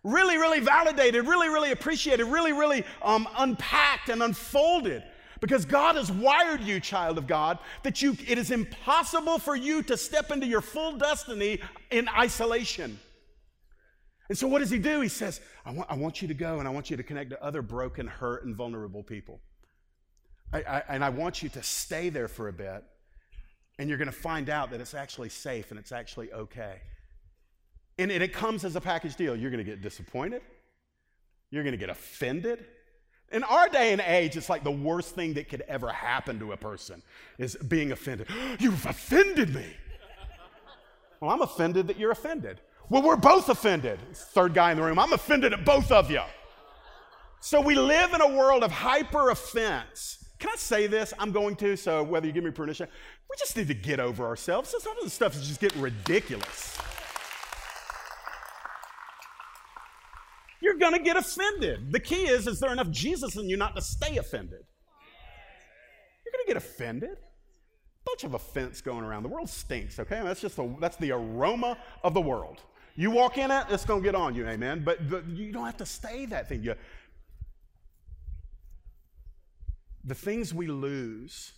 really, 0.07 0.36
really 0.36 0.61
validated, 0.61 1.26
really, 1.26 1.48
really 1.48 1.72
appreciated, 1.72 2.24
really, 2.24 2.52
really 2.52 2.84
um, 3.02 3.28
unpacked 3.36 4.09
and 4.09 4.22
unfolded. 4.22 5.02
Because 5.40 5.66
God 5.66 5.96
has 5.96 6.11
wired 6.11 6.62
you, 6.62 6.80
child 6.80 7.18
of 7.18 7.26
God, 7.26 7.59
that 7.82 8.00
you, 8.00 8.16
it 8.26 8.38
is 8.38 8.50
impossible 8.50 9.38
for 9.38 9.54
you 9.54 9.82
to 9.82 9.96
step 9.96 10.30
into 10.30 10.46
your 10.46 10.62
full 10.62 10.96
destiny 10.96 11.61
in 11.90 12.09
isolation. 12.09 12.98
And 14.28 14.38
so, 14.38 14.48
what 14.48 14.61
does 14.61 14.70
He 14.70 14.78
do? 14.78 15.02
He 15.02 15.09
says, 15.09 15.40
I 15.66 15.72
want, 15.72 15.90
I 15.90 15.94
want 15.94 16.22
you 16.22 16.28
to 16.28 16.34
go 16.34 16.59
and 16.59 16.66
I 16.66 16.70
want 16.70 16.90
you 16.90 16.96
to 16.96 17.02
connect 17.02 17.30
to 17.30 17.44
other 17.44 17.61
broken, 17.61 18.07
hurt, 18.07 18.46
and 18.46 18.57
vulnerable 18.57 19.02
people. 19.02 19.40
I, 20.52 20.62
I, 20.62 20.82
and 20.88 21.04
I 21.04 21.11
want 21.11 21.42
you 21.42 21.48
to 21.50 21.62
stay 21.62 22.09
there 22.09 22.28
for 22.28 22.48
a 22.48 22.52
bit, 22.52 22.82
and 23.78 23.88
you're 23.88 23.98
going 23.98 24.07
to 24.07 24.12
find 24.12 24.48
out 24.48 24.70
that 24.70 24.80
it's 24.80 24.94
actually 24.94 25.28
safe 25.28 25.70
and 25.70 25.78
it's 25.78 25.92
actually 25.92 26.32
okay. 26.32 26.80
And, 27.99 28.11
it 28.11 28.32
comes 28.32 28.64
as 28.64 28.76
a 28.76 28.80
package 28.80 29.16
deal. 29.16 29.34
You're 29.34 29.51
going 29.51 29.64
to 29.64 29.70
get 29.70 29.80
disappointed. 29.80 30.42
You're 31.51 31.62
going 31.62 31.72
to 31.72 31.78
get 31.78 31.90
offended. 31.90 32.64
In 33.32 33.42
our 33.42 33.68
day 33.68 33.92
and 33.92 34.01
age, 34.01 34.36
it's 34.36 34.49
like 34.49 34.62
the 34.62 34.70
worst 34.70 35.14
thing 35.14 35.34
that 35.34 35.49
could 35.49 35.62
ever 35.62 35.90
happen 35.90 36.38
to 36.38 36.53
a 36.53 36.57
person 36.57 37.03
is 37.38 37.57
being 37.57 37.92
offended. 37.92 38.28
You've 38.61 38.84
offended 38.86 39.55
me. 39.55 39.66
Well, 41.20 41.30
I'm 41.30 41.40
offended 41.40 41.86
that 41.86 41.99
you're 41.99 42.11
offended. 42.11 42.61
Well, 42.90 43.03
we're 43.03 43.16
both 43.16 43.49
offended. 43.49 43.99
Third 44.14 44.55
guy 44.55 44.70
in 44.70 44.76
the 44.76 44.82
room, 44.82 44.99
I'm 44.99 45.12
offended 45.12 45.53
at 45.53 45.64
both 45.64 45.90
of 45.90 46.11
you. 46.11 46.20
So 47.40 47.61
we 47.61 47.74
live 47.74 48.12
in 48.12 48.20
a 48.20 48.28
world 48.28 48.62
of 48.62 48.70
hyper 48.70 49.30
offense. 49.30 50.24
Can 50.38 50.51
I 50.53 50.57
say 50.57 50.86
this? 50.86 51.14
I'm 51.18 51.32
going 51.32 51.57
to, 51.57 51.76
so 51.76 52.03
whether 52.03 52.26
you 52.26 52.32
give 52.32 52.44
me 52.44 52.51
permission, 52.51 52.86
we 53.30 53.36
just 53.38 53.57
need 53.57 53.68
to 53.68 53.74
get 53.74 53.99
over 53.99 54.26
ourselves. 54.26 54.74
Some 54.78 54.97
of 54.97 55.03
this 55.03 55.14
stuff 55.14 55.34
is 55.34 55.49
just 55.49 55.61
getting 55.61 55.80
ridiculous. 55.80 56.78
You're 60.61 60.78
going 60.78 60.94
to 60.94 61.00
get 61.00 61.16
offended. 61.16 61.92
The 61.92 62.00
key 62.00 62.26
is, 62.26 62.46
is 62.46 62.61
there 62.61 62.72
enough 62.72 62.90
Jesus 62.90 63.36
in 63.36 63.48
you 63.48 63.57
not 63.57 63.76
to 63.76 63.82
stay 63.82 64.16
offended? 64.16 64.64
You're 66.24 66.32
going 66.32 66.46
to 66.46 66.48
get 66.48 66.57
offended. 66.57 67.18
Bunch 68.04 68.24
of 68.24 68.34
offense 68.34 68.80
going 68.80 69.04
around. 69.04 69.22
The 69.22 69.28
world 69.28 69.48
stinks, 69.48 69.98
okay? 69.98 70.20
That's 70.22 70.40
just 70.40 70.57
the, 70.57 70.74
that's 70.80 70.96
the 70.96 71.12
aroma 71.12 71.76
of 72.02 72.14
the 72.14 72.20
world. 72.20 72.62
You 72.94 73.11
walk 73.11 73.36
in 73.36 73.50
it, 73.50 73.66
it's 73.68 73.84
going 73.84 74.02
to 74.02 74.04
get 74.04 74.14
on 74.14 74.34
you, 74.34 74.46
amen? 74.48 74.82
But, 74.84 75.00
you 75.28 75.52
don't 75.52 75.66
have 75.66 75.76
to 75.78 75.86
stay 75.86 76.24
that 76.26 76.48
thing. 76.48 76.62
You, 76.62 76.74
the 80.04 80.14
things 80.14 80.54
we 80.54 80.66
lose 80.66 81.52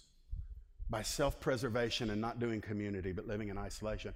by 0.91 1.03
self 1.03 1.39
preservation 1.39 2.11
and 2.11 2.21
not 2.21 2.41
doing 2.41 2.61
community 2.61 3.13
but 3.13 3.27
living 3.27 3.49
in 3.51 3.59
isolation. 3.59 4.15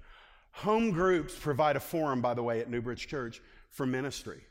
Home 0.52 0.90
groups 0.90 1.34
provide 1.38 1.76
a 1.76 1.80
forum, 1.80 2.20
by 2.20 2.34
the 2.34 2.42
way, 2.42 2.60
at 2.60 2.68
Newbridge 2.68 3.06
Church 3.06 3.40
for 3.70 3.86
ministry. 3.86 4.42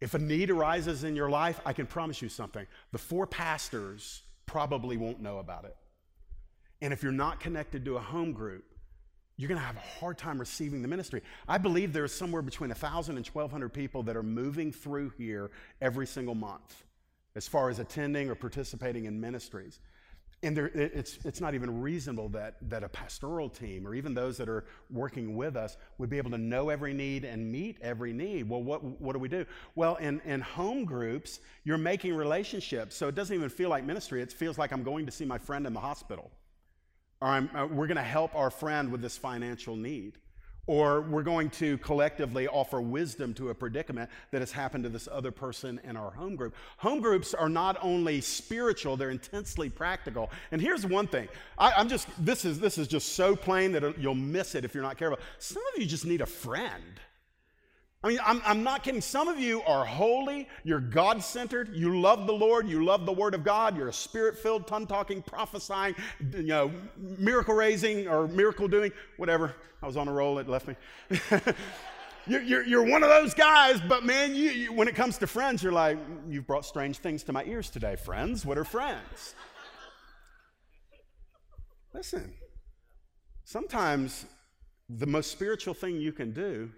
If 0.00 0.14
a 0.14 0.18
need 0.18 0.50
arises 0.50 1.04
in 1.04 1.14
your 1.14 1.28
life, 1.28 1.60
I 1.64 1.72
can 1.72 1.86
promise 1.86 2.22
you 2.22 2.28
something. 2.28 2.66
The 2.92 2.98
four 2.98 3.26
pastors 3.26 4.22
probably 4.46 4.96
won't 4.96 5.20
know 5.20 5.38
about 5.38 5.64
it. 5.64 5.76
And 6.80 6.92
if 6.92 7.02
you're 7.02 7.12
not 7.12 7.40
connected 7.40 7.84
to 7.84 7.96
a 7.96 8.00
home 8.00 8.32
group, 8.32 8.64
you're 9.36 9.48
going 9.48 9.60
to 9.60 9.66
have 9.66 9.76
a 9.76 9.98
hard 9.98 10.18
time 10.18 10.38
receiving 10.38 10.82
the 10.82 10.88
ministry. 10.88 11.22
I 11.48 11.58
believe 11.58 11.92
there's 11.92 12.12
somewhere 12.12 12.42
between 12.42 12.70
1,000 12.70 13.16
and 13.16 13.26
1,200 13.26 13.68
people 13.70 14.02
that 14.04 14.16
are 14.16 14.22
moving 14.22 14.72
through 14.72 15.12
here 15.16 15.50
every 15.80 16.06
single 16.06 16.34
month 16.34 16.84
as 17.36 17.46
far 17.46 17.70
as 17.70 17.78
attending 17.78 18.28
or 18.28 18.34
participating 18.34 19.04
in 19.04 19.20
ministries. 19.20 19.78
And 20.42 20.56
there, 20.56 20.68
it's, 20.68 21.18
it's 21.24 21.40
not 21.40 21.54
even 21.54 21.82
reasonable 21.82 22.30
that, 22.30 22.56
that 22.70 22.82
a 22.82 22.88
pastoral 22.88 23.50
team 23.50 23.86
or 23.86 23.94
even 23.94 24.14
those 24.14 24.38
that 24.38 24.48
are 24.48 24.64
working 24.88 25.36
with 25.36 25.54
us 25.54 25.76
would 25.98 26.08
be 26.08 26.16
able 26.16 26.30
to 26.30 26.38
know 26.38 26.70
every 26.70 26.94
need 26.94 27.26
and 27.26 27.52
meet 27.52 27.76
every 27.82 28.14
need. 28.14 28.48
Well, 28.48 28.62
what, 28.62 28.82
what 28.82 29.12
do 29.12 29.18
we 29.18 29.28
do? 29.28 29.44
Well, 29.74 29.96
in, 29.96 30.20
in 30.24 30.40
home 30.40 30.86
groups, 30.86 31.40
you're 31.64 31.76
making 31.76 32.14
relationships. 32.14 32.96
So 32.96 33.08
it 33.08 33.14
doesn't 33.14 33.36
even 33.36 33.50
feel 33.50 33.68
like 33.68 33.84
ministry. 33.84 34.22
It 34.22 34.32
feels 34.32 34.56
like 34.56 34.72
I'm 34.72 34.82
going 34.82 35.04
to 35.04 35.12
see 35.12 35.26
my 35.26 35.36
friend 35.36 35.66
in 35.66 35.74
the 35.74 35.80
hospital 35.80 36.30
or 37.20 37.28
uh, 37.28 37.66
we're 37.66 37.86
going 37.86 37.96
to 37.96 38.02
help 38.02 38.34
our 38.34 38.50
friend 38.50 38.90
with 38.90 39.02
this 39.02 39.16
financial 39.16 39.76
need. 39.76 40.18
Or 40.66 41.00
we're 41.02 41.22
going 41.22 41.50
to 41.50 41.78
collectively 41.78 42.46
offer 42.46 42.80
wisdom 42.80 43.34
to 43.34 43.50
a 43.50 43.54
predicament 43.54 44.10
that 44.30 44.40
has 44.40 44.52
happened 44.52 44.84
to 44.84 44.90
this 44.90 45.08
other 45.10 45.30
person 45.30 45.80
in 45.84 45.96
our 45.96 46.10
home 46.10 46.36
group. 46.36 46.54
Home 46.78 47.00
groups 47.00 47.34
are 47.34 47.48
not 47.48 47.76
only 47.82 48.20
spiritual, 48.20 48.96
they're 48.96 49.10
intensely 49.10 49.68
practical. 49.68 50.30
And 50.52 50.60
here's 50.60 50.86
one 50.86 51.06
thing 51.06 51.28
I, 51.58 51.80
am 51.80 51.88
just, 51.88 52.08
this 52.24 52.44
is, 52.44 52.60
this 52.60 52.78
is 52.78 52.88
just 52.88 53.14
so 53.14 53.34
plain 53.34 53.72
that 53.72 53.98
you'll 53.98 54.14
miss 54.14 54.54
it 54.54 54.64
if 54.64 54.74
you're 54.74 54.82
not 54.82 54.96
careful. 54.96 55.18
Some 55.38 55.62
of 55.74 55.80
you 55.80 55.86
just 55.86 56.06
need 56.06 56.20
a 56.20 56.26
friend. 56.26 57.00
I 58.02 58.08
mean, 58.08 58.18
I'm, 58.24 58.40
I'm, 58.46 58.62
not 58.62 58.82
kidding. 58.82 59.02
Some 59.02 59.28
of 59.28 59.38
you 59.38 59.60
are 59.62 59.84
holy, 59.84 60.48
you're 60.64 60.80
God 60.80 61.22
centered, 61.22 61.74
you 61.74 62.00
love 62.00 62.26
the 62.26 62.32
Lord, 62.32 62.66
you 62.66 62.82
love 62.82 63.04
the 63.04 63.12
Word 63.12 63.34
of 63.34 63.44
God, 63.44 63.76
you're 63.76 63.88
a 63.88 63.92
spirit 63.92 64.38
filled, 64.38 64.66
tongue 64.66 64.86
talking, 64.86 65.20
prophesying, 65.20 65.94
you 66.32 66.44
know, 66.44 66.72
miracle 66.96 67.54
raising 67.54 68.08
or 68.08 68.26
miracle 68.26 68.68
doing, 68.68 68.90
whatever. 69.18 69.54
I 69.82 69.86
was 69.86 69.98
on 69.98 70.08
a 70.08 70.12
roll, 70.12 70.38
it 70.38 70.48
left 70.48 70.66
me. 70.66 70.76
you're, 72.26 72.40
you're, 72.40 72.64
you're, 72.64 72.84
one 72.84 73.02
of 73.02 73.10
those 73.10 73.34
guys, 73.34 73.82
but 73.86 74.02
man, 74.02 74.34
you, 74.34 74.50
you, 74.50 74.72
when 74.72 74.88
it 74.88 74.94
comes 74.94 75.18
to 75.18 75.26
friends, 75.26 75.62
you're 75.62 75.70
like, 75.70 75.98
you've 76.26 76.46
brought 76.46 76.64
strange 76.64 76.96
things 76.98 77.22
to 77.24 77.34
my 77.34 77.44
ears 77.44 77.68
today. 77.68 77.96
Friends? 77.96 78.46
What 78.46 78.56
are 78.56 78.64
friends? 78.64 79.34
Listen, 81.92 82.32
sometimes 83.44 84.24
the 84.88 85.06
most 85.06 85.30
spiritual 85.30 85.74
thing 85.74 86.00
you 86.00 86.12
can 86.12 86.32
do 86.32 86.70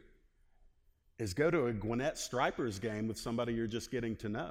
is 1.23 1.33
go 1.33 1.53
to 1.53 1.67
a 1.67 1.73
Gwinnett 1.73 2.19
Stripers 2.19 2.81
game 2.81 3.07
with 3.07 3.17
somebody 3.17 3.55
you're 3.55 3.69
just 3.69 3.93
getting 3.93 4.17
to 4.17 4.29
know. 4.29 4.51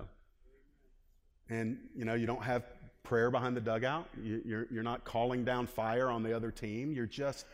And, 1.49 1.77
you 1.93 2.05
know, 2.05 2.13
you 2.13 2.25
don't 2.25 2.43
have 2.43 2.63
prayer 3.03 3.29
behind 3.29 3.57
the 3.57 3.61
dugout. 3.61 4.07
You, 4.23 4.41
you're, 4.45 4.67
you're 4.71 4.83
not 4.83 5.03
calling 5.03 5.43
down 5.43 5.67
fire 5.67 6.07
on 6.09 6.23
the 6.23 6.33
other 6.33 6.49
team. 6.49 6.93
You're 6.93 7.05
just, 7.05 7.45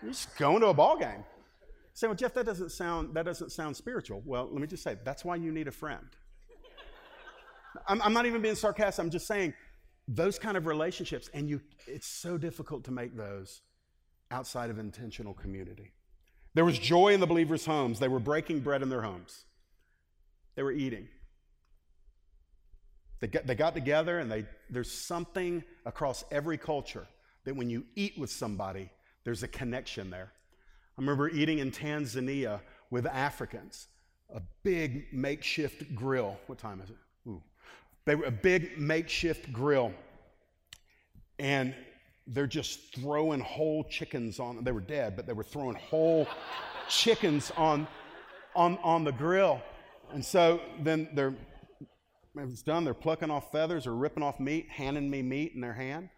you're 0.00 0.12
just 0.12 0.34
going 0.38 0.60
to 0.60 0.68
a 0.68 0.74
ball 0.74 0.98
game. 0.98 1.24
Say, 1.92 2.06
well, 2.06 2.16
Jeff, 2.16 2.32
that 2.34 2.46
doesn't 2.46 2.70
sound, 2.70 3.12
that 3.12 3.26
doesn't 3.26 3.52
sound 3.52 3.76
spiritual. 3.76 4.22
Well, 4.24 4.48
let 4.50 4.62
me 4.62 4.66
just 4.66 4.82
say, 4.82 4.96
that's 5.04 5.26
why 5.26 5.36
you 5.36 5.52
need 5.52 5.68
a 5.68 5.72
friend. 5.72 6.08
I'm, 7.86 8.00
I'm 8.00 8.14
not 8.14 8.24
even 8.24 8.40
being 8.40 8.54
sarcastic. 8.54 9.04
I'm 9.04 9.10
just 9.10 9.26
saying 9.26 9.52
those 10.06 10.38
kind 10.38 10.56
of 10.56 10.64
relationships, 10.64 11.28
and 11.34 11.50
you, 11.50 11.60
it's 11.86 12.06
so 12.06 12.38
difficult 12.38 12.82
to 12.84 12.92
make 12.92 13.14
those 13.14 13.60
outside 14.30 14.70
of 14.70 14.78
intentional 14.78 15.34
community. 15.34 15.92
There 16.58 16.64
was 16.64 16.80
joy 16.80 17.14
in 17.14 17.20
the 17.20 17.26
believers' 17.28 17.64
homes. 17.64 18.00
They 18.00 18.08
were 18.08 18.18
breaking 18.18 18.62
bread 18.62 18.82
in 18.82 18.88
their 18.88 19.02
homes, 19.02 19.44
they 20.56 20.64
were 20.64 20.72
eating. 20.72 21.06
They 23.20 23.28
got, 23.28 23.46
they 23.46 23.54
got 23.54 23.74
together, 23.74 24.18
and 24.18 24.28
they, 24.28 24.44
there's 24.68 24.90
something 24.90 25.62
across 25.86 26.24
every 26.32 26.58
culture 26.58 27.06
that 27.44 27.54
when 27.54 27.70
you 27.70 27.84
eat 27.94 28.18
with 28.18 28.28
somebody, 28.30 28.90
there's 29.22 29.44
a 29.44 29.48
connection 29.48 30.10
there. 30.10 30.32
I 30.96 31.00
remember 31.00 31.28
eating 31.28 31.60
in 31.60 31.70
Tanzania 31.70 32.58
with 32.90 33.06
Africans, 33.06 33.86
a 34.34 34.42
big 34.64 35.12
makeshift 35.12 35.94
grill. 35.94 36.38
What 36.48 36.58
time 36.58 36.80
is 36.80 36.90
it? 36.90 36.96
Ooh. 37.28 37.40
They 38.04 38.16
were 38.16 38.24
a 38.24 38.32
big 38.32 38.76
makeshift 38.76 39.52
grill. 39.52 39.92
And 41.38 41.72
they're 42.28 42.46
just 42.46 42.94
throwing 42.94 43.40
whole 43.40 43.84
chickens 43.84 44.38
on. 44.38 44.62
They 44.62 44.72
were 44.72 44.80
dead, 44.80 45.16
but 45.16 45.26
they 45.26 45.32
were 45.32 45.44
throwing 45.44 45.76
whole 45.76 46.26
chickens 46.88 47.50
on, 47.56 47.88
on, 48.54 48.78
on 48.82 49.04
the 49.04 49.12
grill. 49.12 49.62
And 50.12 50.24
so 50.24 50.60
then 50.82 51.08
they're, 51.14 51.34
it's 52.36 52.62
done, 52.62 52.84
they're 52.84 52.94
plucking 52.94 53.30
off 53.30 53.50
feathers 53.50 53.86
or 53.86 53.94
ripping 53.94 54.22
off 54.22 54.38
meat, 54.38 54.68
handing 54.68 55.08
me 55.10 55.22
meat 55.22 55.52
in 55.54 55.60
their 55.60 55.72
hand. 55.72 56.10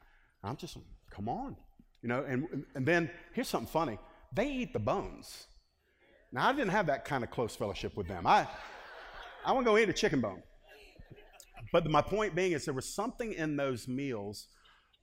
I'm 0.43 0.57
just, 0.57 0.77
come 1.11 1.29
on. 1.29 1.57
You 2.03 2.09
know, 2.09 2.25
and, 2.27 2.65
and 2.75 2.87
then 2.87 3.11
here's 3.35 3.49
something 3.49 3.71
funny. 3.71 3.99
They 4.35 4.51
eat 4.51 4.73
the 4.73 4.79
bones. 4.79 5.47
Now, 6.33 6.49
I 6.49 6.53
didn't 6.53 6.71
have 6.71 6.87
that 6.87 7.05
kind 7.05 7.25
of 7.25 7.31
close 7.31 7.55
fellowship 7.55 7.97
with 7.97 8.09
them. 8.09 8.27
I, 8.27 8.47
I 9.45 9.53
want 9.53 9.65
to 9.65 9.71
go 9.71 9.79
eat 9.79 9.89
a 9.89 9.93
chicken 9.93 10.21
bone. 10.21 10.43
But 11.73 11.89
my 11.89 12.03
point 12.03 12.35
being 12.35 12.53
is 12.53 12.65
there 12.65 12.75
was 12.75 12.93
something 12.93 13.33
in 13.33 13.57
those 13.57 13.87
meals 13.87 14.47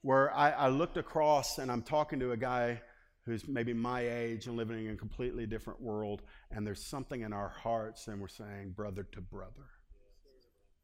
where 0.02 0.34
I, 0.34 0.50
I 0.50 0.68
looked 0.68 0.96
across 0.96 1.58
and 1.58 1.70
I'm 1.70 1.82
talking 1.82 2.20
to 2.20 2.32
a 2.32 2.36
guy 2.36 2.80
who's 3.28 3.46
maybe 3.46 3.74
my 3.74 4.00
age 4.00 4.46
and 4.46 4.56
living 4.56 4.86
in 4.86 4.94
a 4.94 4.96
completely 4.96 5.46
different 5.46 5.82
world, 5.82 6.22
and 6.50 6.66
there's 6.66 6.88
something 6.88 7.20
in 7.20 7.34
our 7.34 7.50
hearts, 7.50 8.08
and 8.08 8.20
we're 8.20 8.26
saying 8.26 8.72
brother 8.74 9.02
to 9.12 9.20
brother, 9.20 9.68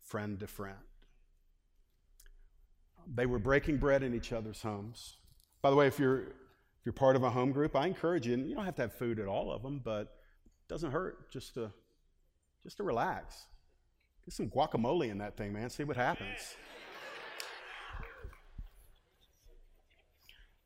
friend 0.03 0.39
to 0.41 0.47
friend. 0.47 0.77
They 3.15 3.25
were 3.25 3.39
breaking 3.39 3.79
bread 3.79 4.03
in 4.03 4.15
each 4.15 4.33
other's 4.33 4.61
homes. 4.61 5.17
By 5.63 5.71
the 5.71 5.77
way, 5.77 5.87
if 5.87 5.99
you're 5.99 6.21
if 6.21 6.85
you're 6.85 6.93
part 6.93 7.17
of 7.17 7.23
a 7.23 7.31
home 7.31 7.51
group, 7.53 7.75
I 7.75 7.87
encourage 7.87 8.27
you, 8.27 8.35
and 8.35 8.47
you 8.47 8.55
don't 8.55 8.67
have 8.67 8.77
to 8.77 8.83
have 8.83 8.93
food 8.93 9.19
at 9.19 9.27
all 9.27 9.51
of 9.51 9.63
them, 9.63 9.81
but 9.83 10.01
it 10.03 10.69
doesn't 10.69 10.91
hurt 10.91 11.31
just 11.31 11.55
to 11.55 11.73
just 12.63 12.77
to 12.77 12.83
relax. 12.83 13.47
Get 14.27 14.35
some 14.35 14.51
guacamole 14.51 15.11
in 15.11 15.19
that 15.19 15.37
thing, 15.37 15.53
man. 15.53 15.71
See 15.71 15.85
what 15.85 15.97
happens. 15.97 16.57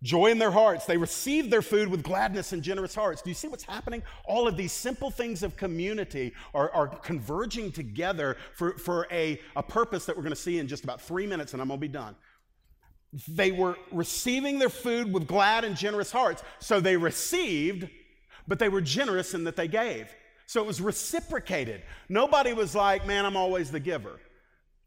Joy 0.02 0.30
in 0.30 0.38
their 0.38 0.52
hearts. 0.52 0.86
They 0.86 0.96
receive 0.96 1.50
their 1.50 1.62
food 1.62 1.88
with 1.88 2.04
gladness 2.04 2.52
and 2.52 2.62
generous 2.62 2.94
hearts. 2.94 3.20
Do 3.20 3.30
you 3.30 3.34
see 3.34 3.48
what's 3.48 3.64
happening? 3.64 4.02
All 4.24 4.46
of 4.46 4.56
these 4.56 4.70
simple 4.70 5.10
things 5.10 5.42
of 5.42 5.56
community 5.56 6.34
are, 6.54 6.70
are 6.70 6.86
converging 6.86 7.72
together 7.72 8.36
for, 8.54 8.78
for 8.78 9.08
a, 9.10 9.40
a 9.56 9.62
purpose 9.62 10.06
that 10.06 10.16
we're 10.16 10.22
going 10.22 10.34
to 10.34 10.40
see 10.40 10.58
in 10.58 10.68
just 10.68 10.84
about 10.84 11.00
three 11.00 11.26
minutes, 11.26 11.52
and 11.52 11.60
I'm 11.60 11.66
going 11.66 11.80
to 11.80 11.86
be 11.86 11.88
done. 11.88 12.14
They 13.26 13.50
were 13.50 13.76
receiving 13.90 14.60
their 14.60 14.68
food 14.68 15.12
with 15.12 15.26
glad 15.26 15.64
and 15.64 15.76
generous 15.76 16.12
hearts. 16.12 16.44
So 16.60 16.78
they 16.78 16.96
received, 16.96 17.88
but 18.46 18.60
they 18.60 18.68
were 18.68 18.82
generous 18.82 19.34
in 19.34 19.44
that 19.44 19.56
they 19.56 19.66
gave. 19.66 20.14
So 20.46 20.60
it 20.60 20.66
was 20.66 20.80
reciprocated. 20.80 21.82
Nobody 22.08 22.52
was 22.52 22.74
like, 22.74 23.04
man, 23.06 23.26
I'm 23.26 23.36
always 23.36 23.70
the 23.70 23.80
giver. 23.80 24.20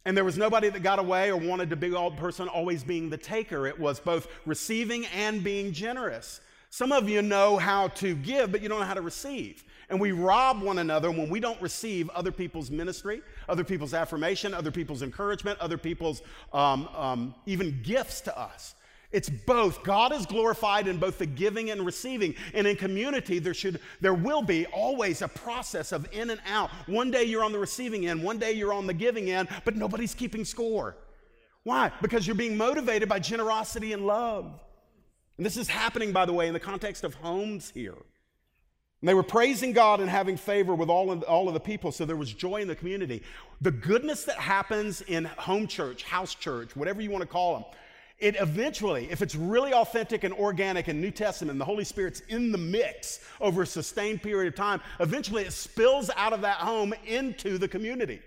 And 0.06 0.18
there 0.18 0.24
was 0.24 0.38
nobody 0.38 0.70
that 0.70 0.82
got 0.82 1.00
away 1.00 1.32
or 1.32 1.38
wanted 1.38 1.70
to 1.70 1.76
be 1.76 1.90
the 1.90 2.10
person 2.12 2.48
always 2.48 2.84
being 2.84 3.10
the 3.10 3.18
taker. 3.18 3.68
It 3.68 3.80
was 3.80 4.00
both 4.00 4.28
receiving 4.46 5.06
and 5.08 5.44
being 5.44 5.72
generous. 5.72 6.42
Some 6.72 6.92
of 6.92 7.10
you 7.10 7.22
know 7.22 7.58
how 7.58 7.90
to 7.90 8.16
give, 8.16 8.52
but 8.52 8.62
you 8.62 8.70
don't 8.70 8.80
know 8.80 8.86
how 8.86 8.94
to 8.94 9.02
receive. 9.02 9.64
And 9.90 10.00
we 10.00 10.14
rob 10.14 10.62
one 10.64 10.80
another 10.80 11.12
when 11.12 11.30
we 11.30 11.42
don't 11.42 11.62
receive 11.62 12.10
other 12.12 12.32
people's 12.32 12.72
ministry, 12.72 13.22
other 13.50 13.66
people's 13.66 13.94
affirmation, 13.94 14.54
other 14.54 14.72
people's 14.72 15.02
encouragement, 15.02 15.60
other 15.60 15.78
people's 15.78 16.22
um, 16.54 16.88
um, 16.96 17.36
even 17.46 17.82
gifts 17.84 18.22
to 18.22 18.40
us. 18.40 18.76
It's 19.12 19.30
both. 19.30 19.84
God 19.84 20.14
is 20.14 20.26
glorified 20.26 20.88
in 20.88 20.98
both 20.98 21.18
the 21.18 21.26
giving 21.26 21.70
and 21.70 21.86
receiving. 21.86 22.36
And 22.54 22.66
in 22.66 22.76
community, 22.78 23.40
there 23.40 23.54
should 23.54 23.80
there 24.00 24.14
will 24.14 24.42
be 24.42 24.66
always 24.68 25.22
a 25.22 25.28
process 25.28 25.92
of 25.92 26.08
in 26.14 26.30
and 26.30 26.40
out. 26.48 26.70
One 26.88 27.12
day 27.12 27.24
you're 27.24 27.44
on 27.44 27.52
the 27.52 27.60
receiving 27.60 28.08
end, 28.08 28.24
one 28.24 28.38
day 28.38 28.54
you're 28.54 28.74
on 28.74 28.88
the 28.88 28.94
giving 28.94 29.30
end, 29.30 29.50
but 29.66 29.76
nobody's 29.76 30.16
keeping 30.16 30.46
score. 30.46 30.96
Why? 31.64 31.92
Because 32.02 32.26
you're 32.26 32.36
being 32.36 32.58
motivated 32.58 33.08
by 33.10 33.20
generosity 33.20 33.94
and 33.94 34.08
love. 34.08 34.60
And 35.38 35.46
this 35.46 35.58
is 35.58 35.68
happening, 35.68 36.12
by 36.12 36.26
the 36.26 36.34
way, 36.34 36.48
in 36.48 36.54
the 36.54 36.60
context 36.60 37.04
of 37.04 37.14
homes 37.16 37.72
here. 37.74 37.96
And 39.02 39.10
they 39.10 39.14
were 39.14 39.24
praising 39.24 39.74
God 39.74 40.00
and 40.00 40.10
having 40.10 40.38
favor 40.38 40.76
with 40.76 40.90
all 40.90 41.12
of, 41.12 41.24
all 41.24 41.48
of 41.48 41.54
the 41.54 41.60
people, 41.60 41.92
so 41.92 42.06
there 42.06 42.16
was 42.16 42.32
joy 42.32 42.62
in 42.62 42.68
the 42.68 42.76
community. 42.76 43.24
The 43.60 43.72
goodness 43.72 44.24
that 44.26 44.36
happens 44.36 45.02
in 45.02 45.26
home 45.26 45.66
church, 45.68 46.04
house 46.04 46.36
church, 46.36 46.76
whatever 46.76 47.02
you 47.02 47.10
want 47.10 47.22
to 47.22 47.28
call 47.28 47.56
them, 47.56 47.66
it 48.22 48.36
eventually, 48.40 49.10
if 49.12 49.22
it's 49.22 49.36
really 49.36 49.74
authentic 49.74 50.24
and 50.24 50.34
organic 50.36 50.88
and 50.88 51.02
New 51.02 51.12
Testament, 51.12 51.52
and 51.52 51.60
the 51.60 51.66
Holy 51.66 51.84
Spirit's 51.84 52.22
in 52.30 52.52
the 52.52 52.58
mix 52.58 53.20
over 53.42 53.64
a 53.64 53.68
sustained 53.68 54.22
period 54.22 54.54
of 54.54 54.56
time, 54.56 54.80
eventually 55.00 55.44
it 55.44 55.52
spills 55.52 56.10
out 56.16 56.32
of 56.32 56.42
that 56.42 56.58
home 56.58 56.94
into 57.06 57.58
the 57.58 57.68
community. 57.68 58.22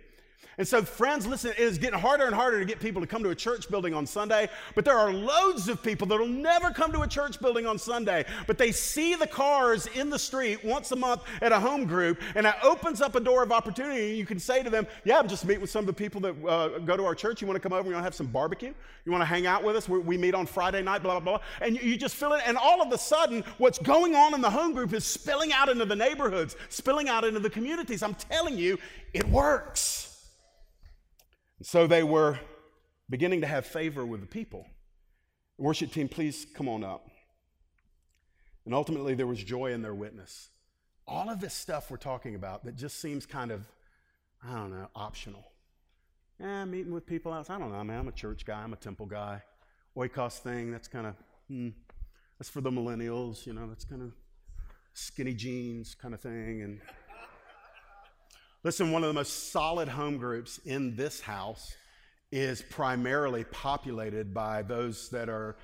And 0.59 0.67
so, 0.67 0.83
friends, 0.83 1.27
listen, 1.27 1.51
it 1.51 1.59
is 1.59 1.79
getting 1.79 1.99
harder 1.99 2.25
and 2.25 2.35
harder 2.35 2.59
to 2.61 2.65
get 2.65 2.81
people 2.81 3.01
to 3.01 3.07
come 3.07 3.23
to 3.25 3.31
a 3.31 3.35
church 3.35 3.69
building 3.69 3.95
on 3.95 4.07
Sunday, 4.07 4.49
but 4.75 4.85
there 4.85 4.97
are 4.97 5.13
loads 5.13 5.69
of 5.69 5.83
people 5.83 6.07
that'll 6.07 6.27
never 6.27 6.71
come 6.71 6.93
to 6.93 7.01
a 7.01 7.09
church 7.09 7.41
building 7.41 7.67
on 7.67 7.79
Sunday, 7.79 8.25
but 8.47 8.59
they 8.59 8.71
see 8.71 9.15
the 9.15 9.27
cars 9.27 9.87
in 9.95 10.11
the 10.11 10.19
street 10.19 10.65
once 10.65 10.93
a 10.93 10.97
month 10.97 11.23
at 11.43 11.53
a 11.53 11.59
home 11.59 11.87
group, 11.87 12.21
and 12.35 12.47
it 12.47 12.55
opens 12.63 13.01
up 13.01 13.17
a 13.17 13.21
door 13.21 13.43
of 13.43 13.53
opportunity. 13.53 14.17
You 14.17 14.27
can 14.27 14.39
say 14.39 14.63
to 14.63 14.71
them, 14.71 14.87
Yeah, 15.05 15.19
I'm 15.19 15.29
just 15.29 15.45
meeting 15.45 15.61
with 15.61 15.71
some 15.71 15.81
of 15.81 15.87
the 15.87 15.93
people 15.93 16.21
that 16.23 16.35
uh, 16.47 16.79
go 16.79 16.97
to 16.97 17.05
our 17.05 17.15
church. 17.15 17.41
You 17.41 17.49
want 17.49 17.57
to 17.57 17.69
come 17.69 17.73
over? 17.73 17.89
You 17.89 17.95
want 17.95 18.03
to 18.03 18.07
have 18.07 18.15
some 18.15 18.29
barbecue? 18.29 18.73
You 19.05 19.13
want 19.13 19.23
to 19.23 19.27
hang 19.27 19.47
out 19.47 19.65
with 19.65 19.77
us? 19.77 19.89
We, 19.89 19.99
we 19.99 20.17
meet 20.17 20.35
on 20.35 20.47
Friday 20.47 20.83
night, 20.83 21.03
blah, 21.03 21.19
blah, 21.19 21.39
blah. 21.39 21.47
And 21.61 21.77
you, 21.77 21.83
you 21.83 21.97
just 21.97 22.15
feel 22.15 22.33
it, 22.33 22.43
and 22.47 22.57
all 22.57 22.81
of 22.81 22.93
a 22.93 22.99
sudden, 22.99 23.45
what's 23.59 23.79
going 23.79 24.15
on 24.15 24.35
in 24.35 24.41
the 24.41 24.51
home 24.51 24.73
group 24.73 24.93
is 24.93 25.05
spilling 25.05 25.53
out 25.53 25.69
into 25.69 25.85
the 25.85 25.97
neighborhoods, 25.97 26.57
spilling 26.69 27.09
out 27.09 27.25
into 27.25 27.41
the 27.41 27.51
communities. 27.51 28.03
I'm 28.03 28.15
telling 28.15 28.57
you, 28.57 28.79
it 29.13 29.27
works. 29.29 30.14
So 31.65 31.87
they 31.87 32.03
were 32.03 32.39
beginning 33.09 33.41
to 33.41 33.47
have 33.47 33.65
favor 33.65 34.05
with 34.05 34.21
the 34.21 34.27
people. 34.27 34.67
Worship 35.57 35.91
team, 35.93 36.11
please 36.11 36.47
come 36.55 36.69
on 36.69 36.85
up. 36.85 37.09
And 38.67 38.75
ultimately, 38.75 39.15
there 39.15 39.27
was 39.27 39.43
joy 39.43 39.73
in 39.73 39.81
their 39.81 39.95
witness. 39.95 40.51
All 41.09 41.31
of 41.31 41.41
this 41.41 41.55
stuff 41.55 41.91
we're 41.91 41.97
talking 41.97 42.35
about 42.35 42.67
that 42.67 42.77
just 42.77 43.01
seems 43.01 43.25
kind 43.25 43.51
of, 43.51 43.67
I 44.47 44.57
don't 44.57 44.73
know, 44.73 44.89
optional. 44.95 45.43
Yeah, 46.39 46.67
meeting 46.67 46.93
with 46.93 47.07
people 47.07 47.33
else. 47.33 47.49
I 47.49 47.59
don't 47.59 47.73
know, 47.73 47.83
man. 47.83 48.01
I'm 48.01 48.09
a 48.09 48.13
church 48.13 48.45
guy. 48.45 48.63
I'm 48.63 48.75
a 48.75 48.77
temple 48.77 49.07
guy. 49.07 49.43
Oikos 49.97 50.41
thing, 50.41 50.71
that's 50.71 50.87
kind 50.87 51.07
of, 51.07 51.15
hmm, 51.49 51.69
that's 52.39 52.51
for 52.51 52.61
the 52.61 52.71
millennials, 52.71 53.47
you 53.47 53.55
know, 53.55 53.67
that's 53.67 53.87
kind 53.87 54.03
of 54.03 54.13
skinny 54.93 55.33
jeans 55.33 55.95
kind 55.95 56.13
of 56.13 56.21
thing. 56.21 56.61
And 56.61 56.81
Listen, 58.65 58.93
one 58.93 59.05
of 59.05 59.09
the 59.09 59.15
most 59.15 59.53
solid 59.53 59.89
home 59.89 60.17
groups 60.17 60.59
in 60.65 60.97
this 60.97 61.21
house 61.21 61.77
is 62.33 62.63
primarily 62.63 63.45
populated 63.45 64.33
by 64.33 64.63
those 64.63 65.11
that 65.11 65.29
are 65.29 65.57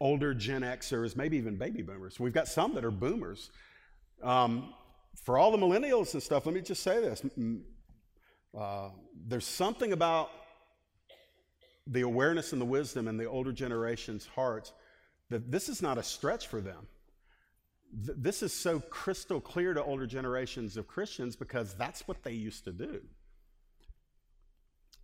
older 0.00 0.34
Gen 0.34 0.62
Xers, 0.62 1.16
maybe 1.16 1.36
even 1.36 1.56
baby 1.56 1.82
boomers. 1.82 2.18
We've 2.18 2.32
got 2.32 2.48
some 2.48 2.74
that 2.74 2.84
are 2.84 2.90
boomers. 2.90 3.50
Um, 4.24 4.74
for 5.22 5.38
all 5.38 5.52
the 5.52 5.56
millennials 5.56 6.14
and 6.14 6.22
stuff, 6.22 6.46
let 6.46 6.54
me 6.54 6.60
just 6.60 6.82
say 6.82 7.00
this. 7.00 7.22
Uh, 8.58 8.88
there's 9.28 9.46
something 9.46 9.92
about 9.92 10.30
the 11.86 12.00
awareness 12.00 12.52
and 12.52 12.60
the 12.60 12.66
wisdom 12.66 13.06
in 13.06 13.16
the 13.16 13.26
older 13.26 13.52
generation's 13.52 14.26
hearts 14.26 14.72
that 15.30 15.52
this 15.52 15.68
is 15.68 15.80
not 15.80 15.96
a 15.96 16.02
stretch 16.02 16.48
for 16.48 16.60
them 16.60 16.88
this 17.92 18.42
is 18.42 18.52
so 18.52 18.80
crystal 18.80 19.40
clear 19.40 19.74
to 19.74 19.82
older 19.82 20.06
generations 20.06 20.76
of 20.76 20.86
Christians 20.86 21.36
because 21.36 21.74
that's 21.74 22.06
what 22.06 22.22
they 22.22 22.32
used 22.32 22.64
to 22.64 22.72
do. 22.72 23.00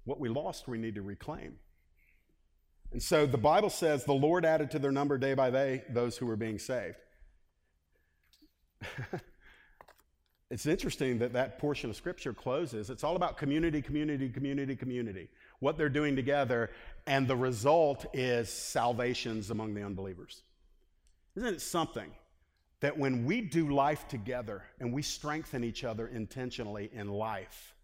What 0.05 0.21
we 0.21 0.29
lost, 0.29 0.69
we 0.69 0.79
need 0.79 0.97
to 0.97 1.03
reclaim. 1.03 1.57
And 2.93 3.03
so 3.03 3.27
the 3.27 3.39
Bible 3.39 3.71
says 3.71 4.05
the 4.05 4.13
Lord 4.13 4.45
added 4.45 4.71
to 4.73 4.79
their 4.79 4.93
number 4.93 5.19
day 5.19 5.35
by 5.35 5.51
day 5.51 5.83
those 5.89 6.17
who 6.17 6.27
were 6.27 6.37
being 6.37 6.59
saved. 6.59 6.97
it's 10.51 10.67
interesting 10.67 11.19
that 11.19 11.33
that 11.33 11.59
portion 11.59 11.89
of 11.89 11.97
Scripture 11.97 12.35
closes. 12.35 12.91
It's 12.91 13.03
all 13.03 13.17
about 13.17 13.39
community, 13.39 13.81
community, 13.81 14.29
community, 14.29 14.77
community, 14.77 15.29
what 15.59 15.79
they're 15.79 15.89
doing 15.89 16.15
together, 16.15 16.71
and 17.07 17.27
the 17.27 17.37
result 17.37 18.05
is 18.13 18.51
salvations 18.51 19.51
among 19.51 19.75
the 19.75 19.83
unbelievers. 19.83 20.43
Isn't 21.35 21.55
it 21.55 21.63
something? 21.63 22.13
That 22.85 22.99
when 22.99 23.25
we 23.25 23.41
do 23.41 23.71
life 23.71 24.07
together 24.09 24.63
and 24.79 24.93
we 24.93 25.01
strengthen 25.01 25.65
each 25.65 25.85
other 25.85 26.09
intentionally 26.09 26.91
in 26.93 27.09
life, 27.09 27.75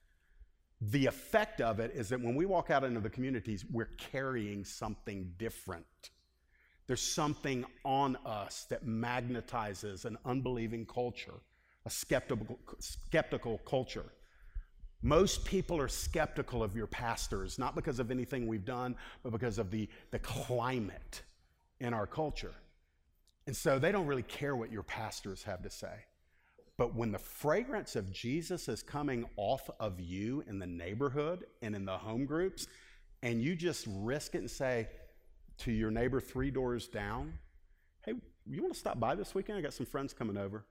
the 0.83 1.07
effect 1.07 1.63
of 1.63 1.81
it 1.81 1.91
is 1.95 2.11
that 2.11 2.21
when 2.21 2.35
we 2.35 2.45
walk 2.45 2.69
out 2.69 2.85
into 2.85 3.01
the 3.01 3.09
communities, 3.09 3.65
we're 3.71 3.89
carrying 3.97 4.63
something 4.63 5.33
different. 5.39 6.11
There's 6.87 7.01
something 7.01 7.65
on 7.83 8.19
us 8.27 8.67
that 8.69 8.85
magnetizes 8.85 10.05
an 10.05 10.19
unbelieving 10.27 10.85
culture, 10.85 11.41
a 11.87 11.91
skeptical, 11.91 12.59
skeptical 12.79 13.57
culture. 13.67 14.13
Most 15.01 15.47
people 15.47 15.81
are 15.81 15.89
skeptical 15.89 16.63
of 16.63 16.77
your 16.77 16.87
pastors, 16.87 17.59
not 17.59 17.75
because 17.75 18.01
of 18.01 18.11
anything 18.11 18.47
we've 18.47 18.67
done, 18.67 18.95
but 19.23 19.33
because 19.33 19.59
of 19.59 19.71
the, 19.71 19.89
the 20.11 20.19
climate 20.19 21.23
in 21.81 21.95
our 21.95 22.07
culture. 22.07 22.53
And 23.47 23.57
so 23.57 23.79
they 23.79 23.91
don't 23.93 24.07
really 24.07 24.23
care 24.23 24.55
what 24.55 24.71
your 24.71 24.83
pastors 24.83 25.43
have 25.45 25.63
to 25.63 25.71
say. 25.71 26.05
But 26.77 26.95
when 26.95 27.13
the 27.13 27.19
fragrance 27.19 27.97
of 27.97 28.11
Jesus 28.11 28.69
is 28.69 28.83
coming 28.83 29.27
off 29.37 29.69
of 29.79 30.01
you 30.01 30.43
in 30.49 30.59
the 30.59 30.67
neighborhood 30.67 31.45
and 31.61 31.75
in 31.75 31.85
the 31.85 31.99
home 31.99 32.25
groups, 32.25 32.67
and 33.23 33.43
you 33.43 33.55
just 33.55 33.87
risk 33.89 34.35
it 34.35 34.39
and 34.39 34.51
say 34.51 34.89
to 35.59 35.73
your 35.73 35.91
neighbor 35.91 36.21
three 36.21 36.51
doors 36.51 36.89
down, 36.89 37.35
hey, 38.07 38.15
you 38.47 38.63
want 38.63 38.73
to 38.73 38.81
stop 38.81 38.99
by 38.99 39.15
this 39.15 39.35
weekend? 39.35 39.59
I 39.59 39.61
got 39.61 39.75
some 39.75 39.85
friends 39.85 40.15
coming 40.15 40.39
over. 40.39 40.65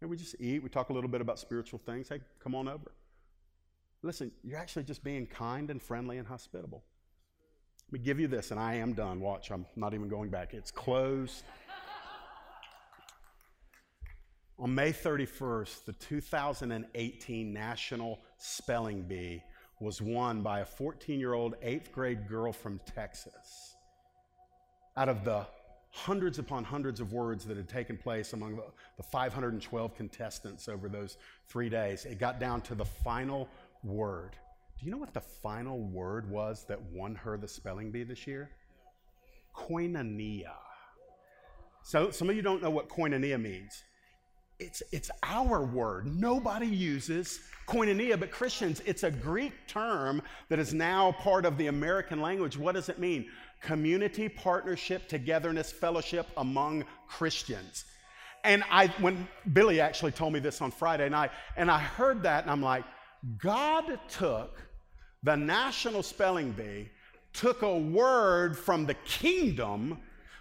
And 0.00 0.08
we 0.08 0.16
just 0.16 0.36
eat, 0.40 0.62
we 0.62 0.68
talk 0.68 0.90
a 0.90 0.92
little 0.92 1.10
bit 1.10 1.20
about 1.20 1.38
spiritual 1.38 1.80
things. 1.84 2.08
Hey, 2.08 2.20
come 2.42 2.54
on 2.54 2.68
over. 2.68 2.92
Listen, 4.02 4.30
you're 4.42 4.58
actually 4.58 4.84
just 4.84 5.02
being 5.02 5.26
kind 5.26 5.70
and 5.70 5.82
friendly 5.82 6.18
and 6.18 6.26
hospitable. 6.26 6.84
Let 7.88 8.00
me 8.00 8.04
give 8.04 8.20
you 8.20 8.28
this, 8.28 8.52
and 8.52 8.60
I 8.60 8.74
am 8.74 8.92
done. 8.92 9.20
Watch, 9.20 9.50
I'm 9.50 9.66
not 9.74 9.94
even 9.94 10.08
going 10.08 10.30
back. 10.30 10.54
It's 10.54 10.70
closed. 10.70 11.42
On 14.60 14.74
May 14.74 14.92
31st, 14.92 15.86
the 15.86 15.94
2018 15.94 17.50
National 17.50 18.20
Spelling 18.36 19.00
Bee 19.00 19.42
was 19.80 20.02
won 20.02 20.42
by 20.42 20.60
a 20.60 20.66
14 20.66 21.18
year 21.18 21.32
old 21.32 21.54
eighth 21.62 21.90
grade 21.92 22.28
girl 22.28 22.52
from 22.52 22.78
Texas. 22.84 23.76
Out 24.98 25.08
of 25.08 25.24
the 25.24 25.46
hundreds 25.88 26.38
upon 26.38 26.62
hundreds 26.62 27.00
of 27.00 27.14
words 27.14 27.46
that 27.46 27.56
had 27.56 27.70
taken 27.70 27.96
place 27.96 28.34
among 28.34 28.56
the, 28.56 28.64
the 28.98 29.02
512 29.02 29.94
contestants 29.94 30.68
over 30.68 30.90
those 30.90 31.16
three 31.48 31.70
days, 31.70 32.04
it 32.04 32.18
got 32.18 32.38
down 32.38 32.60
to 32.60 32.74
the 32.74 32.84
final 32.84 33.48
word. 33.82 34.32
Do 34.78 34.84
you 34.84 34.92
know 34.92 34.98
what 34.98 35.14
the 35.14 35.22
final 35.22 35.80
word 35.80 36.30
was 36.30 36.66
that 36.68 36.78
won 36.92 37.14
her 37.14 37.38
the 37.38 37.48
spelling 37.48 37.90
bee 37.90 38.02
this 38.02 38.26
year? 38.26 38.50
Koinonia. 39.56 40.52
So, 41.82 42.10
some 42.10 42.28
of 42.28 42.36
you 42.36 42.42
don't 42.42 42.60
know 42.62 42.68
what 42.68 42.90
koinonia 42.90 43.40
means. 43.40 43.84
It's, 44.60 44.82
it's 44.92 45.10
our 45.22 45.64
word. 45.64 46.06
Nobody 46.06 46.66
uses 46.66 47.40
koinonia, 47.66 48.18
but 48.18 48.30
Christians, 48.30 48.82
it's 48.84 49.02
a 49.02 49.10
Greek 49.10 49.52
term 49.66 50.22
that 50.48 50.58
is 50.58 50.74
now 50.74 51.12
part 51.12 51.46
of 51.46 51.56
the 51.56 51.68
American 51.68 52.20
language. 52.20 52.58
What 52.58 52.74
does 52.74 52.88
it 52.88 52.98
mean? 52.98 53.28
Community, 53.62 54.28
partnership, 54.28 55.08
togetherness, 55.08 55.72
fellowship 55.72 56.26
among 56.36 56.84
Christians. 57.08 57.84
And 58.44 58.64
I, 58.70 58.88
when 59.00 59.28
Billy 59.52 59.80
actually 59.80 60.12
told 60.12 60.32
me 60.32 60.40
this 60.40 60.60
on 60.60 60.70
Friday 60.70 61.08
night, 61.08 61.30
and 61.56 61.70
I 61.70 61.78
heard 61.78 62.22
that, 62.22 62.42
and 62.42 62.50
I'm 62.50 62.62
like, 62.62 62.84
God 63.38 63.98
took 64.08 64.60
the 65.22 65.36
National 65.36 66.02
Spelling 66.02 66.52
Bee, 66.52 66.88
took 67.32 67.62
a 67.62 67.78
word 67.78 68.56
from 68.56 68.86
the 68.86 68.94
kingdom, 68.94 69.98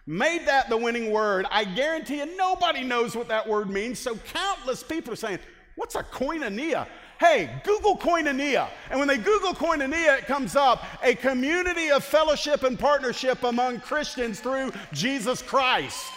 made 0.09 0.47
that 0.47 0.69
the 0.69 0.75
winning 0.75 1.11
word. 1.11 1.45
I 1.51 1.63
guarantee 1.63 2.17
you, 2.17 2.35
nobody 2.35 2.83
knows 2.83 3.15
what 3.15 3.27
that 3.27 3.47
word 3.47 3.69
means. 3.69 3.99
So 3.99 4.15
countless 4.15 4.81
people 4.81 5.13
are 5.13 5.15
saying, 5.15 5.37
What's 5.75 5.93
a 5.93 6.01
koinonia? 6.03 6.87
Hey, 7.19 7.61
Google 7.63 7.95
koinonia. 7.95 8.69
And 8.89 8.97
when 8.97 9.07
they 9.07 9.17
Google 9.17 9.53
koinonia, 9.53 10.17
it 10.17 10.25
comes 10.25 10.55
up 10.55 10.83
a 11.03 11.13
community 11.13 11.91
of 11.91 12.03
fellowship 12.03 12.63
and 12.63 12.77
partnership 12.77 13.43
among 13.43 13.81
Christians 13.81 14.39
through 14.39 14.71
Jesus 14.93 15.43
Christ. 15.43 16.07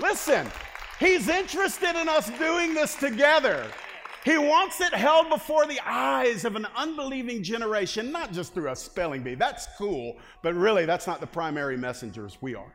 Listen, 0.00 0.50
He's 0.98 1.28
interested 1.28 1.94
in 2.00 2.08
us 2.08 2.30
doing 2.38 2.72
this 2.72 2.94
together. 2.94 3.66
He 4.26 4.36
wants 4.36 4.80
it 4.80 4.92
held 4.92 5.28
before 5.28 5.66
the 5.66 5.78
eyes 5.86 6.44
of 6.44 6.56
an 6.56 6.66
unbelieving 6.74 7.44
generation, 7.44 8.10
not 8.10 8.32
just 8.32 8.52
through 8.52 8.72
a 8.72 8.74
spelling 8.74 9.22
bee. 9.22 9.36
That's 9.36 9.68
cool, 9.78 10.16
but 10.42 10.52
really, 10.56 10.84
that's 10.84 11.06
not 11.06 11.20
the 11.20 11.28
primary 11.28 11.76
messengers. 11.76 12.36
We 12.40 12.56
are. 12.56 12.74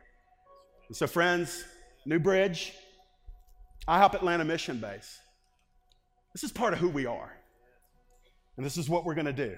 And 0.88 0.96
so, 0.96 1.06
friends, 1.06 1.62
Newbridge, 2.06 2.72
IHOP 3.86 4.14
Atlanta 4.14 4.46
Mission 4.46 4.78
Base. 4.78 5.20
This 6.32 6.42
is 6.42 6.50
part 6.50 6.72
of 6.72 6.78
who 6.78 6.88
we 6.88 7.04
are. 7.04 7.36
And 8.56 8.64
this 8.64 8.78
is 8.78 8.88
what 8.88 9.04
we're 9.04 9.14
going 9.14 9.26
to 9.26 9.32
do 9.34 9.54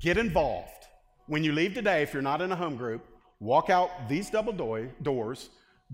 get 0.00 0.18
involved. 0.18 0.88
When 1.28 1.44
you 1.44 1.52
leave 1.52 1.74
today, 1.74 2.02
if 2.02 2.12
you're 2.12 2.22
not 2.22 2.42
in 2.42 2.50
a 2.50 2.56
home 2.56 2.74
group, 2.74 3.06
walk 3.38 3.70
out 3.70 4.08
these 4.08 4.30
double 4.30 4.52
do- 4.52 4.90
doors, 5.02 5.50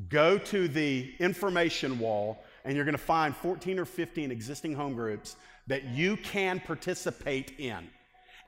go 0.09 0.39
to 0.39 0.67
the 0.67 1.13
information 1.19 1.99
wall 1.99 2.43
and 2.69 2.77
you're 2.77 2.85
going 2.85 2.93
to 2.93 2.99
find 2.99 3.35
14 3.35 3.79
or 3.79 3.87
15 3.87 4.31
existing 4.31 4.75
home 4.75 4.93
groups 4.93 5.37
that 5.69 5.85
you 5.85 6.19
can 6.19 6.61
participate 6.61 7.59
in. 7.59 7.89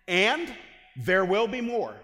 And 0.07 0.55
there 0.95 1.25
will 1.25 1.49
be 1.49 1.63
more. 1.63 1.95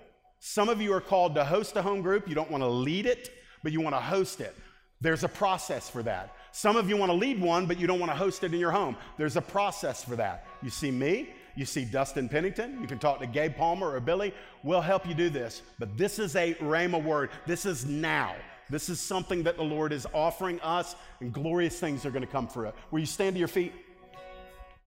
Some 0.41 0.71
of 0.71 0.81
you 0.81 0.95
are 0.95 1.01
called 1.03 1.35
to 1.35 1.45
host 1.45 1.77
a 1.77 1.83
home 1.83 2.01
group. 2.01 2.27
You 2.27 2.35
don't 2.35 2.51
want 2.51 2.63
to 2.63 2.69
lead 2.69 3.05
it, 3.05 3.29
but 3.63 3.71
you 3.71 3.83
want 3.83 3.95
to 3.97 4.01
host 4.01 4.41
it. 4.41 4.57
There's 5.03 5.25
a 5.25 5.29
process 5.29 5.91
for 5.91 6.03
that. 6.05 6.35
Some 6.53 6.77
of 6.77 6.89
you 6.89 6.97
want 6.97 7.11
to 7.11 7.17
lead 7.17 7.39
one, 7.39 7.67
but 7.67 7.79
you 7.79 7.87
don't 7.87 8.01
want 8.01 8.11
to 8.11 8.17
host 8.17 8.43
it 8.45 8.55
in 8.55 8.59
your 8.59 8.71
home. 8.71 8.97
There's 9.19 9.37
a 9.37 9.43
process 9.43 10.03
for 10.03 10.17
that. 10.17 10.47
You 10.63 10.71
see 10.71 10.91
me, 10.91 11.35
You 11.55 11.67
see 11.67 11.85
Dustin 11.85 12.31
Pennington. 12.31 12.81
You 12.81 12.87
can 12.87 12.99
talk 12.99 13.19
to 13.21 13.27
Gabe 13.27 13.57
Palmer 13.57 13.95
or 13.95 14.01
Billy. 14.01 14.33
We'll 14.63 14.81
help 14.81 15.07
you 15.07 15.15
do 15.15 15.29
this. 15.29 15.61
But 15.79 15.99
this 15.99 16.19
is 16.19 16.35
a 16.35 16.55
Rhema 16.55 17.03
word. 17.03 17.29
This 17.47 17.67
is 17.67 17.85
now. 17.85 18.37
This 18.69 18.89
is 18.89 19.01
something 19.01 19.45
that 19.45 19.57
the 19.57 19.63
Lord 19.63 19.93
is 19.93 20.07
offering 20.13 20.61
us, 20.61 20.97
and 21.21 21.33
glorious 21.33 21.79
things 21.79 22.05
are 22.05 22.11
going 22.11 22.25
to 22.25 22.31
come 22.31 22.49
for 22.49 22.67
it. 22.67 22.75
Will 22.91 23.01
you 23.01 23.07
stand 23.07 23.35
to 23.35 23.39
your 23.39 23.49
feet? 23.49 23.73